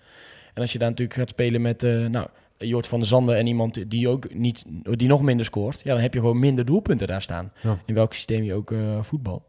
En 0.53 0.61
als 0.61 0.71
je 0.71 0.79
daar 0.79 0.89
natuurlijk 0.89 1.19
gaat 1.19 1.29
spelen 1.29 1.61
met... 1.61 1.83
eh 1.83 2.05
nou, 2.05 2.27
Jort 2.57 2.87
van 2.87 2.99
der 2.99 3.07
Zanden 3.07 3.35
en 3.37 3.47
iemand 3.47 3.89
die 3.89 4.07
ook 4.09 4.33
niet, 4.33 4.65
die 4.91 5.07
nog 5.07 5.21
minder 5.21 5.45
scoort, 5.45 5.81
ja, 5.83 5.93
dan 5.93 6.01
heb 6.01 6.13
je 6.13 6.19
gewoon 6.19 6.39
minder 6.39 6.65
doelpunten 6.65 7.07
daar 7.07 7.21
staan. 7.21 7.51
Ja. 7.61 7.77
In 7.85 7.93
welk 7.93 8.13
systeem 8.13 8.43
je 8.43 8.53
ook 8.53 8.71
eh 8.71 9.01
voetbal. 9.03 9.45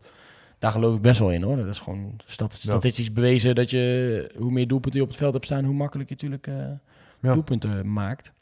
Daar 0.58 0.72
geloof 0.72 0.96
ik 0.96 1.02
best 1.02 1.18
wel 1.18 1.32
in 1.32 1.42
hoor. 1.42 1.56
Dat 1.56 1.66
is 1.66 1.78
gewoon 1.78 2.16
stat- 2.26 2.52
statistisch 2.54 3.12
bewezen 3.12 3.54
dat 3.54 3.70
je 3.70 4.30
hoe 4.38 4.50
meer 4.50 4.66
doelpunten 4.68 4.98
je 5.00 5.04
op 5.04 5.10
het 5.10 5.20
veld 5.20 5.32
hebt 5.32 5.44
staan, 5.44 5.64
hoe 5.64 5.74
makkelijker 5.74 6.16
je 6.18 6.28
natuurlijk 6.28 6.78
Ja. 7.20 7.32
doelpunten 7.34 7.92
maakt. 7.92 8.32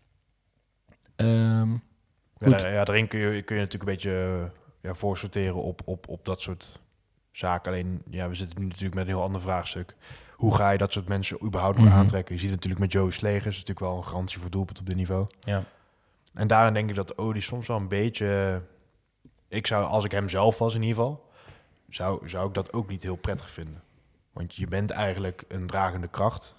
Ja, 1.17 1.67
Goed. 2.43 2.61
ja, 2.61 2.85
daarin 2.85 3.09
kun 3.09 3.19
je, 3.21 3.43
kun 3.43 3.57
je 3.57 3.63
natuurlijk 3.63 3.91
een 3.91 3.95
beetje 3.97 4.51
ja, 4.81 4.95
voorsorteren 4.95 5.63
op, 5.63 5.81
op, 5.85 6.09
op 6.09 6.25
dat 6.25 6.41
soort 6.41 6.81
zaken. 7.31 7.73
Alleen, 7.73 8.03
ja, 8.11 8.29
we 8.29 8.35
zitten 8.35 8.59
nu 8.61 8.67
natuurlijk 8.67 8.95
met 8.95 9.05
een 9.05 9.11
heel 9.15 9.23
ander 9.23 9.41
vraagstuk. 9.41 9.97
Hoe 10.35 10.55
ga 10.55 10.71
je 10.71 10.79
dat 10.79 10.93
soort 10.93 11.09
mensen 11.09 11.45
überhaupt 11.45 11.77
nog 11.79 11.87
Mhm. 11.87 11.95
aantrekken? 11.97 12.35
Je 12.35 12.41
ziet 12.41 12.51
het 12.51 12.59
natuurlijk 12.65 12.93
met 12.93 12.93
Joey 13.01 13.11
Slegers, 13.11 13.57
natuurlijk 13.57 13.81
wel 13.81 13.97
een 13.97 14.05
garantie 14.05 14.39
voor 14.41 14.51
doelpunt 14.51 14.79
op 14.79 14.87
dit 14.87 14.97
niveau. 14.97 15.27
ja. 15.41 15.63
En 16.35 16.47
daarin 16.47 16.75
denk 16.75 16.89
ik 16.91 16.95
dat 16.95 17.17
Odi 17.19 17.41
soms 17.41 17.67
wel 17.67 17.77
een 17.77 17.89
beetje... 17.89 18.63
Ik 19.49 19.67
zou, 19.67 19.85
als 19.85 20.05
ik 20.05 20.11
hem 20.11 20.29
zelf 20.29 20.59
was 20.59 20.75
in 20.75 20.83
ieder 20.83 20.97
geval, 20.97 21.31
zou, 21.89 22.29
zou 22.29 22.49
ik 22.49 22.55
dat 22.55 22.73
ook 22.73 22.89
niet 22.89 23.03
heel 23.03 23.17
prettig 23.17 23.51
vinden. 23.51 23.83
Want 24.33 24.55
je 24.55 24.67
bent 24.67 24.91
eigenlijk 24.91 25.45
een 25.49 25.67
dragende 25.67 26.09
kracht. 26.09 26.55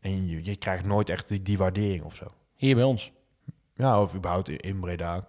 En 0.00 0.28
je, 0.28 0.44
je 0.44 0.56
krijgt 0.56 0.84
nooit 0.84 1.10
echt 1.10 1.28
die, 1.28 1.42
die 1.42 1.58
waardering 1.58 2.04
of 2.04 2.14
zo. 2.14 2.26
Hier 2.54 2.74
bij 2.74 2.84
ons. 2.84 3.12
Ja, 3.74 4.00
of 4.00 4.14
überhaupt 4.14 4.48
in, 4.48 4.58
in 4.58 4.80
Breda. 4.80 5.28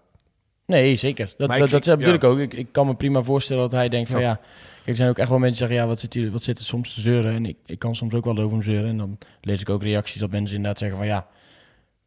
Nee, 0.65 0.95
zeker. 0.95 1.33
Dat, 1.37 1.49
dat, 1.49 1.73
ik- 1.73 1.83
dat 1.83 1.97
bedoel 1.97 2.13
ik 2.13 2.23
ook. 2.23 2.39
Ik, 2.39 2.53
ik 2.53 2.67
kan 2.71 2.87
me 2.87 2.95
prima 2.95 3.21
voorstellen 3.23 3.61
dat 3.61 3.71
hij 3.71 3.89
denkt 3.89 4.09
van 4.09 4.19
Ja. 4.21 4.39
er 4.85 4.95
zijn 4.95 5.09
ook 5.09 5.17
echt 5.17 5.29
wel 5.29 5.39
mensen 5.39 5.57
die 5.57 5.67
zeggen, 5.67 5.85
ja, 5.85 5.87
wat 5.93 5.99
zit, 5.99 6.13
hier, 6.13 6.31
wat 6.31 6.43
zit 6.43 6.59
er 6.59 6.65
soms 6.65 6.93
te 6.93 7.01
zeuren? 7.01 7.33
En 7.33 7.45
ik, 7.45 7.57
ik 7.65 7.79
kan 7.79 7.95
soms 7.95 8.13
ook 8.13 8.25
wel 8.25 8.37
over 8.37 8.51
hem 8.51 8.63
zeuren. 8.63 8.89
En 8.89 8.97
dan 8.97 9.17
lees 9.41 9.61
ik 9.61 9.69
ook 9.69 9.83
reacties 9.83 10.21
dat 10.21 10.29
mensen 10.31 10.55
inderdaad 10.55 10.79
zeggen 10.79 10.97
van 10.97 11.07
ja, 11.07 11.27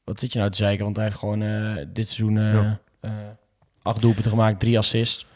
wat 0.05 0.21
zit 0.21 0.33
je 0.33 0.38
nou 0.38 0.51
te 0.51 0.57
zeiken? 0.57 0.85
Want 0.85 0.97
hij 0.97 1.05
heeft 1.05 1.16
gewoon 1.18 1.42
eh, 1.42 1.85
dit 1.92 2.09
seizoen 2.09 2.38
eh, 2.38 2.53
Ja. 2.53 2.81
eh, 3.01 3.11
acht 3.83 4.01
doelpunten 4.01 4.31
gemaakt, 4.31 4.61
drie 4.61 4.79
assists. 4.79 5.27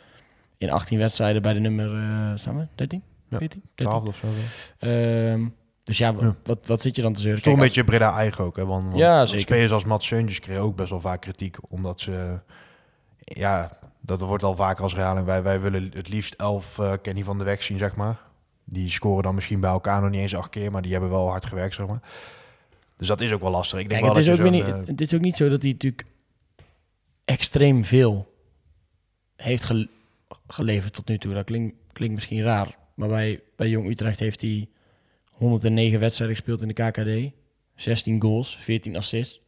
In 0.58 0.70
18 0.70 0.98
wedstrijden 0.98 1.42
bij 1.42 1.52
de 1.52 1.60
nummer, 1.60 1.88
staan 2.38 2.58
we? 2.58 2.66
13? 2.74 3.02
Ja, 3.28 3.38
14? 3.38 3.62
13? 3.74 3.90
12 4.00 4.06
of 4.06 4.16
zo. 4.16 4.26
Ehm, 4.78 5.44
dus 5.82 5.98
ja, 5.98 6.14
wa- 6.14 6.24
Ja. 6.24 6.36
Wat, 6.44 6.66
wat 6.66 6.80
zit 6.80 6.96
je 6.96 7.02
dan 7.02 7.12
te 7.12 7.20
zeuren? 7.20 7.38
is 7.38 7.44
toch 7.44 7.54
een 7.54 7.60
beetje 7.60 7.84
Breda 7.84 8.16
eigen 8.16 8.44
ook. 8.44 8.56
Hè? 8.56 8.64
Want, 8.66 8.84
want 8.84 8.96
Ja, 8.96 9.26
spelers 9.26 9.72
als 9.72 9.84
Mats 9.84 10.06
Seuntjes 10.06 10.40
kregen 10.40 10.62
ook 10.62 10.76
best 10.76 10.90
wel 10.90 11.00
vaak 11.00 11.20
kritiek. 11.20 11.56
Omdat 11.68 12.00
ze... 12.00 12.38
Ja, 13.34 13.78
dat 14.00 14.20
wordt 14.20 14.44
al 14.44 14.56
vaker 14.56 14.82
als 14.82 14.92
herhaling. 14.94 15.26
Wij, 15.26 15.42
wij 15.42 15.60
willen 15.60 15.90
het 15.94 16.08
liefst 16.08 16.34
elf 16.34 16.78
eh 16.78 16.92
Kenny 17.02 17.22
van 17.24 17.38
de 17.38 17.44
Weg 17.44 17.62
zien, 17.62 17.78
zeg 17.78 17.94
maar. 17.96 18.20
Die 18.64 18.90
scoren 18.90 19.22
dan 19.22 19.34
misschien 19.34 19.60
bij 19.60 19.70
elkaar 19.70 20.00
nog 20.00 20.10
niet 20.10 20.20
eens 20.20 20.36
acht 20.36 20.50
keer. 20.50 20.70
Maar 20.70 20.82
die 20.82 20.92
hebben 20.92 21.10
wel 21.10 21.28
hard 21.28 21.46
gewerkt, 21.46 21.74
zeg 21.74 21.86
maar. 21.86 22.00
Dus 22.96 23.08
dat 23.08 23.20
is 23.20 23.32
ook 23.32 23.40
wel 23.40 23.50
lastig. 23.50 23.78
Ik 23.78 23.88
denk 23.88 24.02
Kijk, 24.02 24.14
wel 24.14 24.22
het, 24.24 24.32
is 24.32 24.44
ook 24.44 24.50
niet, 24.50 24.64
eh, 24.64 24.86
het 24.86 25.00
is 25.00 25.14
ook 25.14 25.20
niet 25.20 25.36
zo 25.36 25.48
dat 25.48 25.62
hij 25.62 25.70
natuurlijk 25.70 26.04
extreem 27.24 27.84
veel 27.84 28.34
heeft 29.36 29.64
gel- 29.64 29.86
geleverd 30.46 30.92
tot 30.92 31.08
nu 31.08 31.18
toe. 31.18 31.34
Dat 31.34 31.44
klinkt, 31.44 31.74
klinkt 31.92 32.14
misschien 32.14 32.42
raar. 32.42 32.76
Maar 32.94 33.08
bij, 33.08 33.40
bij 33.56 33.68
Jong 33.68 33.88
Utrecht 33.88 34.18
heeft 34.18 34.40
hij 34.40 34.68
109 35.30 36.00
wedstrijden 36.00 36.36
gespeeld 36.36 36.62
in 36.62 36.68
de 36.68 36.74
KKD. 36.74 37.34
16 37.74 38.22
goals, 38.22 38.56
14 38.60 38.96
assists. 38.96 39.40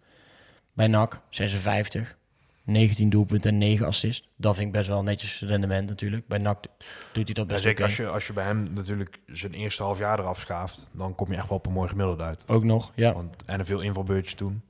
Bij 0.73 0.87
NAC 0.87 1.21
56. 1.31 2.17
19 2.65 3.11
doelpunten 3.11 3.51
en 3.51 3.59
9 3.59 3.87
assists. 3.87 4.29
Dat 4.37 4.55
vind 4.55 4.67
ik 4.67 4.73
best 4.73 4.89
wel 4.89 5.03
netjes 5.03 5.41
rendement 5.41 5.89
natuurlijk. 5.89 6.27
Bij 6.29 6.39
NAC 6.39 6.65
doet 7.13 7.25
hij 7.25 7.35
dat 7.35 7.37
ja, 7.37 7.45
best 7.45 7.63
zeker 7.63 7.73
oké. 7.73 7.85
als 7.85 7.97
je, 7.97 8.09
als 8.09 8.27
je 8.27 8.33
bij 8.33 8.45
hem 8.45 8.73
natuurlijk 8.73 9.21
zijn 9.27 9.53
eerste 9.53 9.83
half 9.83 9.99
jaar 9.99 10.19
eraf 10.19 10.39
schaaft. 10.41 10.89
Dan 10.93 11.15
kom 11.15 11.31
je 11.31 11.37
echt 11.37 11.49
wel 11.49 11.59
op 11.59 11.67
een 11.67 11.73
mooi 11.73 11.89
gemiddelde 11.89 12.23
uit. 12.23 12.45
Ook 12.47 12.65
nog, 12.65 12.93
ja. 12.95 13.13
Want, 13.13 13.45
en 13.45 13.59
er 13.59 13.67
veel 13.67 13.81
invalbeurtjes 13.81 14.35
toen. 14.35 14.63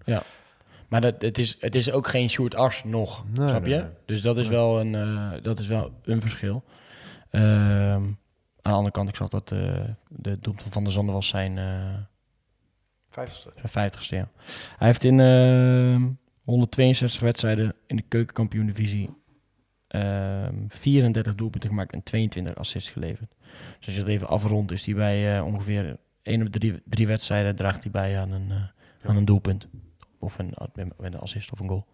Maar 0.88 1.00
dat, 1.00 1.22
het, 1.22 1.38
is, 1.38 1.56
het 1.60 1.74
is 1.74 1.90
ook 1.90 2.06
geen 2.06 2.30
Sjoerd 2.30 2.54
Ars 2.54 2.84
nog, 2.84 3.24
Nee, 3.32 3.48
snap 3.48 3.66
je? 3.66 3.74
nee. 3.74 3.84
Dus 4.04 4.22
dat 4.22 4.36
is, 4.38 4.48
wel 4.48 4.80
een, 4.80 4.94
eh, 4.94 5.42
dat 5.42 5.58
is 5.58 5.66
wel 5.66 5.92
een 6.02 6.20
verschil. 6.20 6.64
Ehm, 7.30 7.44
aan 7.44 8.16
de 8.62 8.70
andere 8.70 8.90
kant, 8.90 9.08
ik 9.08 9.16
zag 9.16 9.28
dat 9.28 9.52
eh, 9.52 9.58
de 10.08 10.38
doelpunt 10.38 10.72
van 10.72 10.84
de 10.84 10.90
Zanden 10.90 11.14
was 11.14 11.28
zijn, 11.28 11.58
eh 11.58 11.94
Vijftigste. 13.08 13.52
zijn 13.64 13.90
50ste. 13.92 14.16
Ja. 14.16 14.28
Hij 14.78 14.86
heeft 14.86 15.04
in 15.04 15.20
ehm 15.20 16.02
162 16.44 17.20
wedstrijden 17.20 17.74
in 17.86 17.96
de 17.96 18.02
keukenkampioen-divisie 18.08 19.10
ehm 19.88 20.54
34 20.68 21.34
doelpunten 21.34 21.68
gemaakt 21.70 21.92
en 21.92 22.02
22 22.02 22.54
assists 22.54 22.90
geleverd. 22.90 23.34
Dus 23.78 23.86
als 23.86 23.94
je 23.94 24.00
dat 24.00 24.08
even 24.10 24.28
afrondt, 24.28 24.72
is 24.72 24.86
hij 24.86 24.94
bij 24.94 25.36
eh, 25.38 25.44
ongeveer 25.44 25.96
1 26.22 26.46
op 26.46 26.52
de 26.52 26.58
drie, 26.58 26.82
drie 26.84 27.06
wedstrijden 27.06 27.56
draagt 27.56 27.82
hij 27.82 27.92
bij 27.92 28.20
aan 28.20 28.30
een, 28.32 28.50
eh, 28.50 29.08
aan 29.10 29.16
een 29.16 29.24
doelpunt. 29.24 29.68
Of 30.18 30.38
een, 30.38 30.54
met 30.74 30.92
een 30.98 31.18
assist 31.18 31.52
of 31.52 31.60
een 31.60 31.68
goal. 31.68 31.86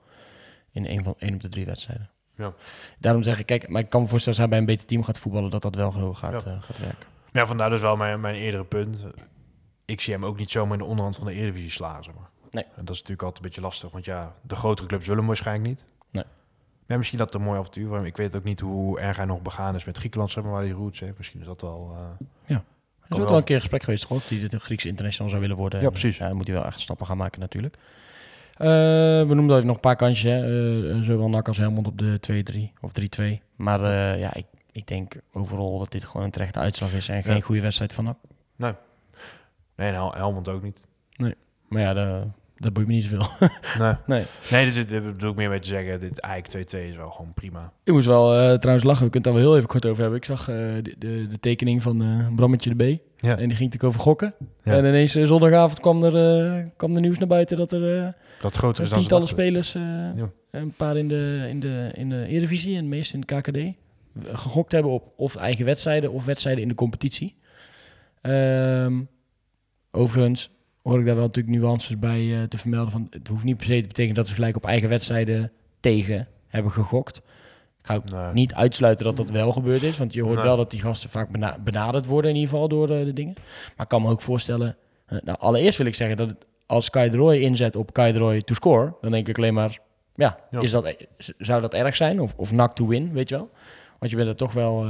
In 0.72 0.86
één, 0.86 1.04
van, 1.04 1.14
één 1.18 1.34
op 1.34 1.40
de 1.40 1.48
drie 1.48 1.64
wedstrijden. 1.66 2.10
Ja. 2.36 2.54
Daarom 2.98 3.22
zeg 3.22 3.38
ik, 3.38 3.46
kijk, 3.46 3.68
maar 3.68 3.82
ik 3.82 3.88
kan 3.88 4.02
me 4.02 4.08
voorstellen 4.08 4.38
als 4.38 4.48
hij 4.48 4.48
bij 4.48 4.58
een 4.58 4.74
beter 4.74 4.86
team 4.86 5.02
gaat 5.02 5.18
voetballen, 5.18 5.50
dat 5.50 5.62
dat 5.62 5.74
wel 5.74 5.90
gewoon 5.90 6.16
gaat, 6.16 6.44
Ja. 6.44 6.50
eh, 6.50 6.62
gaat 6.62 6.78
werken. 6.78 7.08
Ja, 7.32 7.46
vandaar 7.46 7.70
dus 7.70 7.80
wel 7.80 7.96
mijn, 7.96 8.20
mijn 8.20 8.34
eerdere 8.34 8.64
punt. 8.64 9.04
Ik 9.84 10.00
zie 10.00 10.12
hem 10.14 10.24
ook 10.24 10.38
niet 10.38 10.50
zomaar 10.50 10.72
in 10.72 10.78
de 10.78 10.84
onderhand 10.84 11.16
van 11.16 11.26
de 11.26 11.32
Eredivisie 11.32 11.70
slaan, 11.70 12.04
zeg 12.04 12.14
maar. 12.14 12.29
Nee. 12.50 12.64
En 12.64 12.84
dat 12.84 12.90
is 12.94 13.00
natuurlijk 13.00 13.22
altijd 13.22 13.36
een 13.36 13.46
beetje 13.50 13.60
lastig, 13.60 13.90
want 13.90 14.04
ja, 14.04 14.34
de 14.42 14.56
grotere 14.56 14.88
clubs 14.88 15.02
willen 15.02 15.18
hem 15.18 15.26
waarschijnlijk 15.26 15.68
niet. 15.68 15.84
Nee. 16.10 16.24
Ja, 16.86 16.96
misschien 16.96 17.18
dat 17.18 17.34
een 17.34 17.42
mooi 17.42 17.58
avontuur. 17.58 18.06
Ik 18.06 18.16
weet 18.16 18.36
ook 18.36 18.44
niet 18.44 18.60
hoe 18.60 19.00
erg 19.00 19.16
hij 19.16 19.24
nog 19.26 19.42
begaan 19.42 19.74
is 19.74 19.84
met 19.84 19.96
Griekenland, 19.98 20.30
zeg 20.30 20.42
maar, 20.44 20.52
waar 20.52 20.62
hij 20.62 20.70
roots 20.70 21.00
heeft. 21.00 21.16
Misschien 21.18 21.40
is 21.40 21.46
dat 21.46 21.60
wel... 21.60 21.96
eh, 21.96 22.56
Er 22.56 23.16
is 23.16 23.22
ook 23.22 23.28
wel 23.28 23.38
een 23.38 23.44
keer 23.44 23.54
een 23.54 23.60
gesprek 23.60 23.82
geweest, 23.82 24.08
toch? 24.08 24.18
Dat 24.20 24.28
hij 24.28 24.48
de 24.48 24.58
Griekse 24.60 24.88
international 24.88 25.28
zou 25.30 25.40
willen 25.40 25.56
worden. 25.56 25.80
Ja, 25.82 25.88
precies. 25.90 26.16
Ja, 26.16 26.26
dan 26.28 26.36
moet 26.36 26.46
hij 26.46 26.56
wel 26.56 26.64
echt 26.64 26.80
stappen 26.80 27.06
gaan 27.06 27.16
maken 27.16 27.40
natuurlijk. 27.40 27.76
Eh, 28.56 28.66
we 29.28 29.34
noemden 29.34 29.54
even 29.56 29.66
nog 29.66 29.74
een 29.76 29.80
paar 29.82 29.96
kansjes. 29.96 30.32
Hè. 30.32 30.38
Eh, 30.92 31.00
zowel 31.02 31.28
NAC 31.28 31.48
als 31.48 31.56
Helmond 31.56 31.86
op 31.86 31.98
de 31.98 32.18
2-3 32.20 32.72
of 32.80 32.92
3-2. 32.92 33.24
Maar 33.56 33.84
eh, 33.84 34.18
ja, 34.20 34.34
ik, 34.34 34.46
ik 34.72 34.86
denk 34.86 35.14
overal 35.32 35.78
dat 35.78 35.90
dit 35.92 36.04
gewoon 36.04 36.22
een 36.26 36.30
terechte 36.32 36.58
uitslag 36.58 36.92
is. 36.92 37.08
En 37.08 37.22
geen 37.22 37.34
Ja. 37.36 37.40
goede 37.40 37.60
wedstrijd 37.60 37.92
van 37.92 38.04
NAC. 38.04 38.16
Nee, 38.56 39.88
en 39.88 39.94
Hel- 39.94 40.12
Helmond 40.14 40.48
ook 40.48 40.62
niet. 40.62 40.86
Maar 41.68 41.80
ja, 41.82 41.92
dat, 41.92 42.26
dat 42.60 42.72
boeit 42.72 42.86
me 42.86 42.92
niet 42.92 43.04
zoveel. 43.04 43.26
Nee, 43.78 43.94
nee. 44.06 44.24
nee 44.50 44.64
dus 44.64 44.74
dit 44.74 45.04
bedoel 45.04 45.30
ik 45.30 45.36
meer 45.36 45.48
mee 45.48 45.60
te 45.60 45.68
zeggen. 45.68 46.00
Dit 46.00 46.18
eigenlijk 46.18 46.74
2-2 46.74 46.78
is 46.78 46.96
wel 46.96 47.10
gewoon 47.10 47.32
prima. 47.34 47.72
Ik 47.84 47.92
moest 47.92 48.06
wel 48.06 48.38
eh, 48.38 48.58
trouwens 48.58 48.86
lachen. 48.86 49.04
We 49.04 49.10
kunnen 49.10 49.12
het 49.12 49.22
daar 49.22 49.32
wel 49.32 49.42
heel 49.42 49.56
even 49.56 49.68
kort 49.68 49.86
over 49.86 50.00
hebben. 50.00 50.18
Ik 50.18 50.24
zag 50.24 50.48
eh, 50.48 50.56
de, 50.56 50.94
de, 50.98 51.26
de 51.26 51.38
tekening 51.40 51.82
van 51.82 52.02
eh 52.02 52.34
Brammetje 52.34 52.74
de 52.74 52.94
B. 52.94 52.98
Ja. 53.16 53.30
En 53.30 53.48
die 53.48 53.56
ging 53.56 53.72
natuurlijk 53.72 53.84
over 53.84 54.00
gokken. 54.00 54.34
Ja. 54.64 54.72
En 54.76 54.84
ineens 54.84 55.12
zondagavond 55.12 55.80
kwam 55.80 56.02
er, 56.02 56.70
kwam 56.76 56.94
er 56.94 57.00
nieuws 57.00 57.18
naar 57.18 57.28
buiten 57.28 57.56
dat 57.56 57.72
er... 57.72 58.14
Dat 58.40 58.56
groter 58.56 58.84
is 58.84 58.90
tientallen 58.90 59.28
spelers, 59.28 59.74
eh, 59.74 59.82
Ja. 60.16 60.30
een 60.50 60.72
paar 60.72 60.96
in 60.96 61.08
de, 61.08 61.46
in, 61.48 61.60
de, 61.60 61.90
in 61.94 62.08
de 62.08 62.26
Eredivisie 62.26 62.76
en 62.76 62.82
de 62.82 62.88
meeste 62.88 63.14
in 63.14 63.20
de 63.26 63.40
KKD, 63.40 63.58
gegokt 64.32 64.72
hebben 64.72 64.90
op 64.92 65.12
of 65.16 65.36
eigen 65.36 65.64
wedstrijden 65.64 66.12
of 66.12 66.24
wedstrijden 66.24 66.62
in 66.62 66.68
de 66.68 66.74
competitie. 66.74 67.36
Ehm, 68.20 69.00
overigens, 69.90 70.50
hoor 70.82 70.98
ik 71.00 71.06
daar 71.06 71.14
wel 71.14 71.24
natuurlijk 71.24 71.56
nuances 71.56 71.98
bij 71.98 72.36
eh, 72.36 72.42
te 72.42 72.58
vermelden. 72.58 72.90
Van, 72.92 73.06
het 73.10 73.28
hoeft 73.28 73.44
niet 73.44 73.56
per 73.56 73.66
se 73.66 73.80
te 73.80 73.86
betekenen 73.86 74.14
dat 74.16 74.26
ze 74.28 74.34
gelijk 74.34 74.56
op 74.56 74.64
eigen 74.64 74.88
wedstrijden 74.88 75.52
tegen 75.80 76.28
hebben 76.46 76.72
gegokt. 76.72 77.16
Ik 77.78 77.86
ga 77.86 77.94
ook 77.94 78.10
Nee. 78.10 78.32
niet 78.32 78.54
uitsluiten 78.54 79.04
dat 79.04 79.16
dat 79.16 79.30
wel 79.30 79.52
gebeurd 79.52 79.82
is. 79.82 79.98
Want 79.98 80.12
je 80.12 80.22
hoort 80.22 80.34
Nee. 80.34 80.44
wel 80.44 80.56
dat 80.56 80.70
die 80.70 80.80
gasten 80.80 81.10
vaak 81.10 81.30
bena- 81.30 81.58
benaderd 81.64 82.06
worden 82.06 82.30
in 82.30 82.36
ieder 82.36 82.50
geval 82.50 82.68
door 82.68 82.90
eh, 82.90 83.04
de 83.04 83.12
dingen. 83.12 83.34
Maar 83.76 83.84
ik 83.84 83.88
kan 83.88 84.02
me 84.02 84.08
ook 84.10 84.20
voorstellen... 84.20 84.76
eh, 85.06 85.18
nou, 85.24 85.38
allereerst 85.38 85.78
wil 85.78 85.86
ik 85.86 85.94
zeggen 85.94 86.16
dat 86.16 86.28
het, 86.28 86.46
als 86.66 86.90
Kai 86.90 87.10
de 87.10 87.16
Roy 87.16 87.36
inzet 87.36 87.76
op 87.76 87.92
Kai 87.92 88.12
de 88.12 88.18
Roy 88.18 88.40
to 88.40 88.54
score... 88.54 88.94
dan 89.00 89.10
denk 89.10 89.28
ik 89.28 89.36
alleen 89.38 89.54
maar, 89.54 89.78
ja, 90.14 90.38
Ja. 90.50 90.60
Is 90.60 90.70
dat, 90.70 90.96
zou 91.38 91.60
dat 91.60 91.74
erg 91.74 91.96
zijn? 91.96 92.20
Of, 92.20 92.34
of 92.36 92.52
nak 92.52 92.74
to 92.74 92.86
win, 92.86 93.12
weet 93.12 93.28
je 93.28 93.34
wel? 93.34 93.50
Want 93.98 94.10
je 94.10 94.16
bent 94.18 94.28
er 94.28 94.36
toch 94.36 94.52
wel 94.52 94.82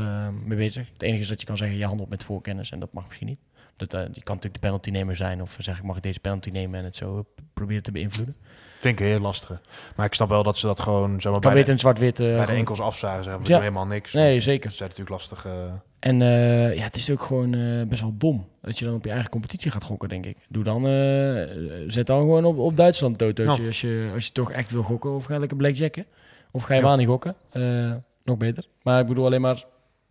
mee 0.45 0.57
bezig. 0.59 0.89
Het 0.93 1.03
enige 1.03 1.21
is 1.21 1.29
dat 1.29 1.41
je 1.41 1.47
kan 1.47 1.57
zeggen, 1.57 1.79
je 1.79 1.85
handelt 1.87 2.09
met 2.09 2.25
voorkennis. 2.25 2.71
En 2.71 2.81
dat 2.81 2.93
mag 2.93 3.07
misschien 3.07 3.27
niet. 3.27 3.39
Dat, 3.89 3.95
eh, 3.95 4.01
je 4.01 4.23
kan 4.23 4.35
natuurlijk 4.35 4.55
de 4.55 4.59
penaltynemer 4.69 5.17
zijn. 5.17 5.43
Of 5.43 5.57
zeg 5.59 5.77
ik 5.79 5.83
mag 5.83 6.01
deze 6.01 6.21
penalty 6.21 6.51
nemen 6.51 6.79
en 6.79 6.85
het 6.85 6.97
zo 6.97 7.17
eh, 7.19 7.43
proberen 7.55 7.83
te 7.83 7.93
beïnvloeden. 7.93 8.37
Vind 8.81 9.01
ik 9.01 9.07
heel 9.07 9.19
lastig. 9.21 9.61
Maar 9.97 10.07
ik 10.07 10.15
snap 10.15 10.29
wel 10.29 10.43
dat 10.43 10.59
ze 10.59 10.67
dat 10.67 10.81
gewoon 10.81 11.21
zeg 11.21 11.33
maar, 11.33 11.41
kan 11.41 11.53
bij, 11.53 11.63
de, 11.65 11.79
zwart-wit... 11.79 12.21
eh, 12.21 12.37
bij 12.37 12.47
de 12.47 12.53
enkels 12.53 12.81
afzagen. 12.81 13.41
We 13.43 13.49
Ja. 13.49 13.59
helemaal 13.59 13.87
niks. 13.87 14.13
Nee, 14.13 14.41
zeker. 14.41 14.63
Dat 14.65 14.73
is 14.73 14.79
natuurlijk 14.79 15.11
lastig. 15.11 15.45
eh, 15.45 15.53
En 15.99 16.23
eh, 16.23 16.75
ja, 16.77 16.83
het 16.83 16.97
is 16.97 17.11
ook 17.11 17.23
gewoon 17.23 17.55
eh, 17.55 17.83
best 17.89 18.01
wel 18.01 18.15
dom 18.19 18.49
dat 18.63 18.79
je 18.79 18.85
dan 18.85 18.95
op 18.95 19.05
je 19.05 19.11
eigen 19.11 19.31
competitie 19.31 19.71
gaat 19.71 19.83
gokken, 19.83 20.09
denk 20.09 20.27
ik. 20.27 20.37
Doe 20.49 20.65
dan, 20.65 20.87
eh, 20.87 21.43
zet 21.87 22.07
dan 22.07 22.19
gewoon 22.21 22.45
op, 22.45 22.59
op 22.59 22.77
Duitsland 22.77 23.19
totootje 23.19 23.61
Ja. 23.63 23.67
als, 23.69 23.81
je, 23.81 24.11
als 24.15 24.27
je 24.27 24.33
toch 24.33 24.53
echt 24.53 24.71
wil 24.71 24.83
gokken. 24.83 25.11
Of 25.15 25.25
ga 25.25 25.33
je 25.35 25.39
lekker 25.41 25.57
blackjacken. 25.57 26.07
Of 26.51 26.63
ga 26.63 26.75
je 26.75 26.81
Ja. 26.83 26.97
niet 26.97 27.07
gokken. 27.07 27.35
Eh, 27.51 27.95
nog 28.25 28.37
beter. 28.37 28.67
Maar 28.83 29.01
ik 29.01 29.07
bedoel 29.07 29.25
alleen 29.27 29.41
maar, 29.41 29.65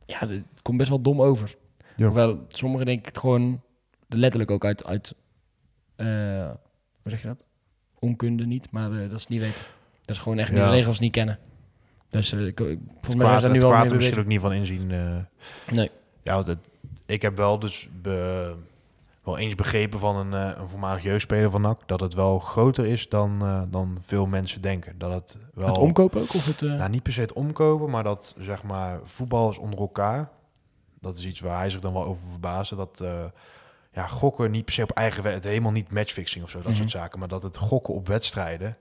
ja, 0.06 0.18
het 0.28 0.44
komt 0.62 0.78
best 0.78 0.90
wel 0.90 1.02
dom 1.02 1.22
over. 1.22 1.56
Ja. 2.00 2.06
Hoewel 2.06 2.46
sommigen 2.48 2.86
denk 2.86 3.00
ik 3.00 3.06
het 3.06 3.18
gewoon 3.18 3.62
letterlijk 4.08 4.52
ook 4.52 4.66
uit, 4.66 4.86
uit 4.86 5.16
eh, 5.96 6.06
hoe 7.02 7.12
zeg 7.12 7.22
je 7.22 7.28
dat? 7.28 7.46
Onkunde 8.00 8.46
niet, 8.46 8.72
maar 8.72 8.92
eh, 8.92 9.10
dat 9.10 9.20
is 9.20 9.28
niet 9.28 9.40
weten. 9.42 9.62
Dat 10.06 10.16
is 10.16 10.22
gewoon 10.22 10.38
echt 10.40 10.50
Ja. 10.56 10.66
de 10.66 10.72
regels 10.76 11.00
niet 11.00 11.12
kennen. 11.12 11.40
Dus 12.10 12.32
eh, 12.34 12.46
ik, 12.46 12.60
ik- 12.60 12.80
volgens 13.02 13.16
mij 13.26 13.40
zijn 13.40 13.52
nu 13.52 13.60
wel 13.60 13.70
kwaad 13.70 13.82
mee 13.82 13.90
er 13.90 13.96
misschien 13.96 14.20
ook 14.20 14.26
niet 14.26 14.42
van 14.42 14.54
inzien. 14.54 14.88
Nee. 15.72 15.92
Ja, 16.24 16.44
het- 16.44 16.58
ik 17.06 17.22
heb 17.22 17.38
wel 17.38 17.60
dus 17.60 17.90
be- 18.02 18.56
wel 19.24 19.38
eens 19.38 19.56
begrepen 19.56 20.00
van 20.00 20.16
een, 20.16 20.32
een 20.60 20.70
voormalig 20.70 21.04
jeugdspeler 21.04 21.50
van 21.50 21.62
NAC... 21.62 21.88
dat 21.88 22.00
het 22.00 22.14
wel 22.14 22.40
groter 22.40 22.86
is 22.86 23.10
dan, 23.10 23.40
dan 23.70 23.98
veel 24.02 24.26
mensen 24.26 24.62
denken. 24.62 24.98
Dat 24.98 25.12
het 25.14 25.38
wel... 25.54 25.68
Het 25.68 25.78
omkopen 25.78 26.22
ook? 26.22 26.34
Of 26.34 26.46
het, 26.46 26.62
Nou, 26.62 26.90
niet 26.90 27.04
per 27.04 27.14
se 27.14 27.22
het 27.22 27.34
omkopen, 27.34 27.90
maar 27.90 28.04
dat 28.04 28.36
zeg 28.40 28.64
maar 28.64 29.00
voetballers 29.04 29.58
onder 29.58 29.80
elkaar. 29.80 30.30
Dat 31.02 31.18
is 31.18 31.26
iets 31.26 31.40
waar 31.40 31.58
hij 31.58 31.70
zich 31.70 31.82
dan 31.82 31.94
wel 31.94 32.06
over 32.06 32.30
verbaasde. 32.30 32.76
Dat 32.76 33.02
eh, 33.02 33.24
ja, 33.94 34.08
gokken 34.08 34.52
niet 34.52 34.66
per 34.66 34.74
se 34.74 34.84
op 34.84 34.92
eigen 34.92 35.24
wet, 35.24 35.44
helemaal 35.44 35.72
niet 35.72 35.92
matchfixing 35.92 36.44
of 36.44 36.50
zo, 36.50 36.58
dat 36.58 36.68
Mhm. 36.68 36.76
soort 36.76 36.92
zaken. 36.92 37.20
Maar 37.20 37.28
dat 37.28 37.44
het 37.44 37.58
gokken 37.58 37.94
op 37.94 38.08
wedstrijden. 38.08 38.78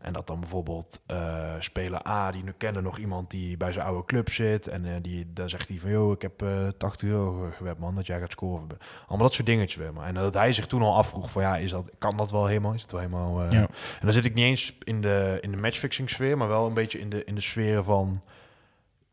En 0.00 0.12
dat 0.12 0.26
dan 0.26 0.40
bijvoorbeeld 0.40 1.00
eh, 1.06 1.52
speler 1.58 2.06
A, 2.08 2.30
die 2.30 2.42
nu 2.44 2.52
kende 2.58 2.80
nog 2.80 2.98
iemand 2.98 3.30
die 3.30 3.56
bij 3.56 3.72
zijn 3.72 3.86
oude 3.86 4.04
club 4.04 4.30
zit. 4.30 4.68
En 4.68 4.84
eh, 4.84 4.92
die, 5.02 5.32
dan 5.32 5.48
zegt 5.48 5.68
hij 5.68 5.78
van, 5.78 5.90
joh, 5.90 6.12
ik 6.12 6.22
heb 6.22 6.42
eh 6.42 6.68
80 6.78 7.08
euro 7.08 7.50
gewet 7.56 7.78
man, 7.78 7.94
dat 7.94 8.06
jij 8.06 8.20
gaat 8.20 8.30
scoren. 8.32 8.66
Allemaal 9.06 9.26
dat 9.26 9.34
soort 9.34 9.46
dingetjes 9.46 9.74
weer. 9.82 9.92
Maar. 9.92 10.06
En 10.06 10.14
dat 10.14 10.34
hij 10.34 10.52
zich 10.52 10.66
toen 10.66 10.82
al 10.82 10.96
afvroeg 10.96 11.30
van, 11.30 11.42
ja, 11.42 11.56
is 11.56 11.70
dat, 11.70 11.90
kan 11.98 12.16
dat 12.16 12.30
wel 12.30 12.46
helemaal? 12.46 12.74
Is 12.74 12.82
het 12.82 12.90
wel 12.92 13.00
helemaal... 13.00 13.42
Ja. 13.42 13.50
En 13.60 13.68
dan 14.00 14.12
zit 14.12 14.24
ik 14.24 14.34
niet 14.34 14.44
eens 14.44 14.76
in 14.84 15.00
de, 15.00 15.38
in 15.40 15.50
de 15.50 15.56
matchfixing 15.56 16.10
sfeer, 16.10 16.36
maar 16.36 16.48
wel 16.48 16.66
een 16.66 16.74
beetje 16.74 16.98
in 16.98 17.10
de, 17.10 17.24
in 17.24 17.34
de 17.34 17.40
sfeer 17.40 17.82
van... 17.84 18.22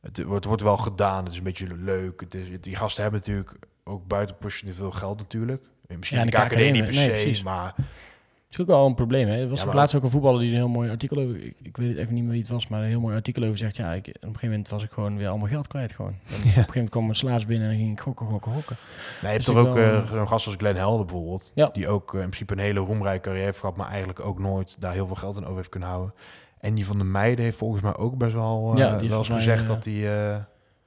Het 0.01 0.23
wordt, 0.23 0.45
wordt 0.45 0.61
wel 0.61 0.77
gedaan, 0.77 1.23
het 1.23 1.31
is 1.31 1.37
een 1.37 1.43
beetje 1.43 1.75
leuk. 1.75 2.19
Het 2.19 2.33
is, 2.33 2.47
die 2.61 2.75
gasten 2.75 3.01
hebben 3.01 3.19
natuurlijk 3.19 3.55
ook 3.83 4.07
buitenproportioneel 4.07 4.75
veel 4.75 4.91
geld 4.91 5.17
natuurlijk. 5.17 5.63
Misschien 5.87 6.17
Ja, 6.17 6.23
ja, 6.25 6.29
de 6.29 6.37
de 6.37 6.43
KKD 6.43 6.53
KKD 6.53 6.71
niet 6.71 6.83
per 6.83 6.93
se, 6.93 7.43
maar... 7.43 7.73
Dat 7.75 8.59
is 8.59 8.63
ook 8.65 8.67
wel 8.77 8.85
een 8.85 8.95
probleem. 8.95 9.27
Hè? 9.27 9.41
Er 9.41 9.49
was 9.49 9.59
Ja, 9.59 9.65
maar- 9.65 9.75
laatst 9.75 9.95
ook 9.95 10.03
een 10.03 10.09
voetballer 10.09 10.39
die 10.39 10.49
een 10.49 10.55
heel 10.55 10.67
mooi 10.67 10.89
artikel 10.89 11.17
over... 11.21 11.43
Ik, 11.43 11.55
ik 11.61 11.77
weet 11.77 11.89
het 11.89 11.97
even 11.97 12.13
niet 12.13 12.23
meer 12.23 12.31
wie 12.31 12.41
het 12.41 12.49
was, 12.49 12.67
maar 12.67 12.81
een 12.81 12.87
heel 12.87 12.99
mooi 12.99 13.15
artikel 13.15 13.43
over 13.43 13.57
zegt... 13.57 13.75
Ja, 13.75 13.93
ik, 13.93 14.07
op 14.07 14.13
een 14.13 14.21
gegeven 14.21 14.49
moment 14.49 14.69
was 14.69 14.83
ik 14.83 14.91
gewoon 14.91 15.17
weer 15.17 15.27
allemaal 15.27 15.47
geld 15.47 15.67
kwijt 15.67 15.91
gewoon. 15.91 16.13
En 16.27 16.35
Op 16.35 16.39
een 16.39 16.41
gegeven 16.41 16.71
moment 16.73 16.89
kwam 16.89 17.03
mijn 17.03 17.15
slaas 17.15 17.45
binnen 17.45 17.69
en 17.69 17.75
ging 17.75 17.91
ik 17.91 17.99
gokken, 17.99 18.27
gokken, 18.27 18.51
gokken. 18.51 18.75
Nee, 19.21 19.21
je 19.21 19.27
hebt 19.27 19.45
Dus 19.45 19.45
toch 19.45 19.63
ik 19.63 19.69
ook 19.69 19.75
wel, 19.75 20.01
eh, 20.01 20.11
zo'n 20.11 20.27
gast 20.27 20.45
als 20.45 20.55
Glenn 20.55 20.77
Helder 20.77 21.05
bijvoorbeeld. 21.05 21.51
Ja. 21.53 21.69
Die 21.73 21.87
ook 21.87 22.13
eh, 22.13 22.21
in 22.21 22.25
principe 22.29 22.53
een 22.53 22.59
hele 22.59 22.79
roemrijke 22.79 23.21
carrière 23.21 23.45
heeft 23.45 23.59
gehad, 23.59 23.75
maar 23.75 23.87
eigenlijk 23.89 24.19
ook 24.19 24.39
nooit 24.39 24.75
daar 24.79 24.93
heel 24.93 25.07
veel 25.07 25.15
geld 25.15 25.37
aan 25.37 25.43
over 25.43 25.55
heeft 25.55 25.69
kunnen 25.69 25.89
houden. 25.89 26.13
En 26.59 26.73
die 26.75 26.85
van 26.85 26.97
de 26.97 27.03
meiden 27.03 27.43
heeft 27.45 27.57
volgens 27.57 27.81
mij 27.81 27.95
ook 27.95 28.17
best 28.17 28.33
wel, 28.33 28.71
eh, 28.73 28.77
Ja, 28.77 28.97
die 28.97 29.09
wel 29.09 29.17
eens 29.17 29.27
mij, 29.29 29.37
gezegd 29.37 29.61
eh, 29.61 29.67
dat 29.67 29.85
hij... 29.85 30.29
eh, 30.33 30.37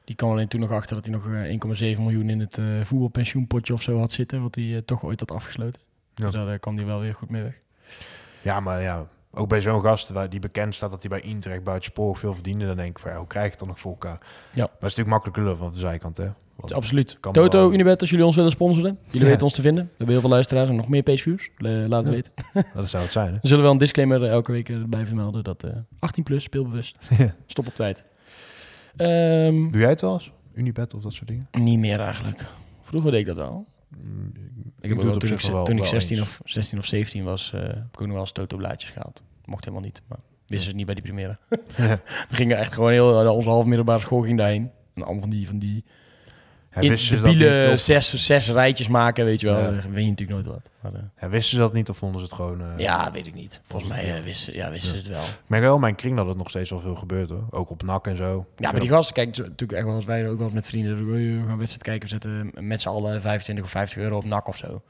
Die 0.04 0.16
kwam 0.16 0.30
alleen 0.30 0.48
toen 0.48 0.60
nog 0.60 0.70
achter 0.72 0.96
dat 0.96 1.04
hij 1.04 1.14
nog 1.14 1.26
eh, 1.26 1.92
1,7 1.96 2.00
miljoen 2.00 2.28
in 2.30 2.40
het 2.40 2.58
eh, 2.58 2.64
voetbalpensioenpotje 2.84 3.72
of 3.72 3.82
zo 3.82 3.98
had 3.98 4.10
zitten. 4.12 4.42
Wat 4.42 4.54
hij 4.54 4.74
eh, 4.74 4.78
toch 4.84 5.04
ooit 5.04 5.20
had 5.20 5.30
afgesloten. 5.30 5.80
Ja. 6.14 6.24
Dus 6.24 6.34
daar 6.34 6.48
eh, 6.48 6.58
kwam 6.60 6.76
hij 6.76 6.84
wel 6.86 7.00
weer 7.00 7.14
goed 7.14 7.30
mee 7.30 7.42
weg. 7.42 7.58
Ja, 8.42 8.60
maar 8.60 8.82
ja, 8.82 9.06
ook 9.32 9.48
bij 9.48 9.60
zo'n 9.60 9.80
gast 9.80 10.08
waar 10.08 10.28
die 10.30 10.40
bekend 10.40 10.74
staat 10.74 10.90
dat 10.90 11.00
hij 11.02 11.10
bij 11.10 11.20
Intrek 11.30 11.64
buiten 11.64 11.90
spoor 11.90 12.16
veel 12.16 12.34
verdiende, 12.34 12.66
dan 12.66 12.76
denk 12.76 12.88
ik 12.90 12.98
van 12.98 13.10
ja, 13.10 13.16
hoe 13.18 13.26
krijg 13.26 13.44
je 13.44 13.50
het 13.50 13.58
dan 13.58 13.68
nog 13.68 13.80
voor 13.80 13.90
elkaar? 13.92 14.18
Ja. 14.20 14.28
Maar 14.54 14.64
het 14.64 14.72
is 14.72 14.96
natuurlijk 14.96 15.08
makkelijk 15.08 15.36
lullen 15.38 15.56
van 15.56 15.72
de 15.72 15.78
zijkant, 15.78 16.16
hè? 16.16 16.28
Want- 16.62 16.72
absoluut. 16.74 17.16
kan 17.20 17.32
Toto, 17.32 17.58
wel- 17.58 17.72
Unibet, 17.72 18.00
als 18.00 18.10
jullie 18.10 18.24
ons 18.26 18.36
willen 18.36 18.50
sponsoren. 18.50 18.98
Jullie 19.06 19.20
Ja. 19.20 19.26
weten 19.26 19.42
ons 19.44 19.54
te 19.54 19.62
vinden. 19.62 19.84
We 19.84 19.90
hebben 19.90 20.08
heel 20.14 20.20
veel 20.20 20.30
luisteraars 20.30 20.68
en 20.68 20.76
nog 20.76 20.88
meer 20.88 21.02
pageviewers. 21.02 21.50
Uh, 21.58 21.86
laat 21.88 22.06
het 22.06 22.08
Ja. 22.08 22.12
weten. 22.12 22.32
Dat 22.74 22.88
zou 22.88 23.02
het 23.02 23.12
zijn, 23.12 23.32
hè? 23.34 23.38
We 23.42 23.48
zullen 23.48 23.62
wel 23.62 23.72
een 23.72 23.78
disclaimer 23.78 24.24
elke 24.24 24.52
week 24.52 24.68
erbij 24.68 25.06
vermelden. 25.06 25.44
Dat 25.44 25.62
eh 25.64 25.70
18 25.98 26.22
plus, 26.22 26.42
speelbewust. 26.42 26.96
Ja. 27.18 27.34
Stop 27.46 27.66
op 27.66 27.74
tijd. 27.74 28.04
Ehm, 28.96 29.70
Doe 29.70 29.80
jij 29.80 29.88
het 29.88 30.00
wel 30.00 30.12
eens? 30.12 30.32
Unibet 30.54 30.94
of 30.94 31.02
dat 31.02 31.12
soort 31.12 31.28
dingen? 31.28 31.48
niet 31.52 31.78
meer 31.78 32.00
eigenlijk. 32.00 32.46
Vroeger 32.82 33.10
deed 33.10 33.20
ik 33.20 33.26
dat 33.26 33.36
wel. 33.36 33.66
Mm, 34.02 34.32
Ik 34.80 34.88
heb 34.88 34.90
ook 34.90 34.96
het 34.96 35.04
wel, 35.04 35.14
op 35.14 35.20
toen, 35.20 35.28
zich 35.28 35.42
ik, 35.48 35.52
wel- 35.54 35.64
toen 35.64 35.74
ik 35.74 35.80
wel 35.80 35.90
16 35.90 36.16
eens. 36.18 36.26
of, 36.28 36.40
16 36.44 36.78
of 36.78 36.84
17 36.86 37.24
was, 37.24 37.52
eh 37.54 37.60
heb 37.60 37.70
ik 37.70 38.00
ook 38.00 38.00
nog 38.00 38.10
wel 38.10 38.20
eens 38.20 38.32
Toto-blaadjes 38.32 38.90
gehaald. 38.90 39.22
Mocht 39.44 39.64
helemaal 39.64 39.84
niet, 39.84 40.02
maar 40.08 40.18
wisten 40.46 40.70
ze 40.70 40.76
niet 40.76 40.86
bij 40.86 40.94
die. 40.94 41.14
Ja. 41.18 41.38
We 42.28 42.34
gingen 42.34 42.58
echt 42.58 42.74
gewoon 42.74 42.90
heel... 42.90 43.32
Onze 43.34 43.48
half 43.48 43.64
middelbare 43.64 44.00
school 44.00 44.20
ging 44.22 44.38
daarheen. 44.38 44.70
En 44.94 45.02
allemaal 45.02 45.20
van 45.20 45.30
die, 45.30 45.46
van 45.48 45.58
die 45.58 45.84
in, 46.80 46.96
debiele 47.10 47.64
niet, 47.64 47.72
of, 47.74 47.80
zes, 47.80 48.14
zes 48.26 48.48
rijtjes 48.50 48.88
maken, 48.88 49.24
weet 49.24 49.40
je 49.40 49.46
wel. 49.46 49.58
Ja. 49.58 49.64
Dan 49.64 49.92
weet 49.92 50.04
je 50.04 50.10
natuurlijk 50.10 50.30
nooit 50.30 50.46
wat. 50.46 50.70
Maar, 50.80 50.94
eh, 50.94 51.00
ja, 51.20 51.28
wisten 51.28 51.50
ze 51.50 51.56
dat 51.62 51.72
niet 51.72 51.88
of 51.88 51.96
vonden 51.96 52.20
ze 52.20 52.26
het 52.26 52.34
gewoon... 52.34 52.60
eh, 52.60 52.66
ja, 52.78 53.10
weet 53.12 53.26
ik 53.26 53.34
niet. 53.34 53.60
Volgens 53.64 53.90
mij 53.92 54.16
eh, 54.16 54.22
wisten, 54.22 54.54
ja, 54.54 54.70
wisten 54.70 54.88
ze 54.90 54.96
het 54.96 55.06
wel. 55.06 55.22
Ik 55.22 55.38
merk 55.46 55.62
wel 55.62 55.78
mijn 55.78 55.94
kring 55.94 56.16
dat 56.16 56.26
het 56.26 56.36
nog 56.36 56.48
steeds 56.48 56.70
wel 56.70 56.80
veel 56.80 56.94
gebeurt, 56.94 57.30
hoor. 57.30 57.44
Ook 57.50 57.70
op 57.70 57.82
NAC 57.82 58.06
en 58.06 58.16
zo. 58.16 58.46
Ja, 58.56 58.70
maar 58.70 58.80
die 58.80 58.88
gasten 58.88 59.14
kijken 59.14 59.42
natuurlijk 59.42 59.72
echt 59.72 59.84
wel 59.84 59.94
als 59.94 60.04
wij 60.04 60.28
ook 60.28 60.36
wel 60.36 60.44
eens 60.46 60.54
met 60.54 60.66
vrienden. 60.66 60.96
dat 60.96 61.06
We 61.06 61.42
gaan 61.46 61.58
wedstrijd 61.58 61.82
kijken, 61.82 62.02
we 62.02 62.08
zetten 62.08 62.50
met 62.68 62.80
z'n 62.80 62.88
allen 62.88 63.20
25 63.22 63.64
of 63.64 63.70
50 63.70 63.98
euro 63.98 64.16
op 64.16 64.24
nak 64.24 64.48
of 64.48 64.56
zo. 64.56 64.82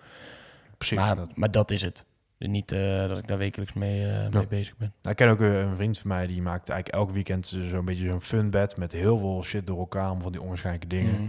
Precies. 0.79 0.97
Maar, 0.99 1.17
dat- 1.17 1.37
maar 1.37 1.51
dat 1.51 1.71
is 1.71 1.83
het. 1.83 2.05
Niet 2.39 2.73
eh, 2.73 3.09
dat 3.09 3.19
ik 3.19 3.29
daar 3.29 3.39
wekelijks 3.39 3.73
mee, 3.73 4.11
eh, 4.11 4.41
bezig 4.49 4.77
ben. 4.77 4.93
Nou, 5.03 5.11
ik 5.11 5.17
ken 5.17 5.29
ook 5.29 5.41
eh, 5.41 5.59
een 5.61 5.77
vriend 5.77 5.99
van 5.99 6.09
mij, 6.09 6.27
die 6.27 6.43
maakt 6.43 6.69
eigenlijk 6.69 7.03
elk 7.03 7.11
weekend 7.15 7.47
zo'n 7.71 7.85
beetje 7.85 8.07
zo'n 8.09 8.21
fun 8.21 8.51
bed 8.51 8.77
met 8.77 8.93
heel 8.93 9.19
veel 9.19 9.43
shit 9.45 9.67
door 9.67 9.79
elkaar, 9.79 10.11
om 10.11 10.23
van 10.23 10.33
die 10.33 10.41
onwaarschijnlijke 10.41 10.87
dingen. 10.89 11.13
Mhm. 11.15 11.23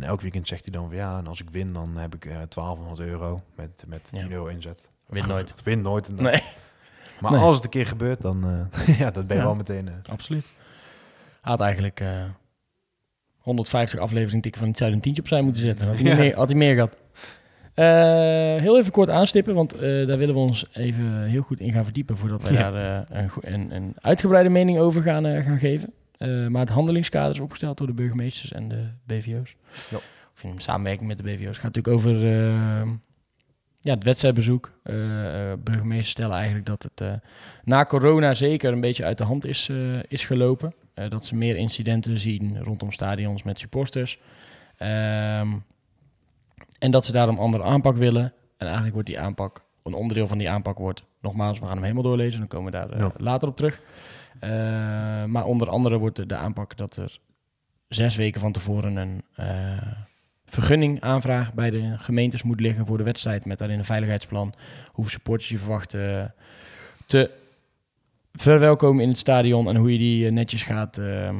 En 0.00 0.06
elk 0.06 0.20
weekend 0.20 0.48
zegt 0.48 0.64
hij 0.64 0.72
dan 0.72 0.86
van 0.88 0.96
ja, 0.96 1.18
en 1.18 1.26
als 1.26 1.40
ik 1.40 1.50
win, 1.50 1.72
dan 1.72 1.96
heb 1.96 2.14
ik 2.14 2.24
eh 2.24 2.30
1200 2.32 3.00
euro 3.00 3.42
met, 3.54 3.84
met 3.86 4.04
10 4.12 4.18
Ja. 4.20 4.28
euro 4.34 4.46
inzet. 4.46 4.88
Wint 5.06 5.26
nooit. 5.26 5.48
Het 5.54 5.62
wint 5.62 5.82
nooit. 5.82 6.16
Dan- 6.16 6.24
Nee, 6.24 6.42
Maar 7.20 7.30
Nee. 7.32 7.40
als 7.40 7.54
het 7.54 7.64
een 7.64 7.70
keer 7.70 7.86
gebeurt, 7.86 8.20
dan 8.20 8.68
eh, 8.72 8.98
ja, 9.00 9.10
dan 9.10 9.26
ben 9.26 9.36
je 9.36 9.42
Ja. 9.42 9.48
wel 9.48 9.56
meteen... 9.56 9.88
eh, 9.88 9.94
absoluut. 10.12 10.44
Had 11.40 11.60
eigenlijk 11.60 12.00
eh 12.00 12.22
150 13.38 13.98
afleveringen 14.00 14.40
tikken 14.42 14.60
van 14.60 14.70
het 14.70 14.78
Zuid 14.78 14.92
een 14.92 15.00
tientje 15.00 15.22
opzij 15.22 15.42
moeten 15.42 15.62
zetten. 15.62 15.86
Had 15.86 15.98
hij, 15.98 16.04
Ja. 16.10 16.16
meer, 16.16 16.34
had 16.34 16.48
hij 16.48 16.56
meer 16.58 16.74
gehad. 16.74 16.96
Eh, 17.74 18.60
heel 18.62 18.78
even 18.78 18.92
kort 18.92 19.10
aanstippen, 19.10 19.54
want 19.54 19.70
daar 19.80 20.18
willen 20.18 20.34
we 20.34 20.40
ons 20.40 20.66
even 20.72 21.22
heel 21.24 21.42
goed 21.42 21.60
in 21.60 21.72
gaan 21.72 21.84
verdiepen 21.84 22.16
voordat 22.16 22.42
wij 22.42 22.52
daar 22.52 23.04
een, 23.10 23.30
een, 23.40 23.74
een 23.74 23.94
uitgebreide 24.00 24.48
mening 24.50 24.78
over 24.78 25.02
gaan, 25.02 25.42
gaan 25.42 25.58
geven. 25.58 25.92
Eh, 26.20 26.46
maar 26.46 26.60
het 26.60 26.68
handelingskader 26.70 27.34
is 27.34 27.40
opgesteld 27.40 27.78
door 27.78 27.86
de 27.86 27.92
burgemeesters 27.92 28.52
en 28.52 28.68
de 28.68 28.88
BVO's. 29.04 29.56
Ja. 29.90 29.96
Of 30.34 30.42
in 30.42 30.60
samenwerking 30.60 31.08
met 31.08 31.16
de 31.18 31.22
BVO's. 31.22 31.46
Het 31.46 31.56
gaat 31.56 31.74
natuurlijk 31.74 31.96
over 31.96 32.14
eh, 32.16 32.88
ja, 33.80 33.94
het 33.94 34.04
wedstrijdbezoek. 34.04 34.72
Eh, 34.82 34.94
burgemeesters 35.58 36.10
stellen 36.10 36.36
eigenlijk 36.36 36.66
dat 36.66 36.82
het 36.82 37.20
na 37.64 37.84
corona 37.84 38.34
zeker 38.34 38.72
een 38.72 38.80
beetje 38.80 39.04
uit 39.04 39.18
de 39.18 39.24
hand 39.24 39.46
is, 39.46 39.70
is 40.08 40.24
gelopen. 40.24 40.74
Dat 41.08 41.24
ze 41.24 41.34
meer 41.34 41.56
incidenten 41.56 42.20
zien 42.20 42.62
rondom 42.62 42.92
stadions 42.92 43.42
met 43.42 43.58
supporters. 43.58 44.18
Ehm, 44.76 45.48
en 46.78 46.90
dat 46.90 47.04
ze 47.04 47.12
daarom 47.12 47.38
andere 47.38 47.62
aanpak 47.62 47.96
willen. 47.96 48.24
En 48.56 48.66
eigenlijk 48.66 48.92
wordt 48.94 49.08
die 49.08 49.20
aanpak, 49.20 49.64
een 49.82 49.94
onderdeel 49.94 50.26
van 50.26 50.38
die 50.38 50.50
aanpak 50.50 50.78
wordt, 50.78 51.04
nogmaals, 51.20 51.58
we 51.58 51.64
gaan 51.64 51.74
hem 51.74 51.82
helemaal 51.82 52.02
doorlezen, 52.02 52.38
dan 52.38 52.48
komen 52.48 52.72
we 52.72 52.78
daar 52.78 52.98
Ja. 52.98 53.12
later 53.16 53.48
op 53.48 53.56
terug. 53.56 53.80
Eh, 54.40 54.50
maar 55.24 55.44
onder 55.44 55.68
andere 55.68 55.98
wordt 55.98 56.16
de, 56.16 56.26
de 56.26 56.36
aanpak 56.36 56.76
dat 56.76 56.96
er 56.96 57.18
zes 57.88 58.16
weken 58.16 58.40
van 58.40 58.52
tevoren 58.52 58.96
een 58.96 59.22
eh, 59.34 59.46
vergunning 60.46 61.00
aanvraag 61.00 61.54
bij 61.54 61.70
de 61.70 61.94
gemeentes 61.98 62.42
moet 62.42 62.60
liggen 62.60 62.86
voor 62.86 62.98
de 62.98 63.04
wedstrijd. 63.04 63.44
Met 63.44 63.58
daarin 63.58 63.78
een 63.78 63.84
veiligheidsplan. 63.84 64.54
Hoeveel 64.92 65.12
supporters 65.12 65.48
je 65.48 65.58
verwacht 65.58 65.94
eh, 65.94 66.24
te 67.06 67.30
verwelkomen 68.32 69.02
in 69.02 69.08
het 69.08 69.18
stadion. 69.18 69.68
En 69.68 69.76
hoe 69.76 69.92
je 69.92 69.98
die 69.98 70.26
eh, 70.26 70.32
netjes 70.32 70.62
gaat, 70.62 70.98
eh, 70.98 71.30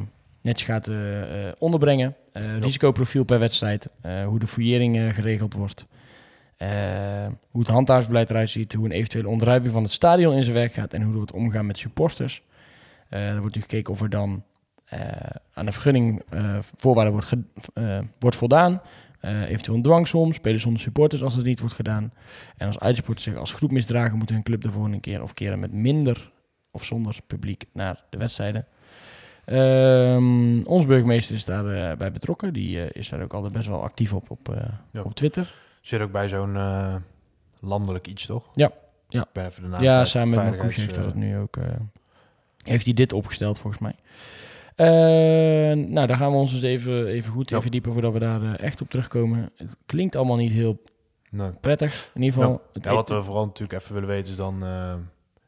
netjes 0.41 0.67
gaat 0.67 0.87
eh, 0.87 1.47
eh, 1.47 1.53
onderbrengen. 1.57 2.15
Eh, 2.33 2.57
Risicoprofiel 2.59 3.23
per 3.23 3.39
wedstrijd. 3.39 3.89
eh, 4.01 4.25
hoe 4.25 4.39
de 4.39 4.47
fouillering 4.47 4.97
eh, 4.97 5.09
geregeld 5.13 5.53
wordt. 5.53 5.85
Eh, 6.57 6.69
hoe 7.49 7.61
het 7.61 7.69
handhavensbeleid 7.71 8.29
eruit 8.29 8.49
ziet, 8.49 8.73
hoe 8.73 8.85
een 8.85 8.91
eventuele 8.91 9.27
ontruiming 9.27 9.73
van 9.73 9.83
het 9.83 9.91
stadion 9.91 10.35
in 10.35 10.43
zijn 10.43 10.55
werk 10.55 10.73
gaat 10.73 10.93
en 10.93 11.01
hoe 11.01 11.11
er 11.11 11.17
wordt 11.17 11.31
omgaan 11.31 11.65
met 11.65 11.77
supporters. 11.77 12.41
Eh 13.11 13.29
er 13.29 13.39
wordt 13.39 13.55
nu 13.55 13.61
gekeken 13.61 13.93
of 13.93 14.01
er 14.01 14.09
dan 14.09 14.43
eh, 14.85 14.99
aan 15.53 15.65
de 15.65 15.71
vergunning 15.71 16.21
eh, 16.29 16.57
voorwaarden 16.77 17.13
wordt, 17.13 17.33
wordt 18.19 18.35
voldaan. 18.35 18.81
Eventueel 19.21 19.77
een 19.77 19.83
dwangsom, 19.83 20.33
spelen 20.33 20.59
zonder 20.59 20.81
supporters 20.81 21.23
als 21.23 21.35
het 21.35 21.45
niet 21.45 21.59
wordt 21.59 21.75
gedaan. 21.75 22.13
En 22.57 22.67
als 22.67 22.79
uitsporters 22.79 23.23
zich 23.25 23.35
als 23.35 23.53
groep 23.53 23.71
misdragen, 23.71 24.17
moet 24.17 24.29
hun 24.29 24.43
club 24.43 24.61
de 24.61 24.71
volgende 24.71 24.99
keer 24.99 25.21
of 25.21 25.33
keren 25.33 25.59
met 25.59 25.73
minder 25.73 26.31
of 26.71 26.83
zonder 26.83 27.17
publiek 27.27 27.65
naar 27.73 28.03
de 28.09 28.17
wedstrijden. 28.17 28.65
Ehm 29.45 30.61
ons 30.63 30.85
burgemeester 30.85 31.35
is 31.35 31.45
daarbij 31.45 31.97
bij 31.97 32.11
betrokken. 32.11 32.53
Die 32.53 32.93
is 32.93 33.09
daar 33.09 33.21
ook 33.21 33.33
altijd 33.33 33.53
best 33.53 33.67
wel 33.67 33.83
actief 33.83 34.13
op 34.13 34.29
op, 34.29 34.55
Ja. 34.91 35.01
op 35.01 35.15
Twitter. 35.15 35.53
Zit 35.81 36.01
ook 36.01 36.11
bij 36.11 36.29
zo'n 36.29 36.57
landelijk 37.59 38.07
iets, 38.07 38.25
toch? 38.25 38.49
Ja, 38.53 38.71
ja. 39.09 39.21
Ik 39.21 39.31
ben 39.33 39.45
even 39.45 39.63
de 39.63 39.69
naam 39.69 39.81
ja, 39.83 40.05
samen 40.05 40.29
met 40.35 40.49
Marcouch 40.49 40.75
heeft 40.75 40.95
dat 40.95 41.15
nu 41.15 41.37
ook. 41.37 41.57
Heeft 42.63 42.85
hij 42.85 42.93
dit 42.93 43.13
opgesteld 43.13 43.59
volgens 43.59 43.81
mij. 43.81 43.95
Eh, 44.75 44.87
nou, 45.87 46.07
daar 46.07 46.17
gaan 46.17 46.31
we 46.31 46.37
ons 46.37 46.51
dus 46.51 46.61
even, 46.61 47.07
even 47.07 47.31
goed 47.31 47.49
in 47.49 47.55
Ja. 47.55 47.61
verdiepen 47.61 47.93
voordat 47.93 48.13
we 48.13 48.19
daar 48.19 48.41
eh, 48.41 48.59
echt 48.59 48.81
op 48.81 48.89
terugkomen. 48.89 49.49
Het 49.55 49.75
klinkt 49.85 50.15
allemaal 50.15 50.35
niet 50.37 50.51
heel 50.51 50.81
Nee. 51.29 51.49
prettig. 51.51 52.11
In 52.13 52.21
ieder 52.21 52.39
geval. 52.41 52.61
het 52.73 52.83
Ja, 52.85 52.93
wat 52.93 53.09
we 53.09 53.23
vooral 53.23 53.45
natuurlijk 53.45 53.81
even 53.81 53.93
willen 53.93 54.09
weten 54.09 54.31
is 54.31 54.37
dan... 54.37 54.63
eh, 54.63 54.93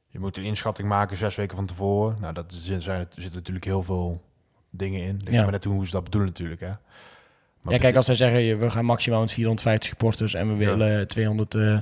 je 0.07 0.19
moet 0.19 0.37
een 0.37 0.43
inschatting 0.43 0.87
maken 0.87 1.17
zes 1.17 1.35
weken 1.35 1.55
van 1.55 1.65
tevoren. 1.65 2.17
Nou, 2.21 2.33
dat 2.33 2.53
zijn, 2.53 2.81
zijn, 2.81 2.99
er 2.99 3.07
zitten 3.15 3.33
natuurlijk 3.39 3.65
heel 3.65 3.83
veel 3.83 4.21
dingen 4.69 5.01
in. 5.01 5.17
Ligt 5.23 5.35
Ja. 5.35 5.41
maar 5.41 5.51
net 5.51 5.63
hoe 5.63 5.85
ze 5.85 5.91
dat 5.91 6.03
bedoelen 6.03 6.29
natuurlijk, 6.29 6.61
hè. 6.61 6.71
Maar 7.61 7.73
ja, 7.73 7.79
kijk, 7.79 7.95
als 7.95 8.05
zij 8.05 8.15
zeggen, 8.15 8.59
we 8.59 8.69
gaan 8.69 8.85
maximaal 8.85 9.19
met 9.21 9.31
450 9.31 9.89
supporters 9.89 10.33
en 10.33 10.57
we 10.57 10.63
Ja. 10.63 10.69
willen 10.75 11.07
200 11.07 11.55
eh 11.55 11.73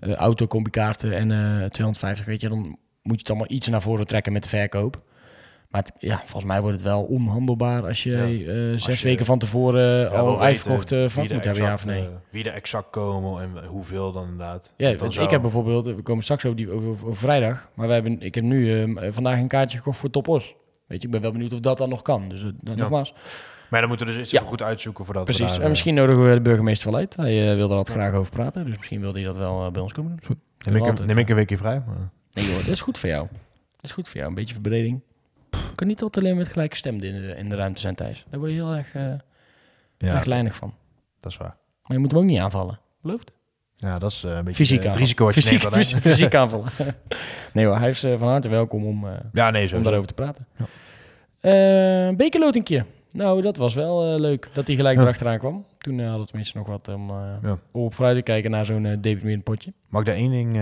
eh 0.00 0.12
autocombi-kaarten 0.14 1.12
en 1.12 1.30
eh 1.30 1.68
250, 1.70 2.24
weet 2.26 2.40
je, 2.40 2.48
dan 2.48 2.78
moet 3.06 3.14
je 3.14 3.20
het 3.20 3.28
allemaal 3.30 3.50
iets 3.50 3.68
naar 3.68 3.82
voren 3.82 4.06
trekken 4.06 4.32
met 4.32 4.42
de 4.42 4.48
verkoop. 4.48 5.02
Maar 5.70 5.82
het- 5.82 5.92
ja, 5.98 6.16
volgens 6.24 6.44
mij 6.44 6.60
wordt 6.60 6.76
het 6.76 6.84
wel 6.86 7.02
onhandelbaar 7.02 7.86
als 7.86 8.02
je 8.02 8.10
Ja. 8.10 8.24
eh, 8.72 8.80
zes 8.80 9.00
je- 9.00 9.08
weken 9.08 9.26
van 9.26 9.38
tevoren 9.38 10.00
Ja, 10.00 10.06
al 10.06 10.40
uitverkocht 10.42 10.92
eh, 10.92 10.98
vak 11.08 11.24
er 11.24 11.34
moet 11.34 11.44
hebben, 11.44 11.62
ja 11.62 11.74
of 11.74 11.84
nee. 11.84 12.02
eh, 12.02 12.08
wie 12.30 12.44
er 12.44 12.52
exact 12.52 12.90
komen 12.90 13.42
en 13.42 13.64
hoeveel 13.66 14.12
dan 14.12 14.22
inderdaad. 14.22 14.74
Ja, 14.76 14.88
Dan 14.90 14.98
want 14.98 15.12
zou- 15.12 15.24
ik 15.24 15.30
heb 15.32 15.40
bijvoorbeeld, 15.42 15.86
we 15.86 16.02
komen 16.02 16.22
straks 16.24 16.44
over, 16.44 16.56
die, 16.56 16.70
over, 16.70 16.88
over 16.88 17.16
vrijdag, 17.16 17.68
maar 17.74 17.86
we 17.86 17.92
hebben, 17.92 18.20
ik 18.22 18.34
heb 18.34 18.44
nu 18.44 18.82
eh, 18.82 19.06
vandaag 19.12 19.38
een 19.38 19.48
kaartje 19.48 19.78
gekocht 19.78 19.98
voor 19.98 20.10
Topos. 20.10 20.54
Weet 20.86 21.00
je, 21.00 21.06
ik 21.06 21.12
ben 21.12 21.22
wel 21.22 21.32
benieuwd 21.32 21.52
of 21.52 21.60
dat 21.60 21.78
dan 21.78 21.88
nog 21.88 22.02
kan. 22.02 22.28
Dus 22.28 22.40
eh, 22.40 22.46
dan 22.60 22.76
Ja. 22.76 22.80
nogmaals, 22.82 23.14
Maar 23.70 23.80
dan 23.80 23.88
moeten 23.88 24.06
we 24.06 24.12
dus 24.12 24.32
even 24.32 24.46
goed 24.46 24.62
uitzoeken 24.62 25.04
voordat 25.04 25.24
precies. 25.24 25.46
daar, 25.46 25.56
en 25.56 25.62
eh, 25.62 25.68
misschien 25.68 25.94
nodigen 25.94 26.28
we 26.28 26.34
de 26.34 26.40
burgemeester 26.40 26.90
wel 26.90 26.98
uit. 27.00 27.16
Hij 27.16 27.50
eh, 27.50 27.54
wil 27.56 27.70
er 27.70 27.76
altijd 27.76 27.98
graag 27.98 28.14
over 28.14 28.30
praten, 28.32 28.64
dus 28.66 28.76
misschien 28.76 29.00
wil 29.00 29.12
hij 29.14 29.22
dat 29.22 29.36
wel 29.36 29.64
eh, 29.66 29.70
bij 29.72 29.82
ons 29.82 29.92
komen 29.92 30.18
doen. 30.26 30.40
Neem 30.72 30.84
ik, 30.86 30.98
een, 30.98 31.06
neem 31.06 31.18
ik 31.18 31.28
een 31.28 31.34
weekje 31.34 31.56
vrij. 31.56 31.82
Maar... 31.86 32.10
Nee 32.36 32.46
joh, 32.46 32.56
dat 32.56 32.66
is 32.74 32.80
goed 32.80 32.98
voor 32.98 33.08
jou. 33.08 33.26
Dat 33.76 33.84
is 33.84 33.92
goed 33.92 34.06
voor 34.08 34.16
jou, 34.16 34.28
een 34.28 34.34
beetje 34.34 34.52
verbreding. 34.54 35.00
Kan 35.74 35.86
niet 35.86 36.02
altijd 36.02 36.24
alleen 36.24 36.36
met 36.36 36.48
gelijke 36.48 36.76
stem 36.76 36.94
in 36.94 37.00
de, 37.22 37.34
in 37.36 37.48
de 37.48 37.56
ruimte 37.56 37.80
zijn, 37.80 37.94
Thijs. 37.94 38.24
Daar 38.30 38.38
word 38.40 38.50
je 38.52 38.56
heel 38.56 38.74
erg, 38.74 38.94
eh 38.94 39.02
Ja, 39.98 40.14
erg 40.14 40.24
lijnig 40.24 40.54
van. 40.54 40.74
dat 41.20 41.32
is 41.32 41.38
waar. 41.38 41.56
Maar 41.82 41.96
je 41.96 41.98
moet 41.98 42.10
hem 42.10 42.20
ook 42.20 42.26
niet 42.26 42.38
aanvallen. 42.38 42.78
Beloofd? 43.02 43.32
Ja, 43.76 43.98
dat 43.98 44.10
is 44.10 44.24
eh, 44.24 44.30
een 44.30 44.44
beetje 44.44 44.64
Fysiek 44.64 44.82
het 44.84 44.96
risico 44.96 45.30
fysiek, 45.32 45.60
neemt. 45.62 45.74
fysiek, 45.74 45.98
fysiek 46.00 46.34
aanvallen. 46.34 46.66
nee 47.52 47.66
hoor, 47.66 47.78
hij 47.78 47.88
is 47.88 48.02
eh, 48.04 48.18
van 48.18 48.28
harte 48.28 48.48
welkom 48.48 48.84
om... 48.86 49.06
Ja, 49.32 49.50
nee, 49.50 49.74
om 49.76 49.82
daarover 49.82 50.06
te 50.06 50.14
praten. 50.14 50.46
Ja. 50.56 52.12
Bekerlotingje. 52.16 52.84
Nou, 53.12 53.40
dat 53.42 53.56
was 53.56 53.74
wel 53.74 54.20
leuk 54.20 54.48
dat 54.52 54.66
hij 54.66 54.76
gelijk 54.76 54.96
Ja. 54.96 55.02
erachteraan 55.02 55.38
kwam. 55.38 55.64
Toen 55.78 56.00
hadden 56.00 56.20
we 56.20 56.26
tenminste 56.26 56.58
nog 56.58 56.66
wat 56.66 56.88
om, 56.88 57.10
Ja. 57.10 57.58
om 57.72 57.82
op 57.82 57.94
vooruit 57.94 58.16
te 58.16 58.22
kijken 58.22 58.50
naar 58.50 58.64
zo'n 58.64 58.84
uh, 59.04 59.38
potje. 59.42 59.72
Mag 59.88 60.00
ik 60.00 60.06
daar 60.06 60.16
één 60.16 60.30
ding 60.30 60.56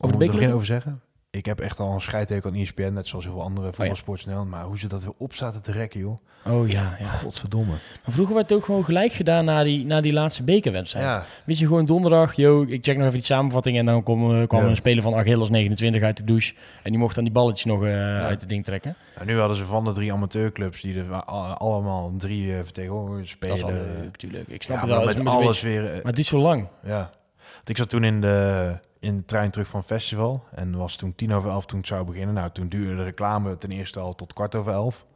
over 0.00 0.12
de 0.12 0.16
bekerloting? 0.18 0.52
over 0.52 0.66
zeggen? 0.66 1.00
Ik 1.36 1.44
heb 1.46 1.60
echt 1.60 1.78
al 1.80 1.92
een 1.94 2.00
scheidteken 2.00 2.50
aan 2.50 2.56
ESPN, 2.56 2.92
net 2.92 3.06
zoals 3.06 3.24
heel 3.24 3.32
veel 3.34 3.42
Oh 3.42 3.48
andere 3.48 3.72
voetbalsportsnel. 3.72 4.44
Maar 4.44 4.64
hoe 4.64 4.78
ze 4.78 4.86
dat 4.88 5.02
weer 5.02 5.12
op 5.18 5.34
zaten 5.34 5.62
te 5.62 5.72
rekken, 5.72 6.00
joh. 6.00 6.18
Oh 6.46 6.68
ja, 6.68 6.96
ja. 6.98 7.06
Godverdomme. 7.06 7.72
Maar 8.04 8.14
vroeger 8.14 8.34
werd 8.34 8.48
het 8.48 8.58
ook 8.58 8.64
gewoon 8.64 8.84
gelijk 8.84 9.12
gedaan 9.12 9.44
na 9.44 9.62
die, 9.62 9.86
na 9.86 10.00
die 10.00 10.12
laatste 10.12 10.42
bekerwedstrijd. 10.42 11.04
Ja, 11.06 11.24
Weet 11.44 11.58
je, 11.58 11.66
gewoon 11.66 11.84
donderdag, 11.86 12.34
yo, 12.34 12.62
ik 12.62 12.84
check 12.84 12.94
nog 12.96 13.02
even 13.06 13.18
die 13.18 13.26
samenvatting 13.26 13.78
en 13.78 13.86
dan 13.86 14.02
kwam, 14.02 14.40
eh, 14.40 14.46
kwam 14.46 14.62
Ja. 14.62 14.68
een 14.68 14.76
speler 14.76 15.02
van 15.02 15.14
Achilles 15.14 15.48
29 15.50 16.02
uit 16.02 16.16
de 16.16 16.24
douche 16.24 16.54
en 16.82 16.90
die 16.90 17.00
mocht 17.00 17.14
dan 17.14 17.24
die 17.24 17.32
balletjes 17.32 17.64
nog 17.64 17.84
eh, 17.84 18.18
uit 18.18 18.40
het 18.40 18.48
ding 18.48 18.64
trekken. 18.64 18.96
nou, 19.14 19.26
nu 19.26 19.38
hadden 19.38 19.56
ze 19.56 19.64
van 19.64 19.84
de 19.84 19.92
drie 19.92 20.12
amateurclubs 20.12 20.80
die 20.80 20.98
er 20.98 21.12
allemaal 21.54 22.12
drie 22.18 22.52
eh, 22.56 22.58
vertegenwoordigers 22.64 23.36
Dat 23.38 23.50
is 23.54 23.60
spelen. 23.60 23.76
wel 23.76 24.02
leuk, 24.02 24.16
tuurlijk. 24.16 24.48
Ik 24.48 24.62
snap 24.62 24.80
het 24.80 24.90
wel. 24.90 25.04
met 25.04 25.26
alles 25.26 25.60
weer... 25.60 25.82
Maar 25.82 26.00
het 26.02 26.14
duurt 26.14 26.26
zo 26.28 26.38
lang. 26.38 26.68
Ja. 26.84 27.10
Want 27.54 27.68
ik 27.68 27.76
zat 27.76 27.88
toen 27.90 28.04
in 28.04 28.20
de, 28.20 28.78
in 29.06 29.16
de 29.16 29.24
trein 29.24 29.50
terug 29.50 29.68
van 29.68 29.84
festival. 29.84 30.44
En 30.54 30.76
was 30.76 30.96
toen 30.96 31.14
tien 31.14 31.32
over 31.32 31.50
elf 31.50 31.66
toen 31.66 31.78
het 31.78 31.86
zou 31.88 32.04
beginnen. 32.04 32.34
Nou, 32.34 32.50
toen 32.50 32.68
duurde 32.68 32.96
de 32.96 33.02
reclame 33.02 33.58
ten 33.58 33.70
eerste 33.70 34.00
al 34.00 34.14
tot 34.14 34.32
kwart 34.32 34.54
over 34.54 34.72
elf. 34.72 35.06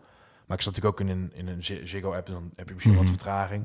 Maar 0.46 0.57
ik 0.57 0.62
zat 0.64 0.74
natuurlijk 0.74 1.00
ook 1.00 1.09
in 1.09 1.16
een, 1.16 1.31
in 1.35 1.48
een 1.48 1.62
Zi- 1.62 1.87
Ziggo-app. 1.87 2.26
En 2.26 2.33
dan 2.33 2.50
heb 2.57 2.66
je 2.68 2.74
misschien 2.74 2.94
Mhm. 2.94 3.03
wat 3.05 3.12
vertraging. 3.12 3.64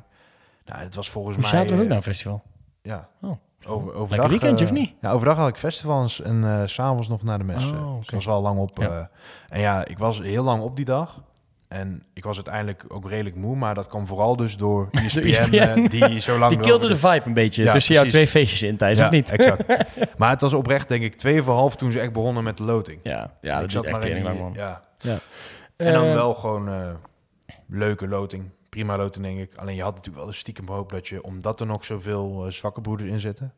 Nou, 0.66 0.80
het 0.82 0.96
was 0.96 1.10
volgens 1.10 1.36
We 1.36 1.42
mij... 1.42 1.50
zaten 1.52 1.68
er 1.70 1.76
ook 1.76 1.82
eh, 1.82 1.88
naar 1.88 1.98
een 1.98 2.04
festival. 2.04 2.44
Ja. 2.82 3.10
Oh. 3.22 3.32
Over, 3.68 3.94
overdag, 3.94 4.10
Lekker 4.10 4.30
weekendje, 4.30 4.66
eh, 4.66 4.72
of 4.72 4.78
niet? 4.78 4.94
Ja, 5.02 5.12
overdag 5.12 5.38
had 5.38 5.48
ik 5.48 5.56
festivals 5.58 6.22
en 6.22 6.70
s 6.70 6.74
s'avonds 6.74 7.08
nog 7.08 7.24
naar 7.24 7.38
de 7.38 7.44
mes. 7.44 7.72
Oh. 7.72 8.00
Dus 8.00 8.10
was 8.10 8.26
wel 8.26 8.42
lang 8.42 8.60
op. 8.60 8.78
Ja. 8.78 9.10
en 9.50 9.60
ja, 9.60 9.86
ik 9.86 9.98
was 9.98 10.20
heel 10.20 10.44
lang 10.44 10.64
op 10.64 10.76
die 10.76 10.86
dag. 10.86 11.22
En 11.76 12.04
ik 12.14 12.24
was 12.24 12.36
uiteindelijk 12.36 12.86
ook 12.88 13.10
redelijk 13.10 13.36
moe. 13.36 13.56
Maar 13.56 13.76
dat 13.76 13.88
kwam 13.88 14.08
vooral 14.08 14.36
dus 14.36 14.58
door 14.58 14.90
ESPN, 15.06 15.20
ESPN. 15.28 15.56
eh, 15.56 15.88
die 15.90 16.20
zo 16.20 16.38
lang... 16.38 16.52
Die 16.54 16.62
kilde 16.62 16.88
de- 16.88 16.98
vibe 16.98 17.22
een 17.26 17.34
beetje 17.34 17.64
Ja, 17.64 17.72
tussen 17.72 17.96
jouw 17.96 18.04
twee 18.06 18.28
feestjes 18.28 18.62
in, 18.62 18.78
Thijs, 18.78 18.98
ja, 18.98 19.06
of 19.06 19.12
niet? 19.12 19.30
exact. 19.30 19.66
maar 20.18 20.30
het 20.30 20.42
was 20.42 20.54
oprecht, 20.54 20.88
denk 20.88 21.04
ik, 21.04 21.16
twee 21.16 21.42
voor 21.42 21.54
half 21.54 21.76
toen 21.76 21.92
ze 21.92 22.00
echt 22.00 22.12
begonnen 22.14 22.44
met 22.44 22.58
de 22.58 22.64
loting. 22.64 23.00
Ja, 23.04 23.34
ja 23.42 23.60
dat 23.60 23.70
is 23.70 23.76
echt 23.76 24.02
die- 24.02 24.24
lang, 24.24 24.40
man. 24.40 24.54
Ja. 24.56 24.84
Ja. 24.98 25.20
En 25.76 25.94
dan 25.94 26.06
Eh, 26.06 26.14
wel 26.14 26.34
gewoon 26.34 26.70
eh, 26.70 26.90
leuke 27.68 28.08
loting. 28.08 28.44
Prima 28.70 28.98
loting, 28.98 29.26
denk 29.26 29.40
ik. 29.40 29.56
Alleen 29.56 29.76
je 29.76 29.82
had 29.82 29.92
natuurlijk 29.96 30.24
wel 30.24 30.32
de 30.34 30.38
stiekem 30.38 30.68
hoop 30.68 30.90
dat 30.92 31.08
je, 31.08 31.24
omdat 31.24 31.60
er 31.60 31.66
nog 31.66 31.86
zoveel 31.86 32.46
zwakke 32.50 32.82
broeders 32.82 33.10
in 33.10 33.20
zitten, 33.20 33.54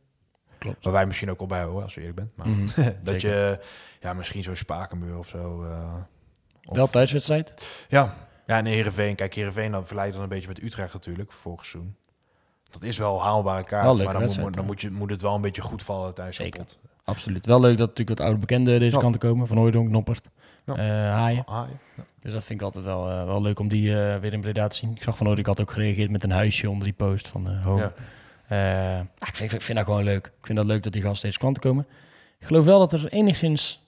Klopt. 0.57 0.83
waar 0.83 0.93
wij 0.93 1.05
misschien 1.05 1.29
ook 1.31 1.39
al 1.39 1.45
bij 1.45 1.63
horen, 1.63 1.83
als 1.83 1.93
je 1.93 1.99
eerlijk 1.99 2.17
bent, 2.17 2.31
maar 2.35 2.47
Mhm. 2.47 2.65
dat 3.03 3.21
zeker. 3.21 3.29
je, 3.49 3.59
ja, 4.01 4.13
misschien 4.13 4.43
zo'n 4.43 4.55
Spakenbuur 4.55 5.17
of 5.17 5.27
zo. 5.27 5.65
Of- 6.67 6.75
Wel 6.75 6.87
thuiswedstrijd? 6.89 7.53
Ja, 7.89 8.13
ja, 8.45 8.57
en 8.57 8.65
Heerenveen. 8.65 9.15
Kijk, 9.15 9.33
Heerenveen 9.33 9.71
dan 9.71 9.87
verleidt 9.87 10.13
dan 10.13 10.23
een 10.23 10.29
beetje 10.29 10.47
met 10.47 10.63
Utrecht 10.63 10.93
natuurlijk, 10.93 11.31
vorig 11.31 11.65
seizoen. 11.65 11.95
Dat 12.69 12.83
is 12.83 12.97
wel 12.97 13.21
haalbare 13.23 13.63
kaart, 13.63 13.83
Wel 13.85 13.95
maar 13.95 14.03
dan, 14.03 14.13
moet, 14.13 14.21
wedstrijd, 14.21 14.53
dan 14.53 14.63
ja. 14.63 14.69
moet, 14.69 14.81
je, 14.81 14.91
moet 14.91 15.09
het 15.09 15.21
wel 15.21 15.35
een 15.35 15.41
beetje 15.41 15.61
goed 15.61 15.83
vallen 15.83 16.13
tijdens 16.13 16.37
Zeker. 16.37 16.59
pot. 16.59 16.77
Absoluut. 17.03 17.45
Wel 17.45 17.59
leuk 17.59 17.77
dat 17.77 17.87
natuurlijk 17.89 18.17
wat 18.17 18.27
oude 18.27 18.39
bekenden 18.41 18.79
deze 18.79 18.95
Ja. 18.95 19.01
kant 19.01 19.17
komen. 19.17 19.47
Van 19.47 19.57
Hooijdonk, 19.57 19.89
Noppert, 19.89 20.29
Ja. 20.65 20.73
eh, 20.75 20.79
Haaien. 21.13 21.43
Ja. 21.47 21.67
Dus 22.21 22.33
dat 22.33 22.43
vind 22.43 22.59
ik 22.59 22.65
altijd 22.65 22.85
wel, 22.85 23.09
eh, 23.09 23.25
wel 23.25 23.41
leuk 23.41 23.59
om 23.59 23.67
die 23.67 23.89
eh, 24.01 24.19
weer 24.19 24.33
in 24.33 24.41
Breda 24.41 24.67
te 24.67 24.75
zien. 24.75 24.91
Ik 24.95 25.03
zag 25.03 25.17
van 25.17 25.25
Hooijdonk 25.25 25.47
had 25.57 25.61
ook 25.67 25.71
gereageerd 25.73 26.11
met 26.11 26.23
een 26.23 26.31
huisje 26.31 26.69
onder 26.69 26.83
die 26.83 26.93
post 26.93 27.27
van 27.27 27.47
eh 27.49 27.65
Home. 27.65 27.91
Ja. 28.49 28.99
Ik, 29.27 29.35
vind, 29.35 29.53
ik 29.53 29.61
vind 29.61 29.77
dat 29.77 29.87
gewoon 29.87 30.03
leuk. 30.03 30.25
Ik 30.25 30.45
vind 30.45 30.57
dat 30.57 30.67
leuk 30.67 30.83
dat 30.83 30.93
die 30.93 31.01
gasten 31.01 31.19
steeds 31.19 31.37
klanten 31.37 31.61
komen. 31.61 31.87
Ik 32.39 32.47
geloof 32.47 32.65
wel 32.65 32.79
dat 32.79 32.93
er 32.93 33.07
enigszins, 33.07 33.86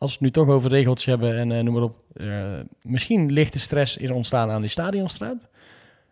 als 0.00 0.18
we 0.18 0.24
het 0.24 0.36
nu 0.36 0.42
toch 0.42 0.54
over 0.54 0.70
regeltjes 0.70 1.06
hebben 1.06 1.38
en 1.38 1.52
eh, 1.52 1.62
noem 1.62 1.74
maar 1.74 1.82
op, 1.82 1.96
eh, 2.12 2.60
misschien 2.82 3.32
lichte 3.32 3.58
stress 3.58 3.96
is 3.96 4.10
ontstaan 4.10 4.50
aan 4.50 4.60
die 4.60 4.70
stadionstraat. 4.70 5.48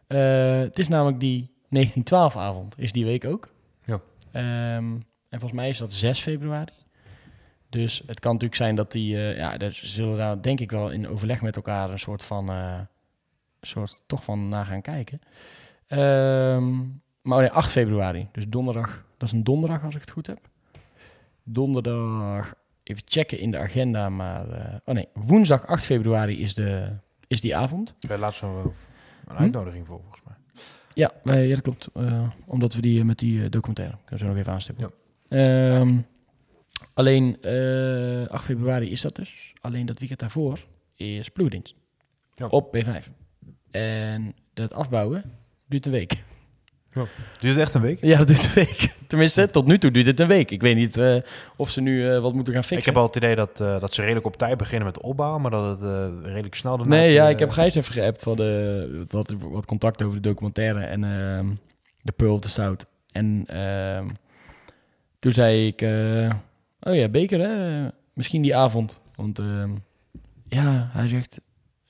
Eh, 0.07 0.59
het 0.59 0.79
is 0.79 0.89
namelijk 0.89 1.21
die 1.21 1.51
1912-avond, 1.69 2.79
is 2.79 2.93
die 2.93 3.05
week 3.05 3.25
ook. 3.25 3.53
Ja. 3.85 4.01
Ehm, 4.33 4.95
en 5.29 5.41
volgens 5.41 5.53
mij 5.53 5.69
is 5.69 5.79
dat 5.79 5.93
6 5.93 6.21
februari. 6.21 6.73
Dus 7.69 8.03
het 8.07 8.21
kan 8.21 8.33
natuurlijk 8.33 8.61
zijn 8.61 8.75
dat 8.75 8.93
die, 8.93 9.17
ja, 9.17 9.57
daar 9.57 9.73
zullen 9.73 10.17
daar 10.17 10.43
denk 10.43 10.61
ik 10.61 10.71
wel 10.71 10.91
in 10.91 11.09
overleg 11.09 11.43
met 11.43 11.57
elkaar 11.57 11.91
een 11.91 11.99
soort 11.99 12.23
van, 12.23 12.51
soort 13.61 14.03
toch 14.07 14.25
van 14.25 14.49
naar 14.49 14.67
gaan 14.67 14.83
kijken. 14.83 15.21
Ehm, 15.87 16.77
maar 17.23 17.37
oh 17.37 17.39
nee, 17.39 17.51
8 17.51 17.71
februari, 17.71 18.29
dus 18.33 18.45
donderdag, 18.49 19.05
dat 19.17 19.29
is 19.29 19.35
een 19.35 19.45
donderdag 19.45 19.85
als 19.85 19.95
ik 19.95 20.01
het 20.01 20.11
goed 20.11 20.27
heb. 20.27 20.39
Donderdag, 21.43 22.55
even 22.89 23.03
checken 23.07 23.39
in 23.39 23.51
de 23.51 23.59
agenda, 23.59 24.09
maar, 24.09 24.51
eh, 24.51 24.75
oh 24.85 24.95
nee, 24.95 25.09
woensdag 25.15 25.67
8 25.67 25.85
februari 25.85 26.41
is, 26.43 26.55
de, 26.55 26.97
is 27.27 27.41
die 27.41 27.57
avond. 27.57 27.95
Laatst 28.19 28.43
nog 28.43 28.53
wel 28.53 28.73
een 29.27 29.37
Hm? 29.37 29.43
uitnodiging 29.43 29.87
voor, 29.87 30.01
volgens 30.01 30.23
mij. 30.25 30.35
Ja, 30.95 31.13
eh, 31.25 31.49
ja 31.49 31.55
dat 31.55 31.63
klopt. 31.63 31.89
Eh, 31.95 32.29
omdat 32.47 32.75
we 32.75 32.81
die 32.81 33.05
met 33.05 33.19
die 33.19 33.49
documentaire, 33.49 33.97
kunnen 34.05 34.11
we 34.11 34.19
zo 34.19 34.27
nog 34.27 34.37
even 34.37 34.53
aanstippen. 34.53 34.93
Ehm, 35.29 35.99
alleen 36.95 37.43
eh 37.43 38.27
8 38.27 38.45
februari 38.45 38.91
is 38.91 39.01
dat 39.01 39.17
dus. 39.17 39.53
Alleen 39.61 39.87
dat 39.87 39.99
weekend 39.99 40.21
daarvoor 40.21 40.59
is 40.95 41.29
ploegdienst. 41.29 41.75
Ja. 42.35 42.47
Op 42.47 42.77
B5. 42.77 43.11
En 43.71 44.35
dat 44.55 44.73
afbouwen 44.73 45.23
duurt 45.67 45.87
een 45.87 45.93
week. 45.93 46.25
Duurt 46.93 47.55
het 47.55 47.57
echt 47.57 47.75
een 47.75 47.81
week? 47.81 47.99
Ja, 48.01 48.17
dat 48.17 48.27
duurt 48.27 48.45
een 48.45 48.51
week. 48.55 48.97
Tenminste, 49.07 49.51
tot 49.51 49.67
nu 49.67 49.79
toe 49.79 49.91
duurt 49.91 50.07
het 50.07 50.21
een 50.21 50.27
week. 50.27 50.51
Ik 50.51 50.63
weet 50.63 50.77
niet 50.77 50.97
eh, 50.97 51.17
of 51.57 51.71
ze 51.71 51.81
nu 51.81 52.11
eh, 52.11 52.21
wat 52.21 52.35
moeten 52.35 52.53
gaan 52.53 52.63
fixen. 52.63 52.79
Ik 52.79 52.85
heb 52.85 52.97
al 52.97 53.07
het 53.07 53.17
idee 53.17 53.35
dat, 53.35 53.61
eh, 53.61 53.81
dat 53.81 53.95
ze 53.95 54.01
redelijk 54.01 54.27
op 54.27 54.37
tijd 54.37 54.57
beginnen 54.57 54.87
met 54.87 54.95
de 54.95 55.03
opbouw, 55.03 55.39
maar 55.39 55.51
dat 55.51 55.81
het 55.81 56.25
redelijk 56.25 56.55
snel 56.55 56.77
daarna... 56.77 56.97
Nee, 56.97 57.13
ja, 57.13 57.29
ik 57.29 57.39
heb 57.39 57.51
Gijs 57.51 57.75
even 57.75 57.93
geappt 57.93 58.23
van 58.23 58.37
de, 58.37 59.05
wat, 59.09 59.35
wat 59.41 59.67
contact 59.67 60.03
over 60.03 60.23
de 60.23 60.29
documentaire 60.29 60.81
en 60.81 61.05
ehm, 61.05 61.47
de 62.03 62.13
Pearl 62.13 62.33
of 62.33 62.41
the 62.41 62.51
South. 62.51 62.87
En 63.13 63.45
ehm, 63.47 64.09
toen 65.19 65.33
zei 65.33 65.67
ik, 65.67 65.83
oh 66.81 66.95
ja, 66.95 67.09
beker 67.09 67.41
hè, 67.41 67.89
misschien 68.13 68.43
die 68.43 68.57
avond. 68.57 68.99
Want 69.15 69.39
ehm, 69.39 69.71
ja, 70.49 70.89
hij 70.93 71.09
zegt, 71.09 71.41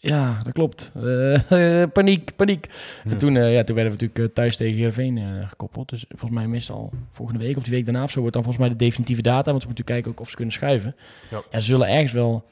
ja, 0.01 0.43
dat 0.43 0.53
klopt. 0.53 0.93
Eh, 0.95 1.83
paniek, 1.93 2.37
paniek. 2.37 2.67
Ja. 3.05 3.11
En 3.11 3.19
toen, 3.19 3.37
eh, 3.37 3.55
ja, 3.55 3.65
toen 3.65 3.75
werden 3.75 3.93
we 3.99 4.01
natuurlijk 4.01 4.19
eh, 4.19 4.35
thuis 4.35 4.57
tegen 4.57 4.75
Heerenveen 4.77 5.47
gekoppeld. 5.49 5.89
Dus 5.89 6.05
volgens 6.09 6.31
mij 6.41 6.47
meestal 6.49 6.93
volgende 7.13 7.45
week 7.45 7.57
of 7.57 7.63
die 7.63 7.73
week 7.73 7.85
daarna 7.85 8.03
of 8.03 8.11
zo 8.11 8.19
wordt 8.21 8.35
dan 8.35 8.43
volgens 8.45 8.65
mij 8.67 8.77
de 8.77 8.85
definitieve 8.85 9.23
data. 9.23 9.51
Want 9.51 9.61
we 9.61 9.67
moeten 9.67 9.85
kijken 9.85 10.11
ook 10.11 10.21
of 10.21 10.29
ze 10.31 10.37
kunnen 10.37 10.55
schuiven. 10.55 10.97
Ja. 11.31 11.43
Ja, 11.51 11.61
ze 11.61 11.67
zullen 11.67 11.89
ergens 11.89 12.13
wel 12.13 12.45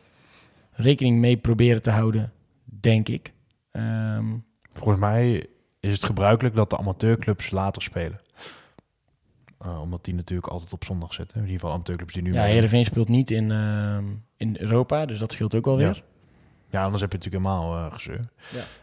rekening 0.72 1.18
mee 1.18 1.36
proberen 1.36 1.82
te 1.82 1.90
houden, 1.90 2.32
denk 2.64 3.08
ik. 3.08 3.32
Ehm, 3.70 4.24
Volgens 4.72 4.98
mij 4.98 5.46
is 5.80 5.92
het 5.92 6.04
gebruikelijk 6.04 6.54
dat 6.54 6.70
de 6.70 6.78
amateurclubs 6.78 7.50
later 7.50 7.82
spelen. 7.82 8.20
Omdat 9.82 10.04
die 10.04 10.14
natuurlijk 10.14 10.48
altijd 10.48 10.72
op 10.72 10.84
zondag 10.84 11.14
zitten. 11.14 11.36
In 11.36 11.42
ieder 11.42 11.58
geval 11.60 11.74
amateurclubs 11.74 12.12
die 12.14 12.22
nu... 12.22 12.32
ja. 12.32 12.42
Heerenveen 12.42 12.84
speelt 12.84 13.08
niet 13.08 13.30
in, 13.30 13.50
ehm, 13.50 14.04
in 14.36 14.56
Europa, 14.58 15.06
dus 15.06 15.18
dat 15.18 15.32
scheelt 15.32 15.54
ook 15.54 15.64
wel 15.64 15.80
Ja. 15.80 15.84
weer. 15.84 16.02
Ja, 16.70 16.82
anders 16.82 17.00
heb 17.02 17.12
je 17.12 17.18
natuurlijk 17.18 17.44
helemaal 17.44 17.76
eh 17.86 17.92
gezeur. 17.92 18.28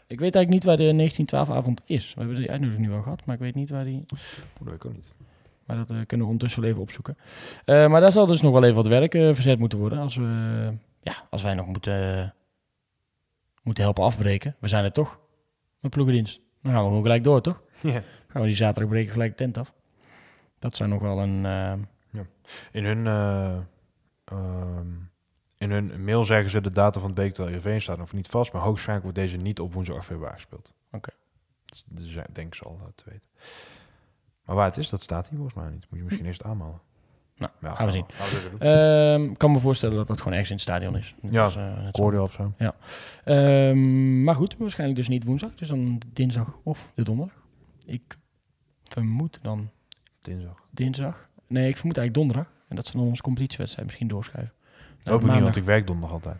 Ik 0.08 0.20
weet 0.20 0.36
eigenlijk 0.36 0.50
niet 0.50 0.64
waar 0.64 0.78
de 0.78 1.12
1912-avond 1.36 1.82
is. 1.86 2.14
We 2.14 2.20
hebben 2.20 2.38
die 2.38 2.52
uitnodiging 2.52 2.86
nu 2.86 2.92
wel 2.94 3.02
gehad, 3.02 3.26
maar 3.26 3.36
ik 3.36 3.42
weet 3.42 3.56
niet 3.56 3.70
waar 3.70 3.84
die... 3.86 4.06
Oeh, 4.14 4.22
dat 4.58 4.68
weet 4.68 4.74
ik 4.74 4.86
ook 4.86 4.94
niet. 4.94 5.14
Maar 5.66 5.78
dat 5.78 5.90
eh, 5.90 5.96
kunnen 5.96 6.26
we 6.26 6.32
ondertussen 6.32 6.62
wel 6.62 6.70
even 6.70 6.82
opzoeken. 6.82 7.18
Eh, 7.66 7.88
maar 7.88 8.02
daar 8.02 8.12
zal 8.12 8.26
dus 8.26 8.42
nog 8.42 8.52
wel 8.54 8.64
even 8.64 8.76
wat 8.76 8.88
werk 8.88 9.12
verzet 9.12 9.60
moeten 9.60 9.78
worden. 9.80 10.00
Als, 10.00 10.16
we, 10.16 10.72
ja, 11.02 11.16
als 11.30 11.42
wij 11.44 11.54
nog 11.54 11.66
moeten, 11.66 12.34
moeten 13.64 13.84
helpen 13.84 14.04
afbreken. 14.04 14.56
We 14.60 14.68
zijn 14.68 14.84
er 14.84 14.92
toch, 14.92 15.20
met 15.80 15.92
ploegendienst. 15.92 16.40
Dan 16.62 16.72
gaan 16.72 16.82
we 16.82 16.88
gewoon 16.88 17.02
gelijk 17.04 17.24
door, 17.24 17.42
toch? 17.42 17.62
Ja. 17.82 18.02
Gaan 18.28 18.42
we 18.42 18.48
die 18.48 18.56
zaterdag 18.56 18.90
breken 18.92 19.12
gelijk 19.12 19.32
de 19.32 19.38
tent 19.38 19.58
af. 19.58 19.74
Dat 20.60 20.76
zou 20.76 20.90
nog 20.90 21.02
wel 21.02 21.20
een... 21.20 21.46
eh, 21.46 21.74
In 22.72 22.86
hun, 22.86 23.08
eh, 23.08 23.58
ehm, 24.26 24.88
in 25.64 25.72
hun 25.72 26.04
mail 26.04 26.26
zeggen 26.26 26.50
ze 26.50 26.62
de 26.62 26.72
data 26.72 27.00
van 27.00 27.10
het 27.10 27.16
Beektel 27.20 27.46
Heerenveen 27.46 27.82
staat 27.82 27.98
nog 27.98 28.14
niet 28.14 28.28
vast. 28.28 28.54
Maar 28.54 28.62
hoogstwaarschijnlijk 28.62 29.04
wordt 29.16 29.32
deze 29.32 29.46
niet 29.46 29.60
op 29.60 29.74
woensdag 29.74 29.96
8 29.98 30.06
februari 30.06 30.36
gespeeld. 30.36 30.74
Oké. 30.92 31.10
Is- 31.66 31.84
Dus 31.88 32.18
denk 32.32 32.56
ze 32.56 32.64
al 32.64 32.80
te 32.96 33.04
weten. 33.06 33.28
Maar 34.46 34.56
waar 34.56 34.66
het 34.68 34.78
is, 34.78 34.90
dat 34.90 35.02
staat 35.04 35.28
hier 35.28 35.38
volgens 35.38 35.58
mij 35.58 35.70
niet. 35.72 35.86
Moet 35.90 36.00
je 36.00 36.04
misschien 36.06 36.26
eerst 36.26 36.44
aanmelden. 36.44 36.80
Nou, 37.38 37.52
Ja, 37.62 37.76
gaan 37.76 37.86
we 37.86 37.92
zien. 37.92 38.06
Zo 38.42 38.50
doen. 38.50 38.60
Ehm, 38.60 39.24
ik 39.32 39.38
kan 39.38 39.52
me 39.52 39.60
voorstellen 39.60 39.96
dat 39.96 40.08
dat 40.08 40.18
gewoon 40.18 40.32
ergens 40.34 40.50
in 40.50 40.56
het 40.56 40.64
stadion 40.66 40.98
is. 40.98 41.16
Ja, 41.32 41.44
als, 41.44 41.56
eh, 41.56 42.22
of 42.22 42.32
zo. 42.32 42.54
Ehm, 43.24 44.24
maar 44.24 44.36
goed, 44.36 44.56
waarschijnlijk 44.58 45.00
dus 45.00 45.08
niet 45.08 45.24
woensdag. 45.24 45.56
Dus 45.56 45.68
dan 45.68 46.02
dinsdag 46.14 46.58
of 46.64 46.92
de 46.96 47.04
donderdag. 47.04 47.38
Ik 47.86 48.18
vermoed 48.84 49.40
dan 49.42 49.70
Dinsdag. 50.20 50.56
dinsdag. 50.70 51.30
Nee, 51.48 51.68
ik 51.70 51.78
vermoed 51.78 51.98
eigenlijk 51.98 52.14
donderdag. 52.28 52.54
En 52.68 52.76
dat 52.76 52.86
ze 52.88 52.98
dan 52.98 53.06
onze 53.06 53.22
competitiewedstrijd 53.22 53.86
misschien 53.88 54.08
doorschuiven. 54.08 54.54
Nou, 55.04 55.18
Ook 55.24 55.32
niet, 55.32 55.42
want 55.42 55.56
ik 55.56 55.64
werk 55.64 55.88
donderdag 55.88 56.12
altijd. 56.14 56.36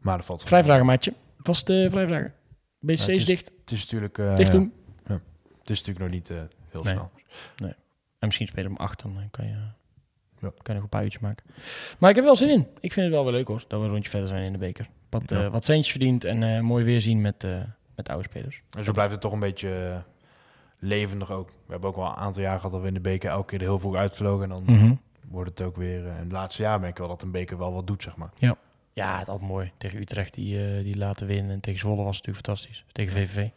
Maar 0.00 0.16
dat 0.16 0.26
valt. 0.26 0.42
Vrijvragen, 0.42 0.86
maatje. 0.86 1.12
Vast 1.38 1.70
uh, 1.70 1.90
vrijvragen. 1.90 2.34
BCC 2.78 2.98
Ja, 3.06 3.12
is 3.12 3.24
dicht. 3.24 3.50
Het 3.60 3.70
is 3.70 3.80
natuurlijk... 3.80 4.18
eh, 4.18 4.34
Dicht 4.34 4.52
ja, 4.52 4.58
doen. 4.58 4.72
het 5.58 5.70
is 5.70 5.78
natuurlijk 5.84 5.98
nog 5.98 6.08
niet 6.10 6.30
eh, 6.30 6.36
heel 6.70 6.82
Nee. 6.82 6.92
snel. 6.92 7.10
En 8.18 8.26
misschien 8.26 8.46
spelen 8.46 8.70
we 8.72 8.78
om 8.78 8.84
acht. 8.84 9.02
Dan 9.02 9.16
eh, 9.18 9.24
kan 9.30 9.46
je, 9.46 9.52
Ja. 9.52 10.48
kan 10.48 10.52
je 10.64 10.72
nog 10.74 10.82
een 10.82 10.88
paar 10.88 11.02
uurtjes 11.02 11.22
maken. 11.22 11.44
Maar 11.98 12.10
ik 12.10 12.16
heb 12.16 12.24
wel 12.24 12.36
zin 12.36 12.48
in. 12.48 12.66
Ik 12.80 12.92
vind 12.92 13.06
het 13.06 13.14
wel 13.14 13.24
weer 13.24 13.32
leuk 13.32 13.48
hoor. 13.48 13.64
Dat 13.68 13.78
we 13.80 13.86
een 13.86 13.92
rondje 13.92 14.10
verder 14.10 14.28
zijn 14.28 14.42
in 14.44 14.52
de 14.52 14.58
beker. 14.58 14.88
Wat, 15.10 15.22
Ja. 15.30 15.44
eh, 15.44 15.50
wat 15.50 15.64
centjes 15.64 15.90
verdiend. 15.90 16.24
En 16.24 16.42
eh, 16.42 16.60
mooi 16.60 16.84
weer 16.84 17.00
zien 17.00 17.20
met, 17.20 17.44
eh, 17.44 17.60
met 17.96 18.08
oude 18.08 18.24
spelers. 18.28 18.62
En 18.76 18.84
zo 18.84 18.92
blijft 18.92 19.12
het 19.12 19.20
toch 19.20 19.32
een 19.32 19.38
beetje 19.40 19.68
eh, 19.92 19.98
levendig 20.78 21.30
ook. 21.30 21.48
We 21.48 21.72
hebben 21.72 21.88
ook 21.90 21.96
wel 21.96 22.06
een 22.06 22.14
aantal 22.14 22.42
jaar 22.42 22.56
gehad 22.56 22.72
dat 22.72 22.80
we 22.80 22.86
in 22.88 22.94
de 22.94 23.00
beker 23.00 23.30
elke 23.30 23.46
keer 23.46 23.58
er 23.58 23.64
heel 23.64 23.78
vroeg 23.78 23.94
uitvlogen. 23.96 24.42
En 24.42 24.48
dan 24.48 24.62
Mhm. 24.76 24.94
Wordt 25.28 25.50
het 25.50 25.62
ook 25.66 25.76
weer... 25.76 26.06
eh, 26.06 26.16
en 26.16 26.22
het 26.22 26.32
laatste 26.32 26.62
jaar 26.62 26.80
merk 26.80 26.92
ik 26.92 26.98
wel 26.98 27.08
dat 27.08 27.22
een 27.22 27.30
beker 27.30 27.58
wel 27.58 27.72
wat 27.72 27.86
doet, 27.86 28.02
zeg 28.02 28.16
maar. 28.16 28.30
Ja, 28.92 29.12
het 29.12 29.22
is 29.22 29.28
altijd 29.32 29.50
mooi. 29.50 29.72
Tegen 29.76 30.00
Utrecht 30.00 30.34
die, 30.34 30.64
eh, 30.64 30.84
die 30.84 30.96
laten 30.96 31.26
winnen. 31.26 31.50
En 31.50 31.60
tegen 31.60 31.80
Zwolle 31.80 32.02
was 32.02 32.16
het 32.16 32.26
natuurlijk 32.26 32.46
fantastisch. 32.46 32.84
Tegen 32.92 33.12
VVV. 33.12 33.48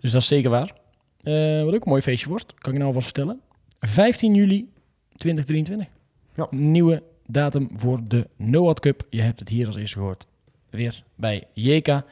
Dus 0.00 0.12
dat 0.12 0.22
is 0.22 0.28
zeker 0.28 0.50
waar. 0.50 0.72
Eh, 1.20 1.64
wat 1.64 1.74
ook 1.74 1.84
een 1.84 1.90
mooi 1.90 2.02
feestje 2.02 2.28
wordt, 2.28 2.54
kan 2.54 2.72
ik 2.72 2.78
nou 2.78 2.86
alvast 2.86 3.04
vertellen. 3.04 3.40
15 3.80 4.34
juli 4.34 4.72
2023. 5.16 5.86
Ja. 6.34 6.46
Nieuwe 6.50 7.02
datum 7.26 7.68
voor 7.72 8.00
de 8.04 8.28
NOAD 8.36 8.80
Cup. 8.80 9.06
Je 9.10 9.20
hebt 9.20 9.40
het 9.40 9.48
hier 9.48 9.66
als 9.66 9.76
eerste 9.76 9.96
gehoord. 9.96 10.26
Weer 10.70 11.02
bij 11.14 11.44
JK. 11.52 12.02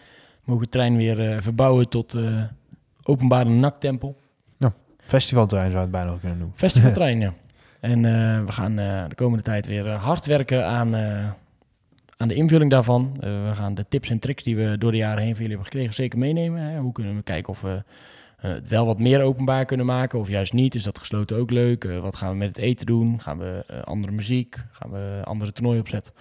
Mogen 0.44 0.62
het 0.62 0.70
trein 0.70 0.96
weer 0.96 1.30
eh, 1.30 1.42
verbouwen 1.42 1.88
tot 1.88 2.14
eh, 2.14 2.44
openbare 3.02 3.48
naktempel. 3.48 4.16
Festivalterrein 5.04 5.70
zou 5.70 5.78
je 5.78 5.86
het 5.88 5.96
bijna 5.96 6.10
nog 6.10 6.20
kunnen 6.20 6.38
noemen. 6.38 6.56
Festivaltrein, 6.56 7.20
ja. 7.26 7.34
En 7.82 8.04
eh, 8.04 8.44
we 8.44 8.52
gaan 8.52 8.78
eh, 8.78 9.04
de 9.08 9.14
komende 9.14 9.44
tijd 9.44 9.66
weer 9.66 9.86
eh, 9.86 10.02
hard 10.04 10.26
werken 10.26 10.66
aan, 10.66 10.94
aan 12.16 12.28
de 12.28 12.34
invulling 12.34 12.70
daarvan. 12.70 13.16
We 13.20 13.50
gaan 13.54 13.74
de 13.74 13.88
tips 13.88 14.10
en 14.10 14.18
tricks 14.18 14.42
die 14.42 14.56
we 14.56 14.78
door 14.78 14.90
de 14.90 14.96
jaren 14.96 15.22
heen 15.22 15.34
van 15.34 15.42
jullie 15.42 15.56
hebben 15.56 15.66
gekregen 15.66 15.94
zeker 15.94 16.18
meenemen. 16.18 16.62
Hè. 16.62 16.78
Hoe 16.78 16.92
kunnen 16.92 17.16
we 17.16 17.22
kijken 17.22 17.52
of 17.52 17.60
we 17.60 17.82
het 18.36 18.68
wel 18.68 18.86
wat 18.86 18.98
meer 18.98 19.22
openbaar 19.22 19.64
kunnen 19.64 19.86
maken 19.86 20.18
of 20.18 20.28
juist 20.28 20.52
niet. 20.52 20.74
Is 20.74 20.82
dat 20.82 20.98
gesloten 20.98 21.36
ook 21.36 21.50
leuk? 21.50 21.84
Wat 21.84 22.16
gaan 22.16 22.30
we 22.30 22.36
met 22.36 22.48
het 22.48 22.58
eten 22.58 22.86
doen? 22.86 23.20
Gaan 23.20 23.38
we 23.38 23.64
andere 23.84 24.12
muziek? 24.12 24.56
Gaan 24.70 24.90
we 24.90 25.20
andere 25.24 25.52
toernooien 25.52 25.80
opzetten? 25.80 26.12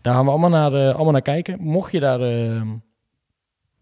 Daar 0.00 0.14
gaan 0.14 0.24
we 0.24 0.30
allemaal 0.30 0.50
naar, 0.50 0.92
allemaal 0.92 1.12
naar 1.12 1.22
kijken. 1.22 1.56
Mocht 1.60 1.92
je 1.92 2.00
daar... 2.00 2.20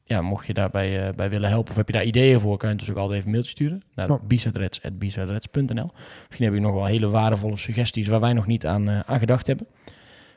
ja, 0.09 0.23
mocht 0.23 0.47
je 0.47 0.55
daarbij 0.55 1.07
eh, 1.07 1.15
bij 1.15 1.31
willen 1.31 1.49
helpen 1.49 1.71
of 1.71 1.77
heb 1.77 1.87
je 1.87 1.93
daar 1.93 2.05
ideeën 2.05 2.41
voor, 2.41 2.57
kan 2.57 2.69
je 2.69 2.75
natuurlijk 2.75 3.01
altijd 3.01 3.19
even 3.19 3.29
een 3.29 3.35
mailtje 3.35 3.51
sturen 3.51 3.83
naar 3.95 4.25
bizarreds.bizarreds.nl. 4.27 5.91
Misschien 6.27 6.45
heb 6.45 6.55
je 6.55 6.61
nog 6.61 6.75
wel 6.75 6.85
hele 6.85 7.09
waardevolle 7.09 7.57
suggesties 7.57 8.09
waar 8.09 8.21
wij 8.21 8.33
nog 8.33 8.47
niet 8.47 8.67
aan, 8.67 8.89
eh, 8.89 9.01
aan 9.01 9.19
gedacht 9.19 9.47
hebben. 9.47 9.67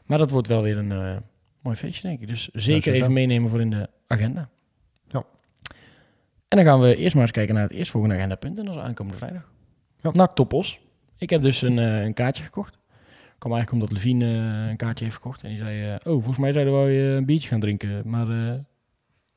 Maar 0.05 0.17
dat 0.17 0.31
wordt 0.31 0.47
wel 0.47 0.61
weer 0.61 0.77
een 0.77 0.91
eh, 0.91 1.17
mooi 1.61 1.75
feestje, 1.75 2.07
denk 2.07 2.21
ik. 2.21 2.27
Dus 2.27 2.49
zeker 2.53 2.93
even 2.93 3.13
meenemen 3.13 3.49
voor 3.49 3.61
in 3.61 3.69
de 3.69 3.89
agenda. 4.07 4.49
Ja. 5.07 5.23
En 6.47 6.57
dan 6.57 6.65
gaan 6.65 6.79
we 6.79 6.95
eerst 6.95 7.13
maar 7.13 7.23
eens 7.23 7.31
kijken 7.31 7.53
naar 7.53 7.63
het 7.63 7.73
eerstvolgende 7.73 8.15
agendapunt. 8.15 8.59
En 8.59 8.65
dat 8.65 8.75
is 8.75 8.81
aankomende 8.81 9.17
vrijdag. 9.17 9.51
Ja. 10.01 10.11
NAC. 10.11 10.39
Ik 11.17 11.29
heb 11.29 11.41
dus 11.41 11.61
een, 11.61 11.77
een 11.77 12.13
kaartje 12.13 12.43
gekocht. 12.43 12.77
kwam 13.37 13.53
eigenlijk 13.53 13.71
omdat 13.71 13.97
Levine 13.97 14.25
een 14.69 14.77
kaartje 14.77 15.03
heeft 15.03 15.15
gekocht. 15.15 15.43
En 15.43 15.49
die 15.49 15.57
zei, 15.57 15.95
oh, 15.95 16.01
volgens 16.03 16.37
mij 16.37 16.51
zouden 16.53 16.85
we 16.85 16.91
een 16.91 17.25
biertje 17.25 17.47
gaan 17.47 17.59
drinken. 17.59 18.01
Maar 18.05 18.27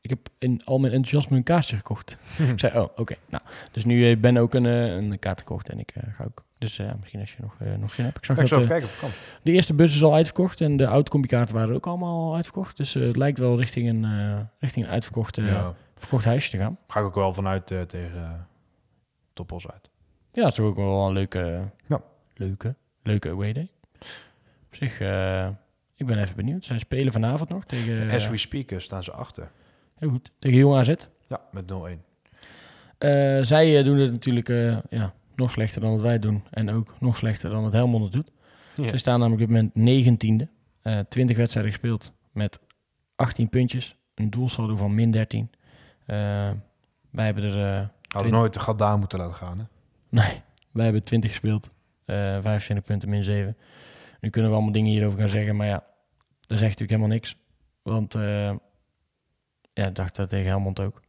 ik 0.05 0.11
heb 0.11 0.29
in 0.39 0.61
al 0.65 0.79
mijn 0.79 0.93
enthousiasme 0.93 1.37
een 1.37 1.43
kaartje 1.43 1.77
gekocht. 1.77 2.19
ik 2.53 2.61
zei, 2.61 2.79
oh, 2.79 2.89
oké. 2.97 3.15
Nou, 3.29 3.43
dus 3.73 3.85
nu 3.85 4.11
eh, 4.11 4.17
ben 4.17 4.37
ook 4.37 4.55
een, 4.55 4.67
eh, 4.67 4.95
een 4.95 5.19
kaart 5.19 5.39
gekocht 5.39 5.69
en 5.69 5.79
ik 5.79 5.91
eh, 5.91 6.03
ga 6.15 6.25
ook. 6.25 6.45
Dus 6.59 6.81
misschien 7.01 7.21
als 7.21 7.33
je 7.33 7.37
nog, 7.41 7.57
nog 7.79 7.93
zin 7.93 8.05
hebt. 8.05 8.17
Ik 8.17 8.25
zag 8.25 8.37
ik 8.37 8.49
dat 8.49 8.59
even 8.59 8.69
kijken 8.69 8.89
of 8.89 9.01
het 9.01 9.01
kan. 9.01 9.11
de 9.43 9.53
eerste 9.53 9.75
bus 9.75 9.95
is 9.95 10.03
al 10.03 10.15
uitverkocht 10.15 10.61
en 10.61 10.77
de 10.77 10.87
oud-combiekaarten 10.87 11.55
waren 11.55 11.75
ook 11.75 11.87
allemaal 11.87 12.35
uitverkocht. 12.35 12.77
Dus 12.77 12.95
het 12.95 13.17
lijkt 13.17 13.39
wel 13.39 13.59
richting 13.59 13.89
een, 13.89 14.49
richting 14.59 14.87
een 14.87 14.91
uitverkocht 14.91 15.37
ja. 15.37 15.75
verkocht 15.97 16.25
huisje 16.25 16.51
te 16.51 16.57
gaan. 16.57 16.79
Ga 16.89 17.01
ik 17.01 17.07
ook 17.07 17.15
wel 17.15 17.35
vanuit 17.35 17.67
tegen 17.67 18.47
Toppos 19.33 19.69
uit. 19.69 19.91
Ja, 20.33 20.43
dat 20.43 20.53
is 20.53 20.59
ook 20.59 20.77
wel 20.77 21.07
een 21.07 21.13
leuke, 21.13 21.71
Ja. 21.87 22.01
leuke, 22.35 22.75
leuke 23.03 23.31
away 23.31 23.53
day. 23.53 23.71
Op 24.67 24.75
zich, 24.75 24.93
ik 25.97 26.07
ben 26.07 26.19
even 26.19 26.37
benieuwd. 26.37 26.65
Zij 26.65 26.79
spelen 26.79 27.13
vanavond 27.13 27.49
nog 27.49 27.65
tegen, 27.65 28.11
As 28.11 28.29
we 28.29 28.37
speak 28.37 28.73
staan 28.77 29.05
ze 29.05 29.13
achter. 29.13 29.51
Heel 29.95 30.11
goed, 30.11 30.31
tegen 30.39 30.59
Jong 30.59 30.77
AZ. 30.79 30.95
Ja, 31.29 31.41
met 31.53 31.65
0-1. 31.73 31.77
Eh, 32.99 33.43
zij 33.43 33.79
eh, 33.79 33.85
doen 33.85 33.99
het 33.99 34.11
natuurlijk 34.13 34.49
eh, 34.49 34.77
ja, 34.91 35.15
nog 35.37 35.51
slechter 35.51 35.81
dan 35.81 35.91
wat 35.91 36.01
wij 36.01 36.19
doen. 36.19 36.45
En 36.51 36.71
ook 36.71 36.95
nog 37.01 37.17
slechter 37.17 37.51
dan 37.51 37.65
het 37.65 37.73
Helmond 37.73 38.05
het 38.05 38.13
doet. 38.13 38.31
Ja. 38.77 38.89
Zij 38.89 38.99
staan 38.99 39.19
namelijk 39.21 39.43
op 39.43 39.49
dit 39.49 39.57
moment 39.57 39.75
negentiende. 39.75 40.49
eh 40.83 40.99
20 41.09 41.37
wedstrijden 41.37 41.73
gespeeld 41.73 42.13
met 42.33 42.61
18 43.17 43.49
puntjes. 43.49 43.97
Een 44.15 44.31
doelsaldo 44.31 44.77
van 44.77 44.95
min 44.95 45.11
13. 45.11 45.51
Eh, 46.07 46.17
wij 47.11 47.25
hebben 47.25 47.45
er... 47.45 47.91
Hadden 48.09 48.33
nooit 48.33 48.53
de 48.55 48.61
gat 48.61 48.79
daar 48.79 48.99
moeten 48.99 49.19
laten 49.19 49.35
gaan. 49.35 49.59
Hè? 49.59 49.65
nee, 50.09 50.43
wij 50.73 50.85
hebben 50.85 51.03
20 51.05 51.31
gespeeld. 51.31 51.71
eh 52.05 52.17
25 52.17 52.85
punten, 52.87 53.09
min 53.09 53.23
7. 53.23 53.57
Nu 54.21 54.31
kunnen 54.31 54.51
we 54.51 54.57
allemaal 54.57 54.75
dingen 54.75 54.91
hierover 54.91 55.19
gaan 55.19 55.29
zeggen. 55.29 55.57
Maar 55.57 55.67
ja, 55.67 55.85
dat 56.47 56.59
zegt 56.59 56.61
natuurlijk 56.81 56.91
helemaal 56.91 57.09
niks. 57.09 57.37
Want 57.83 58.15
ja, 59.75 59.91
dacht 59.91 60.17
dat 60.17 60.29
tegen 60.29 60.47
Helmond 60.47 60.81
ook. 60.81 61.03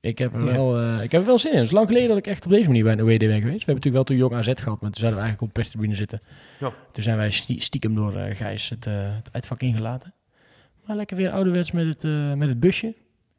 Ik 0.00 0.18
heb, 0.18 0.34
er 0.34 0.44
wel, 0.44 0.80
eh, 0.80 1.02
ik 1.02 1.12
heb 1.12 1.20
er 1.20 1.26
wel 1.26 1.38
zin 1.38 1.50
in. 1.52 1.56
Het 1.58 1.66
is 1.66 1.72
lang 1.72 1.86
geleden 1.86 2.08
dat 2.08 2.18
ik 2.18 2.26
echt 2.26 2.44
op 2.44 2.50
deze 2.50 2.66
manier 2.66 2.84
bij 2.84 2.92
een 2.92 3.04
WD 3.04 3.18
ben 3.18 3.18
geweest. 3.18 3.42
We 3.42 3.48
hebben 3.48 3.74
natuurlijk 3.74 3.94
wel 3.94 4.04
toen 4.04 4.16
Jong 4.16 4.34
AZ 4.34 4.46
gehad, 4.46 4.80
maar 4.80 4.90
toen 4.90 5.00
zouden 5.00 5.20
we 5.20 5.24
eigenlijk 5.26 5.40
op 5.40 5.46
de 5.46 5.52
perstribune 5.60 5.94
zitten. 5.94 6.20
Ja. 6.60 6.72
Toen 6.92 7.02
zijn 7.02 7.16
wij 7.16 7.30
stie- 7.30 7.60
stiekem 7.60 7.94
door 7.94 8.16
eh, 8.16 8.36
Gijs 8.36 8.68
het, 8.68 8.86
eh, 8.86 9.14
het 9.16 9.28
uitvak 9.32 9.60
ingelaten. 9.62 10.14
Maar 10.86 10.96
lekker 10.96 11.16
weer 11.16 11.30
ouderwets 11.30 11.70
met 11.72 11.86
het, 11.86 12.36
met 12.38 12.48
het 12.48 12.60
busje. 12.60 12.86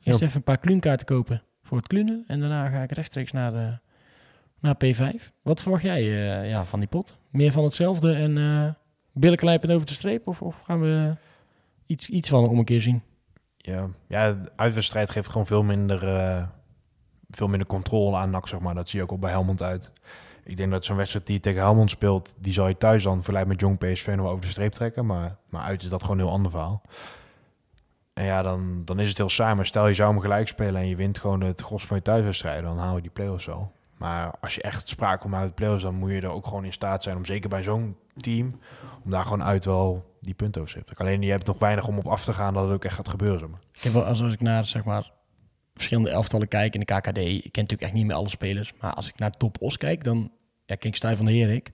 Eerst 0.03 0.19
Ja. 0.19 0.25
even 0.25 0.37
een 0.37 0.43
paar 0.43 0.57
kluunkaarten 0.57 1.05
kopen 1.05 1.41
voor 1.63 1.77
het 1.77 1.87
klunen. 1.87 2.23
En 2.27 2.39
daarna 2.39 2.69
ga 2.69 2.81
ik 2.81 2.91
rechtstreeks 2.91 3.31
naar, 3.31 3.51
de, 3.51 3.77
naar 4.59 4.75
P5. 4.85 5.31
Wat 5.41 5.61
verwacht 5.61 5.83
jij 5.83 6.03
ja, 6.47 6.65
van 6.65 6.79
die 6.79 6.87
pot? 6.89 7.17
Meer 7.29 7.51
van 7.51 7.63
hetzelfde 7.63 8.13
en 8.13 8.77
billen 9.13 9.37
knijpen 9.37 9.69
over 9.69 9.87
de 9.87 9.93
streep? 9.93 10.27
Of, 10.27 10.41
of 10.41 10.61
gaan 10.63 10.81
we 10.81 11.15
iets, 11.85 12.09
iets 12.09 12.29
van 12.29 12.47
om 12.49 12.57
een 12.59 12.65
keer 12.65 12.81
zien? 12.81 13.01
Ja, 13.65 13.87
ja, 14.07 14.37
uitwedstrijd 14.55 15.09
geeft 15.09 15.29
gewoon 15.29 15.45
veel 15.45 15.63
minder, 15.63 16.07
eh, 16.15 16.43
veel 17.29 17.47
minder 17.47 17.67
controle 17.67 18.15
aan 18.15 18.29
NAC, 18.29 18.47
zeg 18.47 18.59
maar. 18.59 18.75
Dat 18.75 18.89
zie 18.89 18.99
je 18.99 19.05
ook 19.05 19.11
al 19.11 19.19
bij 19.19 19.31
Helmond 19.31 19.61
uit. 19.61 19.91
Ik 20.43 20.57
denk 20.57 20.71
dat 20.71 20.85
zo'n 20.85 20.95
wedstrijd 20.97 21.27
die 21.27 21.39
tegen 21.39 21.61
Helmond 21.61 21.89
speelt, 21.89 22.33
die 22.37 22.53
zal 22.53 22.67
je 22.67 22.77
thuis 22.77 23.03
dan 23.03 23.23
verleid 23.23 23.47
met 23.47 23.59
jong 23.59 23.77
PSV 23.77 24.13
nog 24.15 24.27
over 24.27 24.41
de 24.41 24.47
streep 24.47 24.71
trekken. 24.71 25.05
Maar, 25.05 25.35
maar 25.49 25.61
uit 25.63 25.83
is 25.83 25.89
dat 25.89 26.01
gewoon 26.01 26.17
een 26.17 26.25
heel 26.25 26.33
ander 26.33 26.51
verhaal. 26.51 26.81
En 28.13 28.23
ja, 28.23 28.41
dan, 28.41 28.81
dan 28.85 28.99
is 28.99 29.09
het 29.09 29.17
heel 29.17 29.29
saai. 29.29 29.55
Maar 29.55 29.65
stel 29.65 29.87
je 29.87 29.93
zou 29.93 30.11
hem 30.11 30.21
gelijk 30.21 30.47
spelen 30.47 30.81
en 30.81 30.87
je 30.87 30.95
wint 30.95 31.17
gewoon 31.17 31.41
het 31.41 31.61
gros 31.61 31.85
van 31.85 31.97
je 31.97 32.03
thuiswedstrijden, 32.03 32.63
dan 32.63 32.77
haal 32.77 32.95
je 32.95 33.01
die 33.01 33.11
play-offs 33.11 33.45
wel. 33.45 33.71
Maar 33.97 34.33
als 34.41 34.55
je 34.55 34.61
echt 34.61 34.87
sprake 34.87 35.17
komt 35.21 35.33
uit 35.33 35.47
de 35.47 35.53
play-offs, 35.53 35.83
dan 35.83 35.95
moet 35.95 36.11
je 36.11 36.21
er 36.21 36.29
ook 36.29 36.47
gewoon 36.47 36.65
in 36.65 36.73
staat 36.73 37.03
zijn 37.03 37.17
om 37.17 37.25
zeker 37.25 37.49
bij 37.49 37.63
zo'n 37.63 37.95
team, 38.17 38.59
om 39.03 39.11
daar 39.11 39.23
gewoon 39.23 39.43
uit 39.43 39.65
wel 39.65 40.15
die 40.21 40.33
punten 40.33 40.61
over 40.61 40.83
te. 40.83 40.93
Alleen 40.95 41.21
je 41.21 41.31
hebt 41.31 41.47
nog 41.47 41.59
weinig 41.59 41.87
om 41.87 41.97
op 41.97 42.07
af 42.07 42.23
te 42.23 42.33
gaan 42.33 42.53
dat 42.53 42.63
het 42.63 42.73
ook 42.73 42.85
echt 42.85 42.95
gaat 42.95 43.09
gebeuren. 43.09 43.39
Zeg 43.39 43.49
maar. 43.49 43.59
Ik 43.71 43.81
heb 43.81 43.93
wel, 43.93 44.03
als 44.03 44.21
als 44.21 44.33
ik 44.33 44.41
naar 44.41 44.65
zeg 44.65 44.83
maar, 44.83 45.11
verschillende 45.73 46.09
elftallen 46.09 46.47
kijk 46.47 46.73
in 46.73 46.79
de 46.79 46.85
KKD, 46.85 47.17
ik 47.17 47.51
ken 47.51 47.61
natuurlijk 47.61 47.81
echt 47.81 47.93
niet 47.93 48.05
meer 48.05 48.15
alle 48.15 48.29
spelers, 48.29 48.73
maar 48.79 48.93
als 48.93 49.07
ik 49.07 49.19
naar 49.19 49.31
Top 49.31 49.61
Os 49.61 49.77
kijk, 49.77 50.03
dan 50.03 50.31
ja, 50.65 50.75
ken 50.75 50.89
ik 50.89 50.95
Stijn 50.95 51.17
van 51.17 51.25
der 51.25 51.35
Herik. 51.35 51.71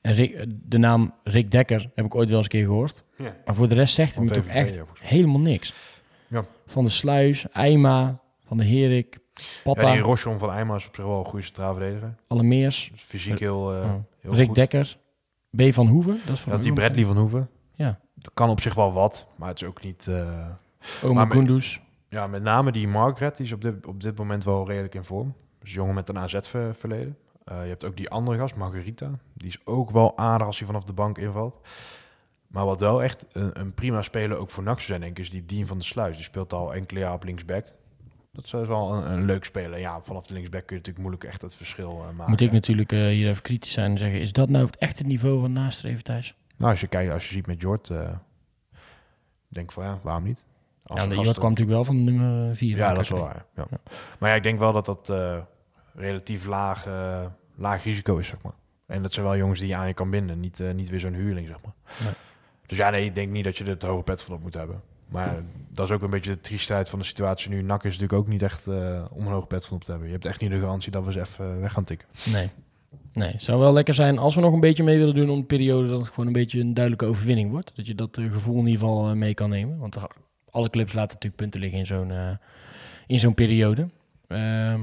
En 0.00 0.14
Rick, 0.14 0.44
de 0.48 0.78
naam 0.78 1.14
Rick 1.24 1.50
Dekker 1.50 1.90
heb 1.94 2.04
ik 2.04 2.14
ooit 2.14 2.28
wel 2.28 2.36
eens 2.36 2.46
een 2.46 2.52
keer 2.52 2.66
gehoord. 2.66 3.04
Ja. 3.16 3.36
Maar 3.44 3.54
voor 3.54 3.68
de 3.68 3.74
rest 3.74 3.94
zegt 3.94 4.14
hij 4.14 4.26
Van 4.26 4.36
me 4.36 4.42
toch 4.42 4.52
echt 4.52 4.74
ja, 4.74 4.84
helemaal 5.00 5.40
niks. 5.40 5.72
Ja. 6.28 6.44
Van 6.66 6.84
de 6.84 6.90
Sluis, 6.90 7.46
Eima, 7.52 8.20
Van 8.44 8.56
de 8.56 8.64
Herik, 8.64 9.18
Papa, 9.64 9.82
Ja, 9.82 9.92
die 9.92 10.02
Rochon 10.02 10.38
van 10.38 10.50
Eijma 10.50 10.74
is 10.76 10.86
op 10.86 10.94
zich 10.94 11.04
wel 11.04 11.18
een 11.18 11.24
goede 11.24 11.44
centraal 11.44 11.74
verdediger. 11.74 12.14
Allemeers, 12.26 12.88
Dus 12.92 13.02
fysiek 13.02 13.38
heel, 13.38 13.60
oh. 13.60 13.94
heel 14.20 14.34
Rick 14.34 14.46
goed. 14.46 14.54
Dekker, 14.54 14.98
B. 15.56 15.62
van 15.72 15.86
Hoeven. 15.86 16.20
Dat 16.26 16.34
is 16.34 16.40
van 16.40 16.52
Dat 16.52 16.62
die. 16.62 16.72
Bradley 16.72 17.04
van 17.04 17.16
Hoeven. 17.16 17.48
Ja. 17.72 17.98
Dat 18.14 18.30
kan 18.34 18.50
op 18.50 18.60
zich 18.60 18.74
wel 18.74 18.92
wat, 18.92 19.26
maar 19.36 19.48
het 19.48 19.62
is 19.62 19.68
ook 19.68 19.82
niet... 19.82 20.06
eh, 20.06 20.46
Oma 21.02 21.26
Kunduz. 21.26 21.78
Ja, 22.08 22.26
met 22.26 22.42
name 22.42 22.72
die 22.72 22.88
Margaret, 22.88 23.36
die 23.36 23.46
is 23.46 23.52
op 23.52 23.62
dit, 23.62 23.86
op 23.86 24.02
dit 24.02 24.18
moment 24.18 24.44
wel 24.44 24.66
redelijk 24.66 24.94
in 24.94 25.04
vorm. 25.04 25.34
Dus 25.60 25.72
jongen 25.72 25.94
met 25.94 26.08
een 26.08 26.18
AZ-verleden. 26.18 27.16
Eh, 27.44 27.62
je 27.62 27.68
hebt 27.68 27.84
ook 27.84 27.96
die 27.96 28.10
andere 28.10 28.38
gast, 28.38 28.54
Margarita. 28.56 29.10
Die 29.34 29.48
is 29.48 29.60
ook 29.64 29.90
wel 29.90 30.18
aardig 30.18 30.46
als 30.46 30.58
hij 30.58 30.66
vanaf 30.66 30.84
de 30.84 30.92
bank 30.92 31.18
invalt. 31.18 31.56
Maar 32.46 32.64
wat 32.64 32.80
wel 32.80 33.02
echt 33.02 33.26
een, 33.32 33.60
een 33.60 33.74
prima 33.74 34.02
speler 34.02 34.36
ook 34.36 34.50
voor 34.50 34.62
NAC 34.62 34.80
zijn, 34.80 35.00
denk 35.00 35.18
ik, 35.18 35.24
is 35.24 35.30
die 35.30 35.44
Dean 35.44 35.66
van 35.66 35.76
der 35.78 35.86
Sluis. 35.86 36.14
Die 36.16 36.24
speelt 36.24 36.52
al 36.52 36.74
enkele 36.74 37.00
jaar 37.00 37.12
op 37.12 37.24
linksback. 37.24 37.66
Dat 38.44 38.60
is 38.62 38.68
wel 38.68 38.92
een, 38.94 39.10
een 39.12 39.24
leuk 39.24 39.44
speler. 39.44 39.78
Ja, 39.78 40.00
vanaf 40.00 40.26
de 40.26 40.32
linksback 40.34 40.66
kun 40.66 40.76
je 40.76 40.82
natuurlijk 40.82 40.98
moeilijk 41.04 41.24
echt 41.24 41.42
het 41.42 41.54
verschil 41.54 41.90
eh, 41.90 42.16
maken. 42.16 42.30
Moet 42.30 42.40
ik 42.40 42.52
natuurlijk 42.52 42.92
eh, 42.92 42.98
hier 42.98 43.28
even 43.28 43.42
kritisch 43.42 43.72
zijn 43.72 43.90
en 43.90 43.98
zeggen, 43.98 44.20
is 44.20 44.32
dat 44.32 44.48
nou 44.48 44.66
het 44.66 44.76
echte 44.78 45.04
niveau 45.04 45.40
van 45.40 45.52
nastreven 45.52 46.04
thuis? 46.04 46.34
Nou, 46.56 46.70
als 46.70 46.80
je 46.80 46.86
kijkt, 46.86 47.12
als 47.12 47.26
je 47.26 47.32
ziet 47.32 47.46
met 47.46 47.60
Jort, 47.60 47.90
eh, 47.90 48.10
denk 49.48 49.66
ik 49.66 49.72
van 49.72 49.84
ja, 49.84 49.98
waarom 50.02 50.24
niet? 50.24 50.44
Als 50.86 51.00
Ja, 51.00 51.06
de 51.06 51.14
er- 51.14 51.22
kwam 51.22 51.48
natuurlijk 51.48 51.68
wel 51.76 51.84
van 51.84 52.04
nummer 52.04 52.56
4. 52.56 52.76
Ja, 52.76 52.92
dat 52.94 53.02
is 53.02 53.08
wel 53.08 53.20
waar. 53.20 53.44
Ja. 53.56 53.66
Maar 54.18 54.30
ja, 54.30 54.36
ik 54.36 54.42
denk 54.42 54.58
wel 54.58 54.72
dat 54.72 54.86
dat 54.86 55.12
relatief 55.94 56.46
laag, 56.46 56.86
laag 57.56 57.84
risico 57.84 58.16
is, 58.16 58.26
zeg 58.26 58.42
maar. 58.42 58.52
En 58.86 59.02
dat 59.02 59.12
zijn 59.12 59.26
wel 59.26 59.36
jongens 59.36 59.58
die 59.58 59.68
je 59.68 59.76
aan 59.76 59.86
je 59.86 59.94
kan 59.94 60.10
binden, 60.10 60.40
niet, 60.40 60.60
eh, 60.60 60.72
niet 60.72 60.88
weer 60.88 61.00
zo'n 61.00 61.14
huurling, 61.14 61.46
zeg 61.46 61.56
maar. 61.64 61.72
Nee. 62.04 62.12
Dus 62.66 62.78
ja, 62.78 62.90
nee, 62.90 63.04
ik 63.04 63.14
denk 63.14 63.30
niet 63.32 63.44
dat 63.44 63.56
je 63.56 63.64
er 63.64 63.70
het 63.70 63.82
hoge 63.82 64.02
pet 64.02 64.22
van 64.22 64.34
op 64.34 64.42
moet 64.42 64.54
hebben. 64.54 64.80
Maar 65.08 65.42
dat 65.72 65.88
is 65.88 65.94
ook 65.94 66.02
een 66.02 66.10
beetje 66.10 66.30
de 66.30 66.40
triestheid 66.40 66.88
van 66.88 66.98
de 66.98 67.04
situatie 67.04 67.50
nu. 67.50 67.62
NAC 67.62 67.84
is 67.84 67.98
natuurlijk 67.98 68.12
ook 68.12 68.28
niet 68.28 68.42
echt 68.42 68.66
eh, 68.66 69.04
om 69.10 69.26
een 69.26 69.32
hoge 69.32 69.46
pet 69.46 69.66
van 69.66 69.76
op 69.76 69.84
te 69.84 69.90
hebben. 69.90 70.08
Je 70.08 70.14
hebt 70.14 70.26
echt 70.26 70.40
niet 70.40 70.50
de 70.50 70.58
garantie 70.58 70.92
dat 70.92 71.04
we 71.04 71.12
ze 71.12 71.20
even 71.20 71.60
weg 71.60 71.72
gaan 71.72 71.84
tikken. 71.84 72.08
Nee. 72.24 72.50
Nee, 73.12 73.32
het 73.32 73.42
zou 73.42 73.60
wel 73.60 73.72
lekker 73.72 73.94
zijn 73.94 74.18
als 74.18 74.34
we 74.34 74.40
nog 74.40 74.52
een 74.52 74.60
beetje 74.60 74.82
mee 74.82 74.98
willen 74.98 75.14
doen 75.14 75.30
om 75.30 75.40
de 75.40 75.46
periode 75.46 75.88
dat 75.88 75.98
het 75.98 76.08
gewoon 76.08 76.26
een 76.26 76.32
beetje 76.32 76.60
een 76.60 76.74
duidelijke 76.74 77.06
overwinning 77.06 77.50
wordt. 77.50 77.72
Dat 77.74 77.86
je 77.86 77.94
dat 77.94 78.18
eh, 78.18 78.32
gevoel 78.32 78.58
in 78.58 78.66
ieder 78.66 78.80
geval 78.80 79.08
eh, 79.08 79.14
mee 79.14 79.34
kan 79.34 79.50
nemen. 79.50 79.78
Want 79.78 79.96
alle 80.50 80.70
clubs 80.70 80.92
laten 80.92 81.14
natuurlijk 81.14 81.42
punten 81.42 81.60
liggen 81.60 81.78
in 81.78 81.86
zo'n 81.86 82.10
eh, 82.10 82.30
in 83.06 83.20
zo'n 83.20 83.34
periode. 83.34 83.86
Ehm, 84.26 84.80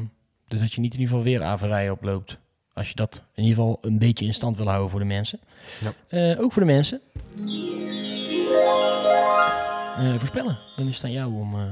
dus 0.48 0.60
dat 0.60 0.74
je 0.74 0.82
niet 0.82 0.94
in 0.94 1.00
ieder 1.00 1.16
geval 1.16 1.24
weer 1.32 1.44
averijen 1.44 1.92
oploopt. 1.92 2.38
Als 2.74 2.90
je 2.90 2.96
dat 2.96 3.24
in 3.34 3.44
ieder 3.44 3.58
geval 3.58 3.78
een 3.82 3.98
beetje 3.98 4.26
in 4.26 4.34
stand 4.34 4.58
wil 4.58 4.68
houden 4.68 4.90
voor 4.90 5.00
de 5.00 5.06
mensen. 5.06 5.40
Ja. 5.80 5.94
Eh, 6.08 6.42
ook 6.42 6.54
voor 6.54 6.62
de 6.62 6.68
mensen. 6.68 7.02
Eh, 9.98 10.14
voorspellen. 10.14 10.56
Dan 10.76 10.88
is 10.88 10.96
het 10.96 11.04
aan 11.04 11.12
jou 11.12 11.34
om 11.34 11.56
eh, 11.56 11.64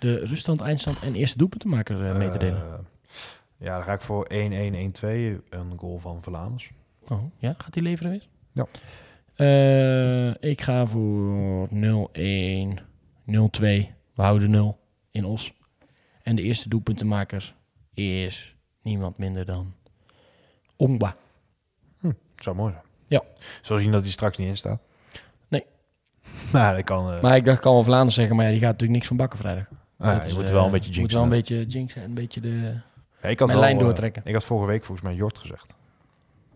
de 0.00 0.14
ruststand, 0.14 0.60
eindstand 0.60 0.98
en 0.98 1.14
eerste 1.14 1.38
doelpuntenmaker 1.38 2.06
eh 2.06 2.16
mee 2.16 2.28
te 2.28 2.38
delen. 2.38 2.86
Ja, 3.56 3.74
dan 3.76 3.82
ga 3.82 3.92
ik 3.92 4.00
voor 4.00 4.26
1-1-1-2, 4.28 4.34
een 5.50 5.78
goal 5.78 5.98
van 5.98 6.22
Verlaners. 6.22 6.70
Oh, 7.08 7.22
ja? 7.36 7.54
Gaat 7.58 7.72
die 7.72 7.82
leveren 7.82 8.10
weer? 8.10 8.28
Ja. 8.52 8.66
Eh, 9.34 10.50
ik 10.50 10.60
ga 10.60 10.86
voor 10.86 11.68
0-1, 11.70 12.78
0-2. 13.24 13.94
We 14.14 14.22
houden 14.22 14.50
0 14.50 14.78
in 15.10 15.24
Os. 15.24 15.52
En 16.22 16.36
de 16.36 16.42
eerste 16.42 16.68
doelpuntenmaker 16.68 17.54
is 17.94 18.56
niemand 18.82 19.18
minder 19.18 19.44
dan 19.44 19.74
Ongba. 20.76 21.16
Het 22.00 22.16
zou 22.36 22.56
mooi 22.56 22.72
zijn. 22.72 22.84
Ja. 23.06 23.22
Zo 23.62 23.76
zien 23.76 23.92
dat 23.92 24.02
hij 24.02 24.10
straks 24.10 24.36
niet 24.36 24.48
in 24.48 24.56
staat. 24.56 24.82
Dat 26.52 26.84
kan... 26.84 27.12
eh, 27.12 27.22
Maar 27.22 27.36
ik 27.36 27.44
dacht, 27.44 27.56
ik 27.56 27.62
kan 27.62 27.72
wel 27.72 27.84
Vlaanderen 27.84 28.12
zeggen, 28.12 28.36
maar 28.36 28.44
ja, 28.44 28.50
die 28.50 28.60
gaat 28.60 28.68
natuurlijk 28.70 28.96
niks 28.98 29.08
van 29.08 29.16
bakken 29.16 29.38
vrijdag. 29.38 29.64
ah, 29.98 30.12
Dat 30.12 30.22
je 30.22 30.28
is, 30.28 30.34
moet 30.34 30.48
eh, 30.48 30.54
wel 30.54 30.64
een 30.64 30.70
beetje 30.70 30.86
moet 30.86 30.96
jinxen. 30.96 31.14
wel 31.16 31.24
een 31.24 31.30
beetje 31.32 31.66
jinxen 31.66 32.02
en 32.02 32.08
een 32.08 32.14
beetje 32.14 32.40
de... 32.40 32.80
Ja, 33.22 33.28
ik 33.28 33.38
had 33.38 33.48
mijn 33.48 33.60
wel, 33.60 33.68
lijn 33.68 33.78
eh, 33.78 33.84
doortrekken. 33.84 34.22
ik 34.24 34.32
had 34.34 34.44
vorige 34.44 34.66
week 34.66 34.84
volgens 34.84 35.06
mij 35.06 35.16
Jort 35.16 35.38
gezegd. 35.38 35.74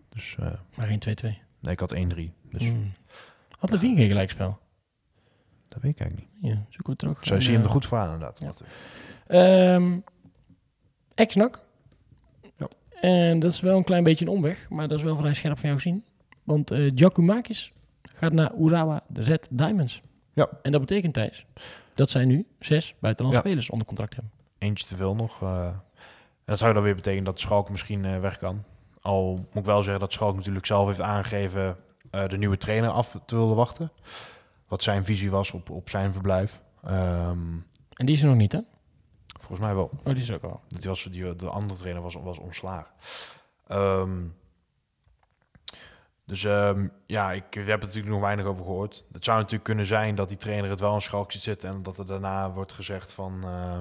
Dus 0.09 0.35
eh, 0.39 0.47
Maar 0.77 0.87
geen 0.87 0.99
2-2. 1.25 1.27
nee, 1.59 1.73
ik 1.73 1.79
had 1.79 1.95
1-3. 1.95 1.97
Dus 2.51 2.63
Mm. 2.71 2.91
Had 3.59 3.69
Levine 3.71 3.95
geen 3.95 4.07
gelijkspel? 4.07 4.57
dat 5.67 5.81
weet 5.81 5.91
ik 5.91 5.99
eigenlijk 5.99 6.31
niet. 6.41 6.51
Ja, 6.51 6.61
zoeken 6.69 6.93
we 6.93 6.95
terug. 6.95 7.17
Zo 7.21 7.39
zie 7.39 7.49
je 7.51 7.57
hem 7.57 7.65
er 7.65 7.71
goed 7.71 7.85
voor 7.85 7.97
aan 7.97 8.13
inderdaad. 8.13 8.39
Ja. 9.27 9.79
Ex-NAC. 11.15 11.65
Ja. 12.57 12.67
En 13.01 13.39
dat 13.39 13.51
is 13.51 13.59
wel 13.59 13.77
een 13.77 13.83
klein 13.83 14.03
beetje 14.03 14.25
een 14.25 14.31
omweg, 14.31 14.69
maar 14.69 14.87
dat 14.87 14.97
is 14.97 15.03
wel 15.03 15.15
vrij 15.15 15.33
scherp 15.33 15.59
van 15.59 15.69
jou 15.69 15.81
gezien. 15.81 16.03
Want 16.43 16.71
eh 16.71 16.91
Giacomakis 16.95 17.73
gaat 18.15 18.33
naar 18.33 18.51
Urawa 18.59 19.01
Red 19.13 19.47
Diamonds. 19.51 20.01
Ja. 20.33 20.49
En 20.61 20.71
dat 20.71 20.81
betekent, 20.81 21.13
Thijs, 21.13 21.45
dat 21.95 22.09
zij 22.09 22.25
nu 22.25 22.47
zes 22.59 22.95
buitenlandse 22.99 23.41
Ja. 23.43 23.47
spelers 23.47 23.69
onder 23.69 23.87
contract 23.87 24.13
hebben. 24.15 24.31
Eentje 24.57 24.85
te 24.87 24.95
veel 24.95 25.15
nog. 25.15 25.41
en 25.41 25.81
dat 26.45 26.57
zou 26.57 26.73
dan 26.73 26.83
weer 26.83 26.95
betekenen 26.95 27.23
dat 27.23 27.39
Schalke 27.39 27.71
misschien 27.71 28.05
eh, 28.05 28.19
weg 28.19 28.37
kan. 28.37 28.63
Al 29.01 29.35
moet 29.35 29.47
ik 29.55 29.65
wel 29.65 29.81
zeggen 29.83 29.99
dat 29.99 30.13
Schalke 30.13 30.37
natuurlijk 30.37 30.65
zelf 30.65 30.87
heeft 30.87 31.01
aangegeven 31.01 31.77
eh, 32.11 32.27
de 32.27 32.37
nieuwe 32.37 32.57
trainer 32.57 32.89
af 32.89 33.19
te 33.25 33.35
willen 33.35 33.55
wachten. 33.55 33.91
Wat 34.67 34.83
zijn 34.83 35.05
visie 35.05 35.31
was 35.31 35.51
op, 35.51 35.69
op 35.69 35.89
zijn 35.89 36.13
verblijf. 36.13 36.61
Ehm, 36.83 37.37
En 37.93 38.05
die 38.05 38.15
is 38.15 38.21
er 38.21 38.27
nog 38.27 38.37
niet, 38.37 38.51
hè? 38.51 38.59
volgens 39.39 39.59
mij 39.59 39.75
wel. 39.75 39.89
Oh, 40.03 40.13
die 40.13 40.15
is 40.21 40.29
er 40.29 40.35
ook 40.35 40.43
al. 40.43 40.61
Dat 40.67 40.79
die 40.81 40.89
was, 40.89 41.03
die, 41.03 41.35
de 41.35 41.49
andere 41.49 41.79
trainer 41.79 42.01
was, 42.01 42.15
was 42.15 42.37
ontslagen. 42.37 42.91
Ehm, 43.67 44.11
dus 46.27 46.43
ehm, 46.43 46.87
ja, 47.05 47.31
ik 47.31 47.53
heb 47.53 47.67
er 47.67 47.85
natuurlijk 47.85 48.07
nog 48.13 48.19
weinig 48.21 48.45
over 48.45 48.63
gehoord. 48.65 49.05
Het 49.11 49.23
zou 49.23 49.37
natuurlijk 49.37 49.63
kunnen 49.63 49.85
zijn 49.85 50.15
dat 50.15 50.27
die 50.29 50.37
trainer 50.37 50.69
het 50.69 50.79
wel 50.79 50.93
in 50.93 51.01
schalk 51.01 51.31
ziet 51.31 51.41
zitten... 51.41 51.69
en 51.69 51.83
dat 51.83 51.97
er 51.97 52.05
daarna 52.05 52.51
wordt 52.51 52.71
gezegd 52.73 53.13
van... 53.13 53.43
eh, 53.43 53.79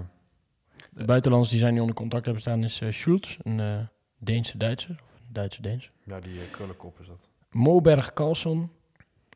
De 0.90 1.04
buitenlanders 1.04 1.50
die 1.52 1.60
zijn 1.60 1.74
nu 1.74 1.80
onder 1.80 1.94
contract 1.94 2.24
hebben 2.24 2.42
staan 2.42 2.64
is 2.64 2.80
eh 2.80 2.92
Schultz, 2.92 3.36
een 3.42 3.60
eh, 3.60 3.78
Deense 4.18 4.56
Duitser. 4.58 4.90
Of 4.90 5.18
een 5.20 5.32
Duitse 5.32 5.62
Deens. 5.62 5.90
ja, 6.04 6.20
die 6.20 6.50
krullenkop 6.50 7.00
is 7.00 7.06
dat. 7.06 7.28
Moberg 7.50 8.12
Carlson, 8.12 8.70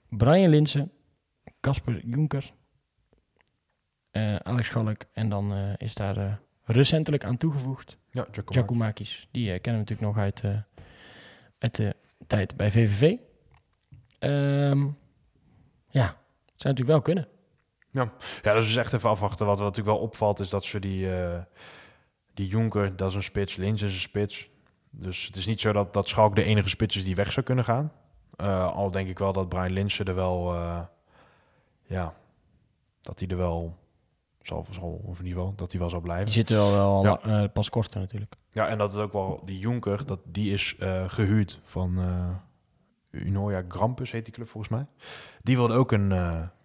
Brian 0.09 0.51
Linsen, 0.51 0.93
Casper 1.61 2.07
Jonker, 2.07 2.53
eh, 4.11 4.37
Alex 4.37 4.67
Schalk 4.69 5.03
en 5.13 5.29
dan 5.29 5.53
is 5.77 5.95
daar 5.95 6.41
recentelijk 6.65 7.25
aan 7.25 7.37
toegevoegd 7.37 7.97
Ja. 8.11 8.27
Giacomakis. 8.45 9.29
Die 9.31 9.45
kennen 9.59 9.85
we 9.85 9.91
natuurlijk 9.91 10.01
nog 10.01 10.19
uit, 10.19 10.43
uit 11.59 11.75
de 11.77 11.97
tijd 12.31 12.57
bij 12.57 12.71
VVV. 12.71 13.17
Ehm, 14.19 14.87
ja, 15.89 16.07
zou 16.55 16.75
natuurlijk 16.75 16.89
wel 16.89 17.03
kunnen. 17.03 17.29
Ja, 17.91 18.13
dus 18.43 18.69
is 18.69 18.77
echt 18.77 18.93
even 18.93 19.09
afwachten. 19.09 19.47
Wat, 19.47 19.59
wat 19.59 19.67
natuurlijk 19.67 19.97
wel 19.97 20.07
opvalt 20.07 20.39
is 20.39 20.49
dat 20.49 20.65
ze 20.65 20.79
die, 20.79 21.15
eh 21.15 21.41
die 22.35 22.49
Jonker, 22.49 22.97
dat 22.97 23.09
is 23.09 23.15
een 23.15 23.23
spits, 23.23 23.57
Lins 23.57 23.83
is 23.83 23.93
een 23.93 24.01
spits. 24.01 24.51
Dus 24.91 25.27
het 25.27 25.37
is 25.37 25.47
niet 25.47 25.61
zo 25.61 25.73
dat, 25.73 25.95
dat 25.95 26.09
Schalk 26.09 26.35
de 26.35 26.43
enige 26.43 26.69
spits 26.69 26.97
is 26.97 27.05
die 27.05 27.15
weg 27.15 27.33
zou 27.33 27.47
kunnen 27.47 27.65
gaan. 27.65 27.93
Eh, 28.37 28.73
al 28.73 28.91
denk 28.91 29.09
ik 29.09 29.19
wel 29.19 29.33
dat 29.33 29.49
Brian 29.49 29.73
Linsen 29.73 30.05
er 30.05 30.15
wel, 30.15 30.55
eh, 30.55 30.81
ja, 31.83 32.15
dat 33.01 33.19
hij 33.19 33.29
er 33.29 33.37
wel 33.37 33.79
zal, 34.51 34.67
zal, 34.71 35.01
of 35.05 35.19
in 35.19 35.25
ieder 35.27 35.41
geval, 35.41 35.55
dat 35.57 35.71
hij 35.71 35.81
wel 35.81 35.91
zal 35.91 36.01
blijven. 36.01 36.25
Die 36.25 36.35
zitten 36.35 36.57
wel, 36.57 36.73
wel 36.73 37.05
Ja. 37.05 37.21
eh, 37.43 37.49
pas 37.53 37.71
korter 37.71 38.01
natuurlijk. 38.01 38.35
Ja, 38.51 38.67
en 38.69 38.79
dat 38.79 38.93
is 38.93 38.99
ook 38.99 39.13
wel 39.13 39.43
die 39.45 39.59
Jonker, 39.59 40.07
dat, 40.07 40.21
die 40.25 40.53
is 40.53 40.77
eh, 40.79 41.05
gehuurd 41.09 41.61
van 41.65 41.99
Unoya 43.11 43.63
Grampus, 43.69 44.11
heet 44.11 44.25
die 44.25 44.35
club 44.35 44.49
volgens 44.49 44.73
mij. 44.73 44.87
Die 45.43 45.57
wilde 45.57 45.75
ook 45.75 45.93
een, 45.93 46.11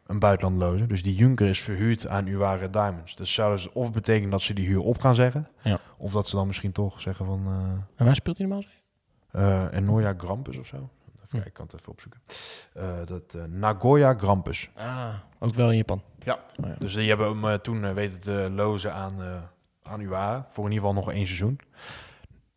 een 0.05 0.19
buitenland 0.19 0.57
lozen. 0.61 0.87
Dus 0.87 1.03
die 1.03 1.15
Junker 1.15 1.47
is 1.47 1.59
verhuurd 1.59 2.07
aan 2.07 2.27
Uware 2.27 2.69
Diamonds. 2.69 3.15
Dus 3.15 3.33
zou 3.33 3.55
dus 3.55 3.71
of 3.71 3.91
betekenen 3.91 4.29
dat 4.29 4.41
ze 4.41 4.53
die 4.53 4.65
huur 4.67 4.81
op 4.81 4.99
gaan 4.99 5.15
zeggen, 5.15 5.47
Ja. 5.63 5.79
of 5.97 6.11
dat 6.11 6.27
ze 6.27 6.35
dan 6.35 6.47
misschien 6.47 6.71
toch 6.71 7.01
zeggen 7.01 7.25
van 7.25 7.43
uh, 7.47 7.53
En 7.95 8.05
waar 8.05 8.15
speelt 8.15 8.37
hij 8.37 8.47
normaal? 8.47 8.65
uh, 9.35 9.79
Unoya 9.79 10.13
Grampus 10.17 10.57
of 10.57 10.65
zo. 10.65 10.89
Even 11.25 11.29
kijken, 11.29 11.47
ik 11.47 11.53
kan 11.53 11.65
het 11.65 11.75
even 11.79 11.91
opzoeken. 11.91 12.21
Eh, 12.73 13.05
dat 13.05 13.33
eh, 13.33 13.43
Nagoya 13.43 14.13
Grampus. 14.13 14.69
Ah, 14.75 15.13
ook 15.39 15.53
wel 15.53 15.69
in 15.71 15.77
Japan. 15.77 16.01
Ja. 16.23 16.39
Oh, 16.63 16.67
ja. 16.67 16.75
Dus 16.79 16.93
die 16.93 17.07
hebben 17.07 17.27
hem 17.27 17.45
eh, 17.45 17.53
toen 17.53 17.85
eh, 17.85 17.93
weten 17.93 18.19
te 18.19 18.49
lozen 18.55 18.93
aan, 18.93 19.21
eh 19.21 19.41
aan 19.83 19.99
UA 20.01 20.45
voor 20.49 20.65
in 20.65 20.71
ieder 20.71 20.87
geval 20.87 21.03
nog 21.03 21.11
één 21.13 21.25
seizoen. 21.25 21.59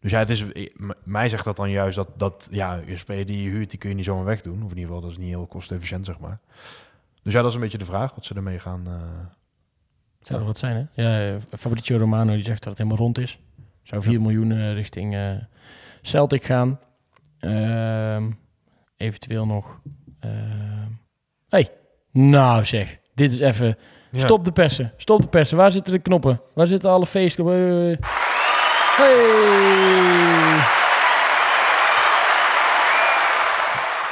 Dus 0.00 0.10
ja, 0.10 0.18
het 0.18 0.30
is, 0.30 0.52
eh, 0.52 0.70
mij 1.04 1.28
zegt 1.28 1.44
dat 1.44 1.56
dan 1.56 1.70
juist 1.70 1.96
dat, 1.96 2.08
dat 2.16 2.48
ja, 2.50 2.80
speler 2.94 3.26
die 3.26 3.42
je 3.42 3.48
huurt, 3.50 3.70
die 3.70 3.78
kun 3.78 3.88
je 3.88 3.94
niet 3.94 4.04
zomaar 4.04 4.24
wegdoen. 4.24 4.62
Of 4.62 4.70
in 4.70 4.76
ieder 4.76 4.84
geval, 4.84 5.00
dat 5.00 5.10
is 5.10 5.18
niet 5.18 5.28
heel 5.28 5.46
kostefficiënt, 5.46 6.06
zeg 6.06 6.18
maar. 6.18 6.38
Dus 7.22 7.32
ja, 7.32 7.40
dat 7.40 7.48
is 7.48 7.54
een 7.54 7.60
beetje 7.62 7.78
de 7.78 7.84
vraag, 7.84 8.14
wat 8.14 8.24
ze 8.24 8.34
ermee 8.34 8.58
gaan... 8.58 8.86
eh, 8.86 8.92
Zou 10.20 10.40
er 10.40 10.46
wat 10.46 10.58
zijn, 10.58 10.90
hè? 10.94 11.02
Ja, 11.02 11.34
eh, 11.34 11.42
Fabrizio 11.58 11.98
Romano 11.98 12.32
die 12.34 12.44
zegt 12.44 12.58
dat 12.62 12.68
het 12.68 12.78
helemaal 12.78 12.98
rond 12.98 13.18
is. 13.18 13.38
Zou 13.82 14.02
4 14.02 14.20
miljoen 14.20 14.52
eh, 14.52 14.72
richting 14.72 15.14
eh, 15.14 15.30
Celtic 16.02 16.44
gaan. 16.44 16.80
Ehm, 17.38 18.30
eventueel 18.99 19.46
nog... 19.46 19.80
ehm 20.20 20.90
hey, 21.49 21.70
nou 22.12 22.64
zeg. 22.64 22.99
Dit 23.14 23.32
is 23.32 23.38
even... 23.40 23.76
ja. 24.11 24.24
Stop 24.24 24.44
de 24.44 24.53
persen. 24.53 24.92
Stop 24.96 25.20
de 25.20 25.28
persen. 25.28 25.57
Waar 25.57 25.70
zitten 25.72 25.92
de 25.92 25.99
knoppen? 25.99 26.40
Waar 26.55 26.66
zitten 26.66 26.90
alle 26.90 27.07
feestknoppen? 27.07 27.90
Eh, 28.01 28.07
Hey! 28.96 30.66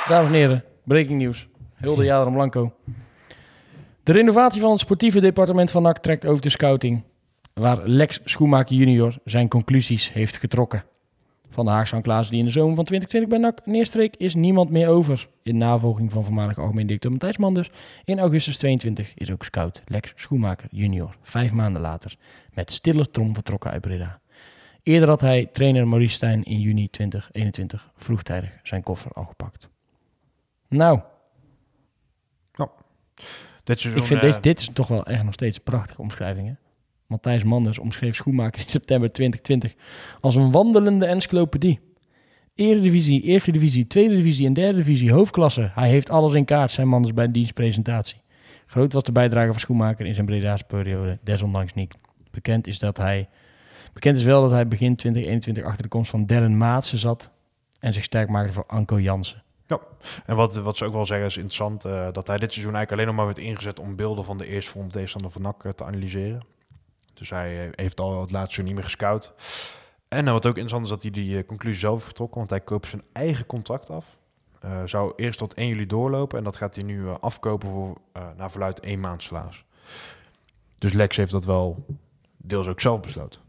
Dames 0.08 0.28
en 0.28 0.34
heren, 0.34 0.64
breaking 0.84 1.20
news. 1.22 1.48
Hilde 1.76 2.04
Jader 2.04 2.32
Blanco. 2.32 2.74
De 4.02 4.12
renovatie 4.12 4.60
van 4.60 4.70
het 4.70 4.80
sportieve 4.80 5.20
departement 5.20 5.70
van 5.70 5.82
NAC 5.82 5.98
trekt 5.98 6.26
over 6.26 6.42
de 6.42 6.50
scouting, 6.50 7.04
waar 7.54 7.78
Lex 7.88 8.20
Schoenmaker 8.24 8.76
junior 8.76 9.18
zijn 9.24 9.48
conclusies 9.48 10.12
heeft 10.12 10.36
getrokken. 10.36 10.84
Van 11.50 11.64
de 11.64 11.70
Haagse 11.70 12.00
Klaas 12.00 12.30
die 12.30 12.38
in 12.38 12.44
de 12.44 12.50
zomer 12.50 12.74
van 12.74 12.84
2020 12.84 13.40
bij 13.40 13.50
NAC 13.50 13.66
neerstreek, 13.66 14.16
is 14.16 14.34
niemand 14.34 14.70
meer 14.70 14.88
over. 14.88 15.28
In 15.42 15.58
navolging 15.58 16.12
van 16.12 16.24
voormalig 16.24 16.58
algemeen 16.58 16.86
directeur 16.86 17.10
Matthijs 17.10 17.36
Manders. 17.36 17.70
In 18.04 18.18
augustus 18.18 18.56
22 18.56 19.14
is 19.14 19.30
ook 19.30 19.44
scout 19.44 19.82
Lex 19.86 20.12
Schoenmaker 20.16 20.68
junior, 20.70 21.16
vijf 21.22 21.52
maanden 21.52 21.82
later, 21.82 22.16
met 22.54 22.72
stille 22.72 23.10
trom 23.10 23.34
vertrokken 23.34 23.70
uit 23.70 23.80
Breda. 23.80 24.20
Eerder 24.82 25.08
had 25.08 25.20
hij 25.20 25.48
trainer 25.52 25.88
Maurice 25.88 26.14
Stijn 26.14 26.42
in 26.42 26.60
juni 26.60 26.90
2021 26.90 27.90
vroegtijdig 27.96 28.50
zijn 28.62 28.82
koffer 28.82 29.12
al 29.12 29.24
gepakt. 29.24 29.68
Nou, 30.68 31.00
Dit 33.66 33.80
seizoen, 33.80 34.02
ik 34.02 34.08
vind 34.08 34.20
eh, 34.20 34.26
deze, 34.26 34.40
dit 34.40 34.60
is 34.60 34.70
toch 34.72 34.88
wel 34.88 35.06
echt 35.06 35.24
nog 35.24 35.32
steeds 35.32 35.56
een 35.56 35.62
prachtige 35.62 36.00
omschrijving. 36.00 36.48
Hè? 36.48 36.54
Matthijs 37.06 37.44
Manders 37.44 37.78
omschreef 37.78 38.14
Schoenmaker 38.14 38.62
in 38.62 38.70
september 38.70 39.12
2020 39.12 39.74
als 40.20 40.34
een 40.34 40.50
wandelende 40.50 41.06
encyclopedie. 41.06 41.80
Eredivisie, 42.54 43.22
Eerste 43.22 43.52
Divisie, 43.52 43.86
Tweede 43.86 44.14
Divisie 44.14 44.46
en 44.46 44.52
Derde 44.52 44.78
Divisie, 44.78 45.12
hoofdklasse. 45.12 45.70
Hij 45.72 45.88
heeft 45.88 46.10
alles 46.10 46.32
in 46.32 46.44
kaart, 46.44 46.70
zei 46.70 46.86
Manders 46.86 47.14
bij 47.14 47.26
de 47.26 47.32
dienstpresentatie. 47.32 48.20
Groot 48.66 48.92
was 48.92 49.02
de 49.02 49.12
bijdrage 49.12 49.50
van 49.50 49.60
Schoenmaker 49.60 50.06
in 50.06 50.14
zijn 50.14 50.26
Breda's 50.26 50.62
periode, 50.62 51.18
desondanks 51.22 51.74
niet. 51.74 51.94
Bekend 52.30 52.66
is, 52.66 52.78
dat 52.78 52.96
hij, 52.96 53.28
bekend 53.92 54.16
is 54.16 54.24
wel 54.24 54.42
dat 54.42 54.50
hij 54.50 54.68
begin 54.68 54.96
2021 54.96 55.64
achter 55.64 55.82
de 55.82 55.88
komst 55.88 56.10
van 56.10 56.26
Darren 56.26 56.56
Maatsen 56.56 56.98
zat 56.98 57.30
en 57.80 57.92
zich 57.92 58.04
sterk 58.04 58.28
maakte 58.28 58.52
voor 58.52 58.66
Anko 58.66 59.00
Jansen. 59.00 59.44
En 60.26 60.36
wat, 60.36 60.56
wat 60.56 60.76
ze 60.76 60.84
ook 60.84 60.92
wel 60.92 61.06
zeggen 61.06 61.26
is 61.26 61.36
interessant, 61.36 61.84
eh, 61.84 62.08
dat 62.12 62.26
hij 62.26 62.38
dit 62.38 62.52
seizoen 62.52 62.74
eigenlijk 62.74 62.92
alleen 62.92 63.06
nog 63.06 63.14
maar 63.14 63.34
werd 63.34 63.48
ingezet 63.48 63.80
om 63.80 63.96
beelden 63.96 64.24
van 64.24 64.38
de 64.38 64.46
eerstvolgende 64.46 64.94
tegenstander 64.94 65.30
van 65.30 65.42
NAC 65.42 65.64
eh, 65.64 65.72
te 65.72 65.84
analyseren. 65.84 66.42
Dus 67.18 67.30
hij 67.30 67.64
eh, 67.64 67.68
heeft 67.74 68.00
al 68.00 68.20
het 68.20 68.30
laatste 68.30 68.62
niet 68.62 68.74
meer 68.74 68.82
gescout. 68.84 69.32
En 70.08 70.26
eh, 70.26 70.32
wat 70.32 70.46
ook 70.46 70.56
interessant 70.56 70.84
is 70.84 70.90
dat 70.90 71.02
hij 71.02 71.10
die 71.10 71.38
eh, 71.38 71.46
conclusie 71.46 71.78
zelf 71.80 72.04
vertrokken, 72.04 72.38
want 72.38 72.50
hij 72.50 72.60
koopt 72.60 72.88
zijn 72.88 73.02
eigen 73.12 73.46
contract 73.46 73.90
af. 73.90 74.04
Zou 74.84 75.12
eerst 75.16 75.38
tot 75.38 75.54
1 75.54 75.68
juli 75.68 75.86
doorlopen 75.86 76.38
en 76.38 76.44
dat 76.44 76.56
gaat 76.56 76.74
hij 76.74 76.84
nu 76.84 77.08
afkopen 77.20 77.68
voor, 77.70 77.96
eh 78.12 78.22
naar 78.36 78.50
verluid 78.50 78.80
één 78.80 79.00
maand 79.00 79.22
salaris. 79.22 79.64
Dus 80.78 80.92
Lex 80.92 81.16
heeft 81.16 81.32
dat 81.32 81.44
wel 81.44 81.84
deels 82.36 82.66
ook 82.66 82.80
zelf 82.80 83.00
besloten. 83.00 83.40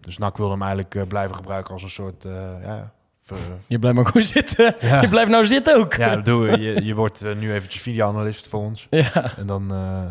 Dus 0.00 0.18
NAC 0.18 0.36
wil 0.36 0.50
hem 0.50 0.62
eigenlijk 0.62 1.08
blijven 1.08 1.36
gebruiken 1.36 1.72
als 1.72 1.82
een 1.82 1.90
soort, 1.90 2.22
ja, 2.62 2.92
ver- 3.22 3.36
Je 3.66 3.78
blijft 3.78 3.96
maar 3.96 4.06
goed 4.06 4.24
zitten. 4.24 4.74
Ja. 4.88 5.00
Je 5.00 5.08
blijft 5.08 5.30
nou 5.30 5.44
zitten 5.46 5.76
ook. 5.76 5.94
ja, 5.94 6.14
dat 6.14 6.24
doen 6.24 6.42
we. 6.42 6.58
Je, 6.60 6.84
je 6.84 6.94
wordt 6.94 7.34
nu 7.36 7.52
eventjes 7.52 7.82
videoanalist 7.82 8.48
voor 8.48 8.60
ons. 8.60 8.86
ja. 8.90 9.36
En 9.36 9.46
dan, 9.46 9.68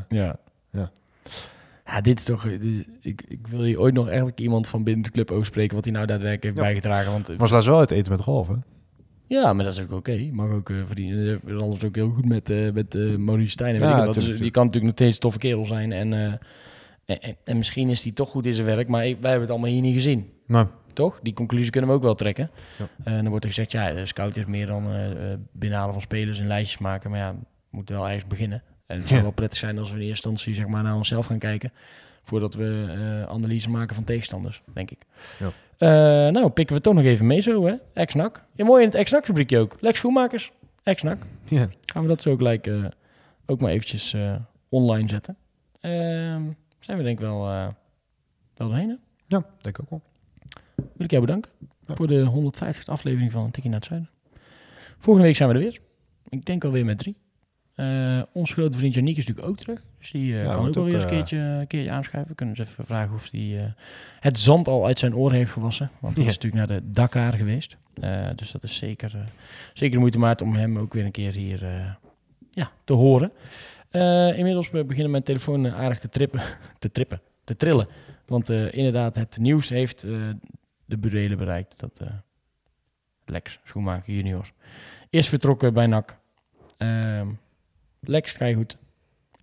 Ja. 0.10 0.36
Ja. 0.72 0.91
Ja, 1.93 2.01
dit 2.01 2.17
is 2.19 2.23
toch... 2.25 2.43
dit 2.43 2.61
is- 2.63 2.85
ik, 3.01 3.23
ik 3.27 3.47
wil 3.47 3.61
hier 3.63 3.79
ooit 3.79 3.93
nog 3.93 4.07
eigenlijk 4.07 4.39
iemand 4.39 4.67
van 4.67 4.83
binnen 4.83 5.03
de 5.03 5.11
club 5.11 5.31
over 5.31 5.45
spreken... 5.45 5.75
wat 5.75 5.83
hij 5.85 5.93
nou 5.93 6.05
daadwerkelijk 6.05 6.43
heeft 6.43 6.55
Ja. 6.55 6.61
bijgedragen. 6.61 7.11
Want, 7.11 7.27
was 7.37 7.51
laatst 7.51 7.67
wel 7.69 7.79
uit 7.79 7.91
eten 7.91 8.11
met 8.11 8.21
golf, 8.21 8.47
hè? 8.47 8.53
ja, 9.27 9.53
maar 9.53 9.65
dat 9.65 9.73
is 9.73 9.81
ook 9.83 9.91
oké. 9.91 10.29
Mag 10.31 10.49
ook 10.49 10.69
eh 10.69 10.75
verdienen. 10.85 11.41
Anders 11.59 11.83
ook 11.83 11.95
heel 11.95 12.09
goed 12.09 12.25
met, 12.25 12.49
eh 12.49 12.71
met 12.71 12.95
eh 12.95 13.15
Maurice 13.15 13.49
Stijn. 13.51 13.75
en 13.75 13.81
Ja, 13.81 13.87
weet 13.89 13.99
ik 13.99 14.05
wat. 14.05 14.13
Dus 14.15 14.39
die 14.39 14.51
kan 14.51 14.65
natuurlijk 14.65 14.83
nog 14.83 14.93
steeds 14.93 15.13
een 15.15 15.21
toffe 15.21 15.39
kerel 15.39 15.65
zijn. 15.65 15.91
En, 15.91 16.13
eh, 16.13 16.23
en, 17.05 17.21
en, 17.21 17.35
en 17.43 17.57
misschien 17.57 17.89
is 17.89 18.03
hij 18.03 18.11
toch 18.11 18.29
goed 18.29 18.45
in 18.45 18.53
zijn 18.53 18.67
werk. 18.67 18.87
Maar 18.87 19.05
ik- 19.07 19.17
wij 19.21 19.29
hebben 19.31 19.47
het 19.47 19.57
allemaal 19.57 19.73
hier 19.73 19.81
niet 19.81 19.93
gezien. 19.93 20.29
Nou, 20.47 20.67
Toch? 20.93 21.19
Die 21.21 21.33
conclusie 21.33 21.69
kunnen 21.71 21.89
we 21.89 21.95
ook 21.95 22.01
wel 22.03 22.15
trekken. 22.15 22.49
Ja. 22.77 22.87
Eh, 23.03 23.13
en 23.13 23.19
dan 23.21 23.29
wordt 23.29 23.43
er 23.43 23.49
gezegd, 23.49 23.71
ja, 23.71 23.91
de 23.93 24.05
scout 24.05 24.35
is 24.35 24.45
meer 24.45 24.67
dan 24.67 24.85
eh, 24.87 25.31
eh, 25.31 25.39
binnenhalen 25.51 25.93
van 25.93 26.01
spelers 26.01 26.39
en 26.39 26.47
lijstjes 26.47 26.81
maken. 26.81 27.09
Maar 27.09 27.19
ja, 27.19 27.31
we 27.33 27.45
moeten 27.69 27.95
wel 27.95 28.07
ergens 28.07 28.27
beginnen. 28.27 28.63
En 28.93 28.99
het 28.99 29.07
zou 29.07 29.19
Ja. 29.19 29.25
wel 29.25 29.33
prettig 29.35 29.59
zijn 29.59 29.77
als 29.79 29.91
we 29.91 29.95
in 29.99 30.01
eerste 30.07 30.29
instantie 30.29 30.53
zeg 30.61 30.67
maar, 30.67 30.83
naar 30.83 30.95
onszelf 30.95 31.25
gaan 31.25 31.39
kijken. 31.39 31.71
Voordat 32.23 32.53
we 32.53 32.85
eh, 32.89 33.29
analyse 33.31 33.69
maken 33.69 33.95
van 33.95 34.03
tegenstanders, 34.03 34.61
denk 34.73 34.91
ik. 34.91 35.05
Ja. 35.39 35.51
Eh, 35.77 36.31
nou, 36.33 36.49
pikken 36.49 36.75
we 36.75 36.81
toch 36.81 36.93
nog 36.93 37.03
even 37.03 37.25
mee 37.27 37.41
zo, 37.41 37.65
hè? 37.65 37.73
Ex-NAC. 37.93 38.45
Ja, 38.55 38.65
mooi 38.65 38.83
in 38.83 38.91
het 38.99 39.09
rubriekje 39.25 39.59
ook. 39.59 39.77
Lex 39.79 39.97
Schoenmakers, 39.97 40.51
ex-NAC. 40.83 41.17
ja. 41.43 41.67
Gaan 41.85 42.01
we 42.01 42.07
dat 42.07 42.21
zo 42.21 42.35
gelijk 42.35 42.67
eh, 42.67 42.85
ook 43.45 43.59
maar 43.61 43.71
eventjes 43.71 44.15
online 44.69 45.09
zetten. 45.09 45.37
Ehm, 45.81 46.43
zijn 46.79 46.97
we 46.97 47.03
denk 47.03 47.19
ik 47.19 47.25
wel, 47.25 47.39
wel 48.53 48.67
doorheen, 48.67 48.89
hè? 48.89 48.95
ja, 49.27 49.45
denk 49.61 49.77
ik 49.77 49.81
ook 49.81 49.89
wel. 49.89 50.01
wil 50.75 51.05
ik 51.05 51.11
jou 51.11 51.25
bedanken 51.25 51.51
Ja. 51.87 51.95
voor 51.95 52.07
de 52.07 52.21
150 52.21 52.87
aflevering 52.87 53.31
van 53.31 53.51
Tikkie 53.51 53.69
naar 53.71 53.79
het 53.79 53.87
Zuiden. 53.89 54.09
Volgende 54.97 55.27
week 55.27 55.37
zijn 55.37 55.49
we 55.49 55.55
er 55.55 55.61
weer. 55.61 55.79
Ik 56.29 56.45
denk 56.45 56.63
alweer 56.63 56.85
met 56.85 56.97
drie. 56.97 57.15
Eh 57.76 58.21
onze 58.34 58.53
grote 58.53 58.78
vriend 58.78 58.93
Janiek 58.93 59.17
is 59.17 59.26
natuurlijk 59.26 59.47
ook 59.47 59.57
terug. 59.57 59.84
Dus 59.99 60.11
die 60.11 60.34
eh, 60.38 60.43
Ja, 60.43 60.53
kan 60.53 60.67
ook 60.67 60.74
wel 60.74 60.84
weer 60.84 60.93
eens 60.93 61.03
een 61.03 61.09
eh, 61.09 61.15
keertje, 61.15 61.38
een 61.38 61.67
keertje 61.67 61.91
aanschuiven. 61.91 62.32
We 62.32 62.38
kunnen 62.38 62.55
eens 62.57 62.69
even 62.69 62.86
vragen 62.86 63.13
of 63.15 63.30
hij 63.32 63.74
het 64.19 64.39
zand 64.39 64.67
al 64.67 64.86
uit 64.86 64.99
zijn 64.99 65.15
oren 65.15 65.38
heeft 65.38 65.51
gewassen. 65.51 65.89
Want 65.99 66.15
hij 66.15 66.24
Ja. 66.24 66.30
is 66.30 66.38
natuurlijk 66.38 66.67
naar 66.69 66.80
de 66.80 66.91
Dakar 66.91 67.34
geweest. 67.34 67.78
Dus 68.36 68.51
dat 68.51 68.63
is 68.63 68.76
zeker, 68.76 69.11
zeker 69.74 69.93
de 69.93 69.99
moeite 69.99 70.19
waard 70.19 70.41
om 70.41 70.55
hem 70.55 70.78
ook 70.78 70.93
weer 70.93 71.05
een 71.05 71.11
keer 71.11 71.34
hier 71.34 71.59
ja, 72.51 72.71
te 72.84 72.93
horen. 72.93 73.32
Inmiddels 74.38 74.69
be- 74.69 74.84
beginnen 74.86 75.11
mijn 75.11 75.24
telefoon 75.24 75.67
aardig 75.67 75.99
te 75.99 76.09
trippen, 76.09 76.41
te 76.80 76.91
trippen, 76.91 77.21
te 77.43 77.55
trillen. 77.55 77.88
Want 78.26 78.49
inderdaad, 78.49 79.15
het 79.15 79.38
nieuws 79.38 79.69
heeft 79.69 80.01
de 80.86 80.97
burelen 80.97 81.38
bereikt 81.38 81.80
dat 81.80 81.99
Lex 83.26 83.59
Schoenmaker 83.63 84.13
junior 84.13 84.51
is 85.09 85.30
vertrokken 85.30 85.74
bij 85.74 85.88
NAC. 85.88 86.17
Ehm, 86.78 87.28
Lex, 88.06 88.32
ga 88.32 88.45
je 88.45 88.56
goed. 88.56 88.78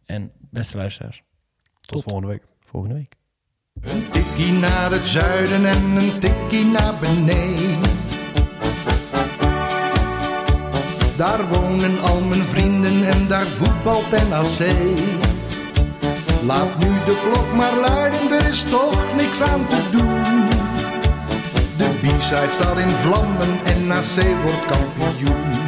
En 0.06 0.32
beste 0.50 0.76
luisteraars, 0.76 1.22
Tot, 1.80 1.80
Tot. 1.80 2.02
volgende 2.02 2.28
week. 2.28 2.42
volgende 2.64 2.94
week. 2.96 3.14
Een 3.80 4.10
tikkie 4.10 4.52
naar 4.52 4.90
het 4.90 5.08
zuiden 5.08 5.66
en 5.66 5.82
een 5.96 6.20
tikkie 6.20 6.64
naar 6.64 6.94
beneden. 7.00 7.78
Daar 11.16 11.48
wonen 11.48 12.00
al 12.00 12.20
mijn 12.20 12.44
vrienden 12.44 13.04
en 13.04 13.28
daar 13.28 13.46
voetbalt 13.46 14.10
NAC. 14.10 14.58
Laat 16.44 16.78
nu 16.78 16.86
de 16.88 17.28
klok 17.30 17.52
maar 17.54 17.76
luiden, 17.76 18.30
er 18.30 18.48
is 18.48 18.62
toch 18.62 19.14
niks 19.16 19.40
aan 19.42 19.66
te 19.66 19.88
doen. 19.90 20.48
De 21.76 21.98
B-side 22.00 22.50
staat 22.50 22.78
in 22.78 22.88
vlammen 22.88 23.64
en 23.64 23.86
NAC 23.86 24.42
wordt 24.42 24.64
kampioen. 24.66 25.59